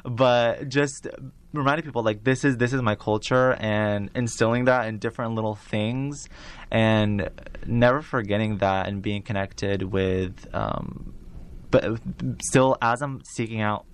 but 0.04 0.68
just 0.68 1.08
reminding 1.52 1.84
people 1.84 2.02
like 2.02 2.24
this 2.24 2.44
is 2.44 2.56
this 2.56 2.72
is 2.72 2.82
my 2.82 2.94
culture 2.94 3.52
and 3.54 4.10
instilling 4.14 4.64
that 4.64 4.86
in 4.88 4.98
different 4.98 5.34
little 5.34 5.54
things 5.54 6.28
and 6.70 7.30
never 7.66 8.02
forgetting 8.02 8.58
that 8.58 8.88
and 8.88 9.02
being 9.02 9.22
connected 9.22 9.82
with 9.82 10.48
um, 10.52 11.14
but 11.70 12.00
still 12.40 12.76
as 12.80 13.02
I'm 13.02 13.22
seeking 13.24 13.60
out 13.60 13.84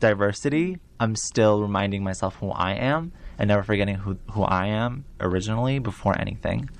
diversity, 0.00 0.78
I'm 1.00 1.16
still 1.16 1.60
reminding 1.60 2.02
myself 2.02 2.36
who 2.36 2.50
I 2.50 2.72
am 2.72 3.12
and 3.38 3.48
never 3.48 3.62
forgetting 3.62 3.96
who 3.96 4.18
who 4.32 4.42
I 4.42 4.66
am 4.66 5.04
originally 5.20 5.78
before 5.78 6.18
anything. 6.20 6.70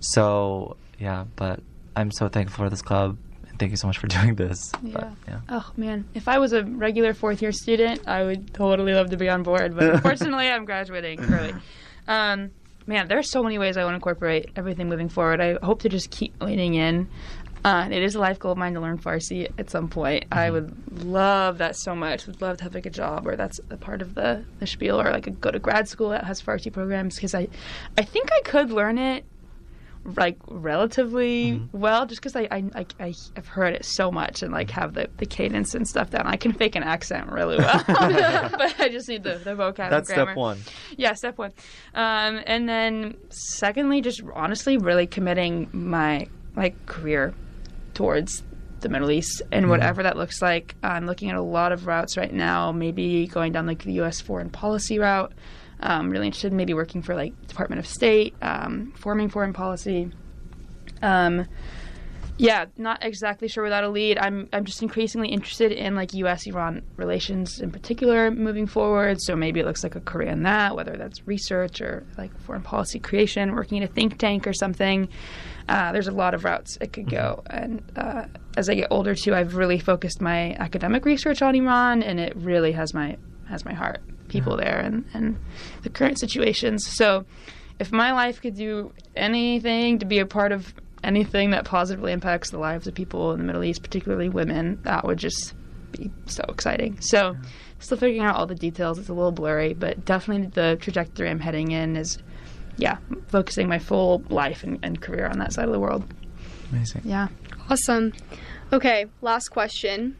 So 0.00 0.76
yeah, 0.98 1.24
but 1.36 1.60
I'm 1.96 2.10
so 2.10 2.28
thankful 2.28 2.64
for 2.64 2.70
this 2.70 2.82
club. 2.82 3.16
and 3.48 3.58
Thank 3.58 3.70
you 3.70 3.76
so 3.76 3.86
much 3.86 3.98
for 3.98 4.06
doing 4.18 4.34
this. 4.34 4.72
But, 4.82 5.12
yeah. 5.28 5.40
Oh 5.48 5.70
man, 5.76 6.04
if 6.14 6.28
I 6.28 6.38
was 6.38 6.52
a 6.52 6.64
regular 6.64 7.14
fourth 7.14 7.42
year 7.42 7.52
student, 7.52 8.06
I 8.06 8.24
would 8.24 8.52
totally 8.54 8.92
love 8.92 9.10
to 9.10 9.16
be 9.16 9.28
on 9.28 9.42
board. 9.42 9.76
But 9.76 9.84
unfortunately, 9.94 10.48
I'm 10.48 10.64
graduating 10.64 11.20
early. 11.32 11.54
Um, 12.08 12.50
man, 12.86 13.08
there 13.08 13.18
are 13.18 13.22
so 13.22 13.42
many 13.42 13.58
ways 13.58 13.76
I 13.76 13.84
want 13.84 13.92
to 13.92 13.96
incorporate 13.96 14.50
everything 14.56 14.88
moving 14.88 15.08
forward. 15.08 15.40
I 15.40 15.58
hope 15.62 15.82
to 15.82 15.88
just 15.88 16.10
keep 16.10 16.40
leaning 16.42 16.74
in. 16.74 17.08
Uh, 17.64 17.88
it 17.90 18.02
is 18.02 18.14
a 18.14 18.20
life 18.20 18.38
goal 18.38 18.52
of 18.52 18.58
mine 18.58 18.74
to 18.74 18.80
learn 18.80 18.98
Farsi 18.98 19.50
at 19.58 19.70
some 19.70 19.88
point. 19.88 20.26
I 20.30 20.50
would 20.50 21.02
love 21.02 21.58
that 21.58 21.76
so 21.76 21.94
much. 21.94 22.26
Would 22.26 22.42
love 22.42 22.58
to 22.58 22.64
have 22.64 22.74
like 22.74 22.84
a 22.84 22.90
job 22.90 23.24
where 23.24 23.36
that's 23.36 23.58
a 23.70 23.76
part 23.78 24.02
of 24.02 24.14
the, 24.14 24.44
the 24.58 24.66
spiel, 24.66 25.00
or 25.00 25.10
like 25.10 25.26
a, 25.26 25.30
go 25.30 25.50
to 25.50 25.58
grad 25.58 25.88
school 25.88 26.10
that 26.10 26.24
has 26.24 26.42
Farsi 26.42 26.70
programs 26.70 27.14
because 27.14 27.34
I, 27.34 27.48
I 27.96 28.02
think 28.02 28.28
I 28.32 28.42
could 28.42 28.70
learn 28.70 28.98
it 28.98 29.24
like 30.04 30.36
relatively 30.48 31.62
well 31.72 32.04
just 32.04 32.20
because 32.20 32.36
I, 32.36 32.46
I, 32.50 32.86
I, 33.00 33.14
have 33.36 33.48
heard 33.48 33.72
it 33.72 33.86
so 33.86 34.10
much 34.10 34.42
and 34.42 34.52
like 34.52 34.70
have 34.70 34.92
the, 34.92 35.08
the 35.16 35.24
cadence 35.24 35.74
and 35.74 35.88
stuff 35.88 36.10
down. 36.10 36.26
I 36.26 36.36
can 36.36 36.52
fake 36.52 36.76
an 36.76 36.82
accent 36.82 37.32
really 37.32 37.56
well, 37.56 37.82
but 37.86 38.78
I 38.78 38.90
just 38.90 39.08
need 39.08 39.22
the, 39.22 39.36
the 39.36 39.54
vocab. 39.54 39.84
and 39.84 39.92
That's 39.92 40.08
grammar. 40.08 40.32
step 40.32 40.36
one. 40.36 40.58
Yeah, 40.98 41.14
step 41.14 41.38
one. 41.38 41.52
Um, 41.94 42.42
and 42.46 42.68
then 42.68 43.16
secondly, 43.30 44.02
just 44.02 44.22
honestly 44.34 44.76
really 44.76 45.06
committing 45.06 45.70
my 45.72 46.26
like 46.54 46.84
career 46.84 47.32
towards 47.94 48.42
the 48.80 48.88
Middle 48.88 49.10
East 49.10 49.42
and 49.50 49.68
whatever 49.68 50.02
that 50.02 50.16
looks 50.16 50.40
like. 50.40 50.76
I'm 50.82 51.06
looking 51.06 51.30
at 51.30 51.36
a 51.36 51.42
lot 51.42 51.72
of 51.72 51.86
routes 51.86 52.16
right 52.16 52.32
now, 52.32 52.70
maybe 52.70 53.26
going 53.26 53.52
down 53.52 53.66
like 53.66 53.82
the 53.82 53.94
U.S. 53.94 54.20
foreign 54.20 54.50
policy 54.50 54.98
route. 54.98 55.32
Um, 55.80 56.10
really 56.10 56.26
interested 56.26 56.52
in 56.52 56.56
maybe 56.56 56.74
working 56.74 57.02
for 57.02 57.14
like 57.14 57.34
Department 57.48 57.80
of 57.80 57.86
State, 57.86 58.34
um, 58.40 58.92
forming 58.96 59.28
foreign 59.28 59.52
policy. 59.52 60.10
Um, 61.02 61.46
yeah, 62.36 62.66
not 62.76 63.04
exactly 63.04 63.46
sure 63.46 63.62
where 63.62 63.70
that'll 63.70 63.90
lead. 63.90 64.18
I'm 64.18 64.48
I'm 64.52 64.64
just 64.64 64.82
increasingly 64.82 65.28
interested 65.28 65.70
in 65.70 65.94
like 65.94 66.14
U.S. 66.14 66.46
Iran 66.46 66.82
relations 66.96 67.60
in 67.60 67.70
particular 67.70 68.30
moving 68.30 68.66
forward. 68.66 69.20
So 69.20 69.36
maybe 69.36 69.60
it 69.60 69.66
looks 69.66 69.84
like 69.84 69.94
a 69.94 70.00
career 70.00 70.28
in 70.28 70.42
that, 70.42 70.74
whether 70.74 70.96
that's 70.96 71.26
research 71.26 71.80
or 71.80 72.04
like 72.18 72.36
foreign 72.40 72.62
policy 72.62 72.98
creation, 72.98 73.54
working 73.54 73.78
in 73.78 73.84
a 73.84 73.86
think 73.86 74.18
tank 74.18 74.46
or 74.46 74.52
something. 74.52 75.08
Uh, 75.68 75.92
there's 75.92 76.08
a 76.08 76.12
lot 76.12 76.34
of 76.34 76.44
routes 76.44 76.76
it 76.80 76.92
could 76.92 77.08
go, 77.08 77.42
and 77.48 77.82
uh, 77.96 78.24
as 78.56 78.68
I 78.68 78.74
get 78.74 78.88
older 78.90 79.14
too, 79.14 79.34
I've 79.34 79.56
really 79.56 79.78
focused 79.78 80.20
my 80.20 80.54
academic 80.54 81.04
research 81.04 81.40
on 81.42 81.54
Iran, 81.54 82.02
and 82.02 82.20
it 82.20 82.36
really 82.36 82.72
has 82.72 82.92
my 82.92 83.16
has 83.48 83.64
my 83.64 83.72
heart, 83.72 84.00
people 84.28 84.56
there, 84.56 84.78
and 84.78 85.04
and 85.14 85.38
the 85.82 85.88
current 85.88 86.18
situations. 86.18 86.86
So, 86.86 87.24
if 87.78 87.92
my 87.92 88.12
life 88.12 88.42
could 88.42 88.56
do 88.56 88.92
anything 89.16 89.98
to 90.00 90.06
be 90.06 90.18
a 90.18 90.26
part 90.26 90.52
of 90.52 90.74
anything 91.02 91.50
that 91.50 91.64
positively 91.64 92.12
impacts 92.12 92.50
the 92.50 92.58
lives 92.58 92.86
of 92.86 92.94
people 92.94 93.32
in 93.32 93.38
the 93.38 93.44
Middle 93.44 93.64
East, 93.64 93.82
particularly 93.82 94.28
women, 94.28 94.80
that 94.82 95.04
would 95.04 95.18
just 95.18 95.54
be 95.92 96.10
so 96.26 96.44
exciting. 96.48 97.00
So, 97.00 97.36
still 97.78 97.98
figuring 97.98 98.26
out 98.26 98.36
all 98.36 98.46
the 98.46 98.54
details. 98.54 98.98
It's 98.98 99.08
a 99.08 99.14
little 99.14 99.32
blurry, 99.32 99.74
but 99.74 100.04
definitely 100.04 100.48
the 100.48 100.76
trajectory 100.80 101.28
I'm 101.28 101.40
heading 101.40 101.70
in 101.70 101.96
is, 101.96 102.18
yeah, 102.76 102.98
focusing 103.28 103.68
my 103.68 103.78
full 103.78 104.22
life 104.28 104.64
and, 104.64 104.78
and 104.82 105.00
career 105.00 105.26
on 105.26 105.38
that 105.38 105.52
side 105.52 105.66
of 105.66 105.72
the 105.72 105.80
world. 105.80 106.04
Amazing. 106.72 107.02
Yeah. 107.04 107.28
Awesome. 107.70 108.12
Okay, 108.72 109.06
last 109.20 109.48
question. 109.48 110.16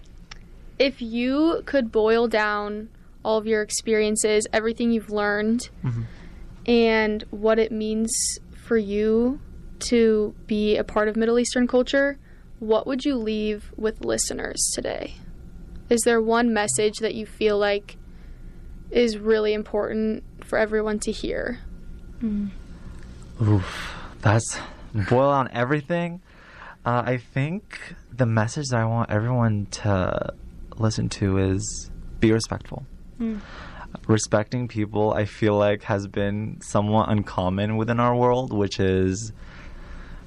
If 0.79 1.01
you 1.01 1.63
could 1.67 1.91
boil 1.93 2.29
down 2.29 2.89
all 3.25 3.39
of 3.39 3.47
your 3.47 3.63
experiences, 3.63 4.47
everything 4.53 4.91
you've 4.91 5.11
learned, 5.11 5.69
mm-hmm. 5.83 6.03
and 6.67 7.25
what 7.31 7.59
it 7.59 7.73
means 7.73 8.13
for 8.55 8.77
you 8.77 9.41
to 9.79 10.35
be 10.47 10.77
a 10.77 10.85
part 10.85 11.09
of 11.09 11.17
Middle 11.17 11.39
Eastern 11.39 11.67
culture, 11.67 12.19
what 12.61 12.87
would 12.87 13.05
you 13.05 13.17
leave 13.17 13.73
with 13.77 14.05
listeners 14.05 14.71
today? 14.75 15.15
Is 15.91 16.01
there 16.03 16.21
one 16.21 16.53
message 16.53 16.99
that 17.01 17.15
you 17.15 17.27
feel 17.27 17.59
like 17.59 17.97
is 18.91 19.19
really 19.19 19.53
important 19.53 20.25
for 20.45 20.59
everyone 20.59 20.99
to 21.01 21.13
hear? 21.13 21.61
Oof, 23.43 23.95
that's 24.21 24.59
boil 24.95 25.29
on 25.29 25.51
everything. 25.53 26.23
Uh, 26.85 27.03
I 27.05 27.17
think 27.19 27.95
the 28.13 28.27
message 28.27 28.69
that 28.69 28.81
I 28.81 28.85
want 28.85 29.11
everyone 29.11 29.67
to 29.83 30.35
listen 30.77 31.09
to 31.11 31.39
is 31.39 31.91
be 32.21 32.33
respectful. 32.33 32.87
Respecting 34.07 34.69
people, 34.69 35.13
I 35.13 35.25
feel 35.25 35.57
like, 35.57 35.85
has 35.85 36.07
been 36.07 36.61
somewhat 36.61 37.09
uncommon 37.11 37.77
within 37.77 38.01
our 38.01 38.15
world, 38.15 38.53
which 38.53 38.81
is 38.81 39.33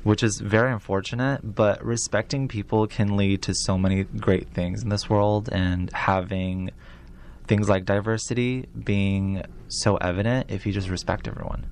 which 0.04 0.24
is 0.24 0.39
very 0.39 0.72
unfortunate. 0.72 1.56
But 1.56 1.84
respecting 1.84 2.48
people 2.48 2.88
can 2.88 3.18
lead 3.18 3.41
to 3.43 3.54
so 3.54 3.78
many 3.78 4.04
great 4.04 4.50
things 4.50 4.84
in 4.84 4.89
this 4.89 5.10
world, 5.10 5.50
and 5.52 5.91
having 5.93 6.72
things 7.48 7.70
like 7.70 7.86
diversity 7.86 8.68
being 8.84 9.43
so 9.68 9.98
evident 9.98 10.50
if 10.50 10.66
you 10.66 10.74
just 10.74 10.89
respect 10.89 11.28
everyone 11.28 11.66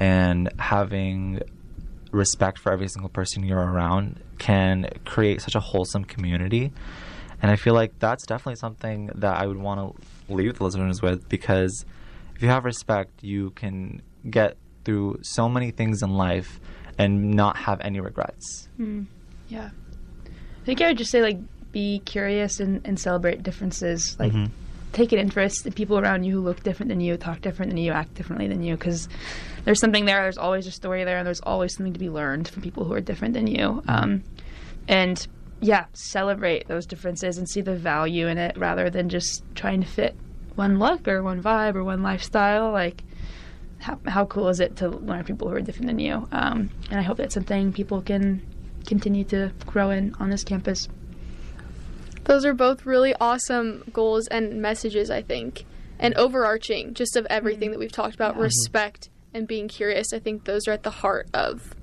and 0.00 0.50
having 0.58 1.40
respect 2.10 2.58
for 2.58 2.72
every 2.72 2.88
single 2.88 3.08
person 3.08 3.42
you're 3.44 3.58
around 3.58 4.20
can 4.38 4.88
create 5.04 5.40
such 5.40 5.54
a 5.54 5.60
wholesome 5.60 6.04
community 6.04 6.72
and 7.40 7.50
i 7.50 7.56
feel 7.56 7.74
like 7.74 7.98
that's 7.98 8.26
definitely 8.26 8.56
something 8.56 9.06
that 9.14 9.36
i 9.36 9.46
would 9.46 9.56
want 9.56 9.78
to 9.80 10.32
leave 10.34 10.58
the 10.58 10.64
listeners 10.64 11.00
with 11.00 11.26
because 11.28 11.84
if 12.34 12.42
you 12.42 12.48
have 12.48 12.64
respect 12.64 13.10
you 13.22 13.50
can 13.50 14.02
get 14.30 14.56
through 14.84 15.18
so 15.22 15.48
many 15.48 15.70
things 15.70 16.02
in 16.02 16.10
life 16.10 16.60
and 16.98 17.30
not 17.30 17.56
have 17.56 17.80
any 17.80 18.00
regrets 18.00 18.68
Yeah. 19.48 19.70
I 20.26 20.64
think 20.64 20.80
I 20.80 20.88
would 20.88 20.98
just 20.98 21.10
say 21.10 21.22
like 21.22 21.38
be 21.72 22.00
curious 22.04 22.60
and, 22.60 22.80
and 22.86 22.98
celebrate 23.00 23.42
differences. 23.42 24.16
Like 24.18 24.32
Mhm. 24.32 24.50
Take 24.92 25.12
an 25.12 25.18
interest 25.18 25.66
in 25.66 25.72
people 25.72 25.98
around 25.98 26.24
you 26.24 26.34
who 26.34 26.40
look 26.40 26.62
different 26.62 26.88
than 26.88 27.00
you, 27.00 27.16
talk 27.16 27.40
different 27.40 27.70
than 27.70 27.78
you, 27.78 27.92
act 27.92 28.14
differently 28.14 28.48
than 28.48 28.62
you. 28.62 28.76
Because 28.76 29.08
there's 29.64 29.80
something 29.80 30.04
there. 30.04 30.22
There's 30.22 30.38
always 30.38 30.66
a 30.66 30.72
story 30.72 31.04
there, 31.04 31.18
and 31.18 31.26
there's 31.26 31.40
always 31.40 31.74
something 31.74 31.92
to 31.92 31.98
be 31.98 32.10
learned 32.10 32.48
from 32.48 32.62
people 32.62 32.84
who 32.84 32.92
are 32.92 33.00
different 33.00 33.34
than 33.34 33.46
you. 33.46 33.82
Um, 33.88 34.22
and 34.88 35.26
yeah, 35.60 35.86
celebrate 35.92 36.66
those 36.68 36.86
differences 36.86 37.38
and 37.38 37.48
see 37.48 37.60
the 37.60 37.76
value 37.76 38.26
in 38.26 38.36
it 38.36 38.56
rather 38.56 38.90
than 38.90 39.08
just 39.08 39.44
trying 39.54 39.80
to 39.80 39.86
fit 39.86 40.16
one 40.56 40.78
look 40.78 41.06
or 41.08 41.22
one 41.22 41.42
vibe 41.42 41.76
or 41.76 41.84
one 41.84 42.02
lifestyle. 42.02 42.72
Like 42.72 43.02
how, 43.78 43.98
how 44.06 44.24
cool 44.26 44.48
is 44.48 44.60
it 44.60 44.76
to 44.76 44.88
learn 44.88 45.24
people 45.24 45.48
who 45.48 45.54
are 45.54 45.60
different 45.60 45.86
than 45.86 45.98
you? 45.98 46.28
Um, 46.32 46.70
and 46.90 46.98
I 46.98 47.02
hope 47.02 47.16
that's 47.16 47.34
something 47.34 47.72
people 47.72 48.02
can 48.02 48.42
continue 48.86 49.24
to 49.24 49.52
grow 49.66 49.90
in 49.90 50.14
on 50.18 50.30
this 50.30 50.44
campus. 50.44 50.88
Those 52.24 52.44
are 52.44 52.54
both 52.54 52.86
really 52.86 53.14
awesome 53.20 53.84
goals 53.92 54.26
and 54.28 54.62
messages, 54.62 55.10
I 55.10 55.22
think. 55.22 55.64
And 55.98 56.14
overarching, 56.14 56.94
just 56.94 57.16
of 57.16 57.26
everything 57.30 57.68
mm-hmm. 57.68 57.72
that 57.74 57.78
we've 57.78 57.92
talked 57.92 58.14
about, 58.14 58.32
mm-hmm. 58.32 58.42
respect 58.42 59.08
and 59.32 59.46
being 59.46 59.68
curious. 59.68 60.12
I 60.12 60.18
think 60.18 60.44
those 60.44 60.66
are 60.66 60.72
at 60.72 60.82
the 60.82 60.90
heart 60.90 61.28
of, 61.32 61.74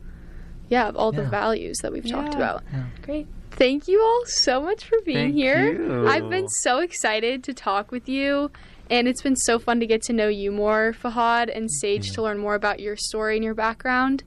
yeah, 0.67 0.87
of 0.87 0.95
all 0.95 1.11
the 1.11 1.23
values 1.23 1.77
that 1.81 1.91
we've 1.91 2.07
talked 2.07 2.33
Yeah. 2.33 2.37
about. 2.37 2.63
Great. 3.01 3.27
Thank 3.51 3.87
you 3.87 4.01
all 4.01 4.23
so 4.25 4.61
much 4.61 4.85
for 4.85 4.97
being 5.05 5.17
Thank 5.17 5.35
here. 5.35 5.71
you. 5.71 6.07
I've 6.07 6.29
been 6.29 6.47
so 6.47 6.79
excited 6.79 7.43
to 7.45 7.53
talk 7.53 7.91
with 7.91 8.07
you, 8.07 8.51
and 8.89 9.07
it's 9.07 9.21
been 9.21 9.35
so 9.35 9.57
fun 9.57 9.79
to 9.79 9.87
get 9.87 10.01
to 10.03 10.13
know 10.13 10.27
you 10.27 10.51
more, 10.51 10.93
Fahad, 10.93 11.55
and 11.55 11.69
Sage, 11.71 12.07
mm-hmm. 12.07 12.15
to 12.15 12.21
learn 12.21 12.37
more 12.37 12.55
about 12.55 12.79
your 12.79 12.95
story 12.95 13.35
and 13.35 13.43
your 13.43 13.55
background. 13.55 14.23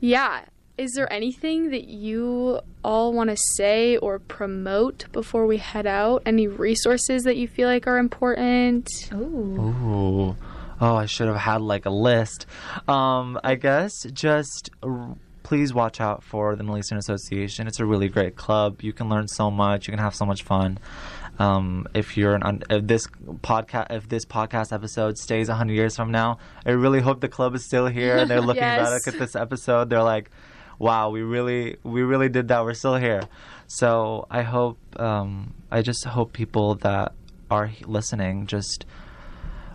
Yeah. 0.00 0.44
Is 0.76 0.92
there 0.94 1.10
anything 1.12 1.70
that 1.70 1.84
you 1.86 2.60
all 2.82 3.12
want 3.12 3.30
to 3.30 3.36
say 3.56 3.96
or 3.96 4.18
promote 4.18 5.04
before 5.12 5.46
we 5.46 5.58
head 5.58 5.86
out? 5.86 6.22
Any 6.26 6.48
resources 6.48 7.22
that 7.22 7.36
you 7.36 7.46
feel 7.46 7.68
like 7.68 7.86
are 7.86 7.98
important? 7.98 8.88
Oh. 9.12 9.16
Ooh. 9.18 10.36
Oh, 10.80 10.96
I 10.96 11.06
should 11.06 11.28
have 11.28 11.36
had 11.36 11.60
like 11.60 11.86
a 11.86 11.90
list. 11.90 12.46
Um, 12.88 13.38
I 13.44 13.54
guess 13.54 13.92
just 14.12 14.70
r- 14.82 15.14
please 15.44 15.72
watch 15.72 16.00
out 16.00 16.24
for 16.24 16.56
the 16.56 16.64
Middle 16.64 16.78
Eastern 16.78 16.98
Association. 16.98 17.68
It's 17.68 17.78
a 17.78 17.86
really 17.86 18.08
great 18.08 18.34
club. 18.34 18.82
You 18.82 18.92
can 18.92 19.08
learn 19.08 19.28
so 19.28 19.52
much. 19.52 19.86
You 19.86 19.92
can 19.92 20.00
have 20.00 20.16
so 20.16 20.26
much 20.26 20.42
fun. 20.42 20.78
Um, 21.38 21.86
if 21.94 22.16
you're 22.16 22.34
an 22.34 22.42
un- 22.42 22.62
if 22.68 22.86
this 22.88 23.06
podcast 23.42 23.92
if 23.92 24.08
this 24.08 24.24
podcast 24.24 24.72
episode 24.72 25.18
stays 25.18 25.48
100 25.48 25.72
years 25.72 25.94
from 25.96 26.10
now, 26.10 26.38
I 26.66 26.70
really 26.72 27.00
hope 27.00 27.20
the 27.20 27.28
club 27.28 27.54
is 27.54 27.64
still 27.64 27.86
here 27.86 28.16
and 28.16 28.28
they're 28.28 28.40
looking 28.48 28.62
Yes. 28.62 28.90
back 29.04 29.14
at 29.14 29.20
this 29.20 29.36
episode. 29.36 29.88
They're 29.90 30.02
like, 30.02 30.30
"Wow, 30.78 31.10
we 31.10 31.22
really 31.22 31.76
we 31.82 32.02
really 32.02 32.28
did 32.28 32.48
that. 32.48 32.64
We're 32.64 32.74
still 32.74 32.96
here." 32.96 33.22
So 33.66 34.26
I 34.30 34.42
hope 34.42 34.78
um, 35.00 35.54
I 35.70 35.82
just 35.82 36.04
hope 36.04 36.32
people 36.32 36.74
that 36.76 37.12
are 37.50 37.70
listening 37.86 38.46
just 38.46 38.84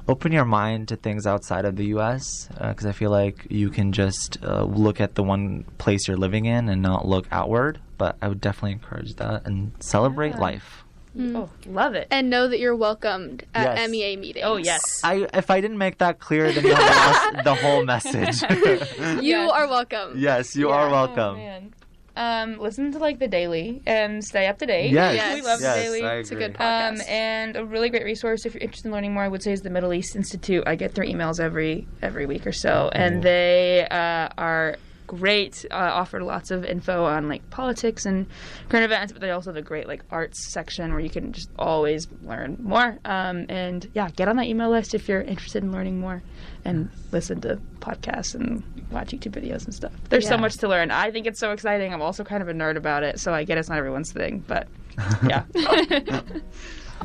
open 0.07 0.31
your 0.31 0.45
mind 0.45 0.87
to 0.87 0.95
things 0.95 1.27
outside 1.27 1.65
of 1.65 1.75
the 1.75 1.85
U.S. 1.87 2.49
because 2.59 2.85
I 2.85 2.91
feel 2.91 3.11
like 3.11 3.45
you 3.49 3.69
can 3.69 3.91
just 3.91 4.37
uh, 4.43 4.63
look 4.63 4.99
at 4.99 5.15
the 5.15 5.21
one 5.23 5.65
place 5.77 6.07
you're 6.07 6.17
living 6.17 6.45
in 6.45 6.67
and 6.67 6.81
not 6.81 7.07
look 7.07 7.27
outward. 7.31 7.79
But 7.97 8.17
I 8.21 8.27
would 8.27 8.41
definitely 8.41 8.71
encourage 8.71 9.15
that 9.15 9.45
and 9.45 9.71
celebrate 9.79 10.31
Yeah. 10.31 10.39
life. 10.39 10.83
Oh, 11.19 11.49
love 11.67 11.95
it. 11.95 12.07
And 12.11 12.29
know 12.29 12.47
that 12.47 12.59
you're 12.59 12.75
welcomed 12.75 13.43
at 13.53 13.77
Yes. 13.77 13.89
MEA 13.89 14.15
meetings. 14.15 14.45
Oh, 14.45 14.55
yes. 14.57 15.01
I 15.03 15.27
if 15.33 15.51
I 15.51 15.59
didn't 15.61 15.77
make 15.77 15.97
that 15.97 16.19
clear, 16.19 16.51
then 16.51 16.63
you 16.65 16.73
have 16.73 17.33
lost 17.33 17.43
the 17.43 17.55
whole 17.55 17.83
message. 17.85 18.41
You 19.21 19.37
Yeah. 19.37 19.49
are 19.49 19.67
welcome. 19.67 20.13
yes, 20.17 20.55
you 20.55 20.69
Yeah. 20.69 20.75
are 20.75 20.87
Oh, 20.87 20.91
welcome. 20.91 21.37
man. 21.37 21.73
Um, 22.15 22.59
listen 22.59 22.91
to 22.91 22.97
like 22.99 23.19
the 23.19 23.27
daily 23.29 23.81
and 23.85 24.23
stay 24.23 24.47
up 24.47 24.57
to 24.59 24.65
date. 24.65 24.91
yes, 24.91 25.15
Yes. 25.15 25.35
we 25.35 25.41
love 25.41 25.61
yes, 25.61 25.75
the 25.75 25.81
daily. 25.83 26.03
I 26.03 26.15
It's 26.15 26.31
a 26.31 26.35
good 26.35 26.53
podcast. 26.53 26.89
Um, 26.89 27.01
and 27.07 27.55
a 27.55 27.63
really 27.65 27.89
great 27.89 28.03
resource 28.03 28.45
if 28.45 28.53
you're 28.53 28.61
interested 28.61 28.87
in 28.87 28.91
learning 28.93 29.13
more, 29.13 29.23
I 29.23 29.27
would 29.29 29.41
say 29.43 29.53
is 29.53 29.61
the 29.61 29.69
Middle 29.69 29.93
East 29.93 30.15
Institute. 30.17 30.63
I 30.67 30.75
get 30.75 30.95
their 30.95 31.05
emails 31.05 31.39
every 31.39 31.87
every 32.01 32.25
week 32.25 32.45
or 32.45 32.51
so, 32.51 32.89
and 32.93 33.23
they 33.23 33.87
uh, 33.89 34.29
are 34.37 34.75
great. 35.09 35.65
Uh, 35.71 35.75
offer 35.75 36.21
lots 36.21 36.51
of 36.51 36.63
info 36.63 37.03
on 37.03 37.27
like 37.27 37.49
politics 37.49 38.05
and 38.05 38.27
current 38.69 38.85
events, 38.85 39.11
but 39.11 39.21
they 39.21 39.31
also 39.31 39.49
have 39.49 39.57
a 39.57 39.61
great 39.61 39.87
like 39.87 40.03
arts 40.11 40.51
section 40.53 40.91
where 40.91 40.99
you 40.99 41.09
can 41.09 41.33
just 41.33 41.49
always 41.57 42.07
learn 42.21 42.57
more. 42.61 42.99
Um, 43.05 43.47
and 43.49 43.89
yeah, 43.95 44.09
get 44.11 44.27
on 44.27 44.35
that 44.35 44.45
email 44.45 44.69
list 44.69 44.93
if 44.93 45.09
you're 45.09 45.21
interested 45.21 45.63
in 45.63 45.71
learning 45.71 45.99
more, 45.99 46.21
and 46.63 46.89
listen 47.11 47.41
to 47.41 47.59
podcasts 47.79 48.35
and 48.35 48.63
watch 48.91 49.09
YouTube 49.09 49.31
videos 49.31 49.65
and 49.65 49.73
stuff. 49.73 49.91
There's 50.09 50.27
so 50.27 50.37
much 50.37 50.57
to 50.57 50.67
learn. 50.67 50.91
I 50.91 51.09
think 51.09 51.25
it's 51.25 51.39
so 51.39 51.51
exciting. 51.51 51.91
I'm 51.91 52.01
also 52.01 52.23
kind 52.23 52.43
of 52.43 52.49
a 52.49 52.53
nerd 52.53 52.75
about 52.75 53.01
it, 53.03 53.19
so 53.19 53.33
I 53.33 53.43
get 53.43 53.57
it's 53.57 53.69
not 53.69 53.79
everyone's 53.79 54.11
thing, 54.11 54.43
but 54.47 54.67
yeah. 55.27 55.43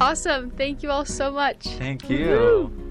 Awesome. 0.01 0.51
Thank 0.51 0.83
you 0.83 0.91
all 0.91 1.05
so 1.05 1.31
much. 1.31 1.63
Thank 1.67 2.11
you. 2.11 2.84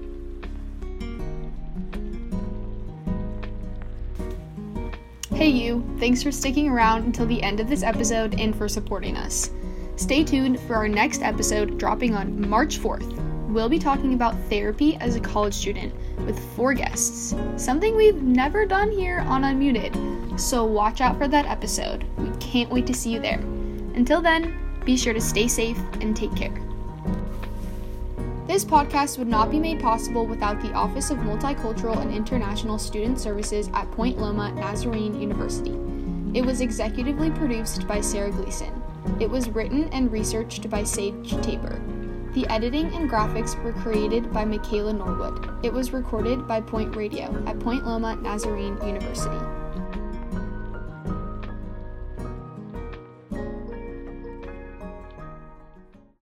Hey, 5.34 5.48
you. 5.48 5.84
Thanks 5.98 6.22
for 6.22 6.30
sticking 6.30 6.68
around 6.68 7.06
until 7.06 7.26
the 7.26 7.42
end 7.42 7.58
of 7.58 7.68
this 7.68 7.82
episode 7.82 8.38
and 8.38 8.54
for 8.54 8.68
supporting 8.68 9.16
us. 9.16 9.50
Stay 9.96 10.22
tuned 10.22 10.60
for 10.60 10.76
our 10.76 10.86
next 10.86 11.22
episode 11.22 11.76
dropping 11.76 12.14
on 12.14 12.48
March 12.48 12.78
4th. 12.78 13.12
We'll 13.48 13.68
be 13.68 13.80
talking 13.80 14.14
about 14.14 14.36
therapy 14.48 14.94
as 14.98 15.16
a 15.16 15.20
college 15.20 15.54
student 15.54 15.92
with 16.18 16.38
four 16.54 16.72
guests, 16.72 17.34
something 17.56 17.96
we've 17.96 18.22
never 18.22 18.64
done 18.64 18.92
here 18.92 19.24
on 19.26 19.42
Unmuted. 19.42 20.38
So 20.38 20.64
watch 20.64 21.00
out 21.00 21.18
for 21.18 21.26
that 21.26 21.46
episode. 21.46 22.04
We 22.16 22.30
can't 22.38 22.70
wait 22.70 22.86
to 22.86 22.94
see 22.94 23.10
you 23.10 23.18
there. 23.18 23.40
Until 23.96 24.22
then, 24.22 24.56
be 24.84 24.96
sure 24.96 25.14
to 25.14 25.20
stay 25.20 25.48
safe 25.48 25.78
and 26.00 26.16
take 26.16 26.34
care. 26.36 26.63
This 28.46 28.62
podcast 28.62 29.16
would 29.16 29.26
not 29.26 29.50
be 29.50 29.58
made 29.58 29.80
possible 29.80 30.26
without 30.26 30.60
the 30.60 30.74
Office 30.74 31.10
of 31.10 31.16
Multicultural 31.16 32.02
and 32.02 32.12
International 32.12 32.78
Student 32.78 33.18
Services 33.18 33.70
at 33.72 33.90
Point 33.92 34.18
Loma 34.18 34.52
Nazarene 34.52 35.18
University. 35.18 35.70
It 36.38 36.44
was 36.44 36.60
executively 36.60 37.34
produced 37.34 37.88
by 37.88 38.02
Sarah 38.02 38.30
Gleason. 38.30 38.82
It 39.18 39.30
was 39.30 39.48
written 39.48 39.88
and 39.94 40.12
researched 40.12 40.68
by 40.68 40.84
Sage 40.84 41.30
Tabor. 41.42 41.80
The 42.34 42.46
editing 42.48 42.92
and 42.92 43.08
graphics 43.08 43.60
were 43.64 43.72
created 43.72 44.30
by 44.30 44.44
Michaela 44.44 44.92
Norwood. 44.92 45.48
It 45.64 45.72
was 45.72 45.94
recorded 45.94 46.46
by 46.46 46.60
Point 46.60 46.94
Radio 46.94 47.42
at 47.46 47.58
Point 47.60 47.86
Loma 47.86 48.16
Nazarene 48.16 48.76
University. 48.86 49.63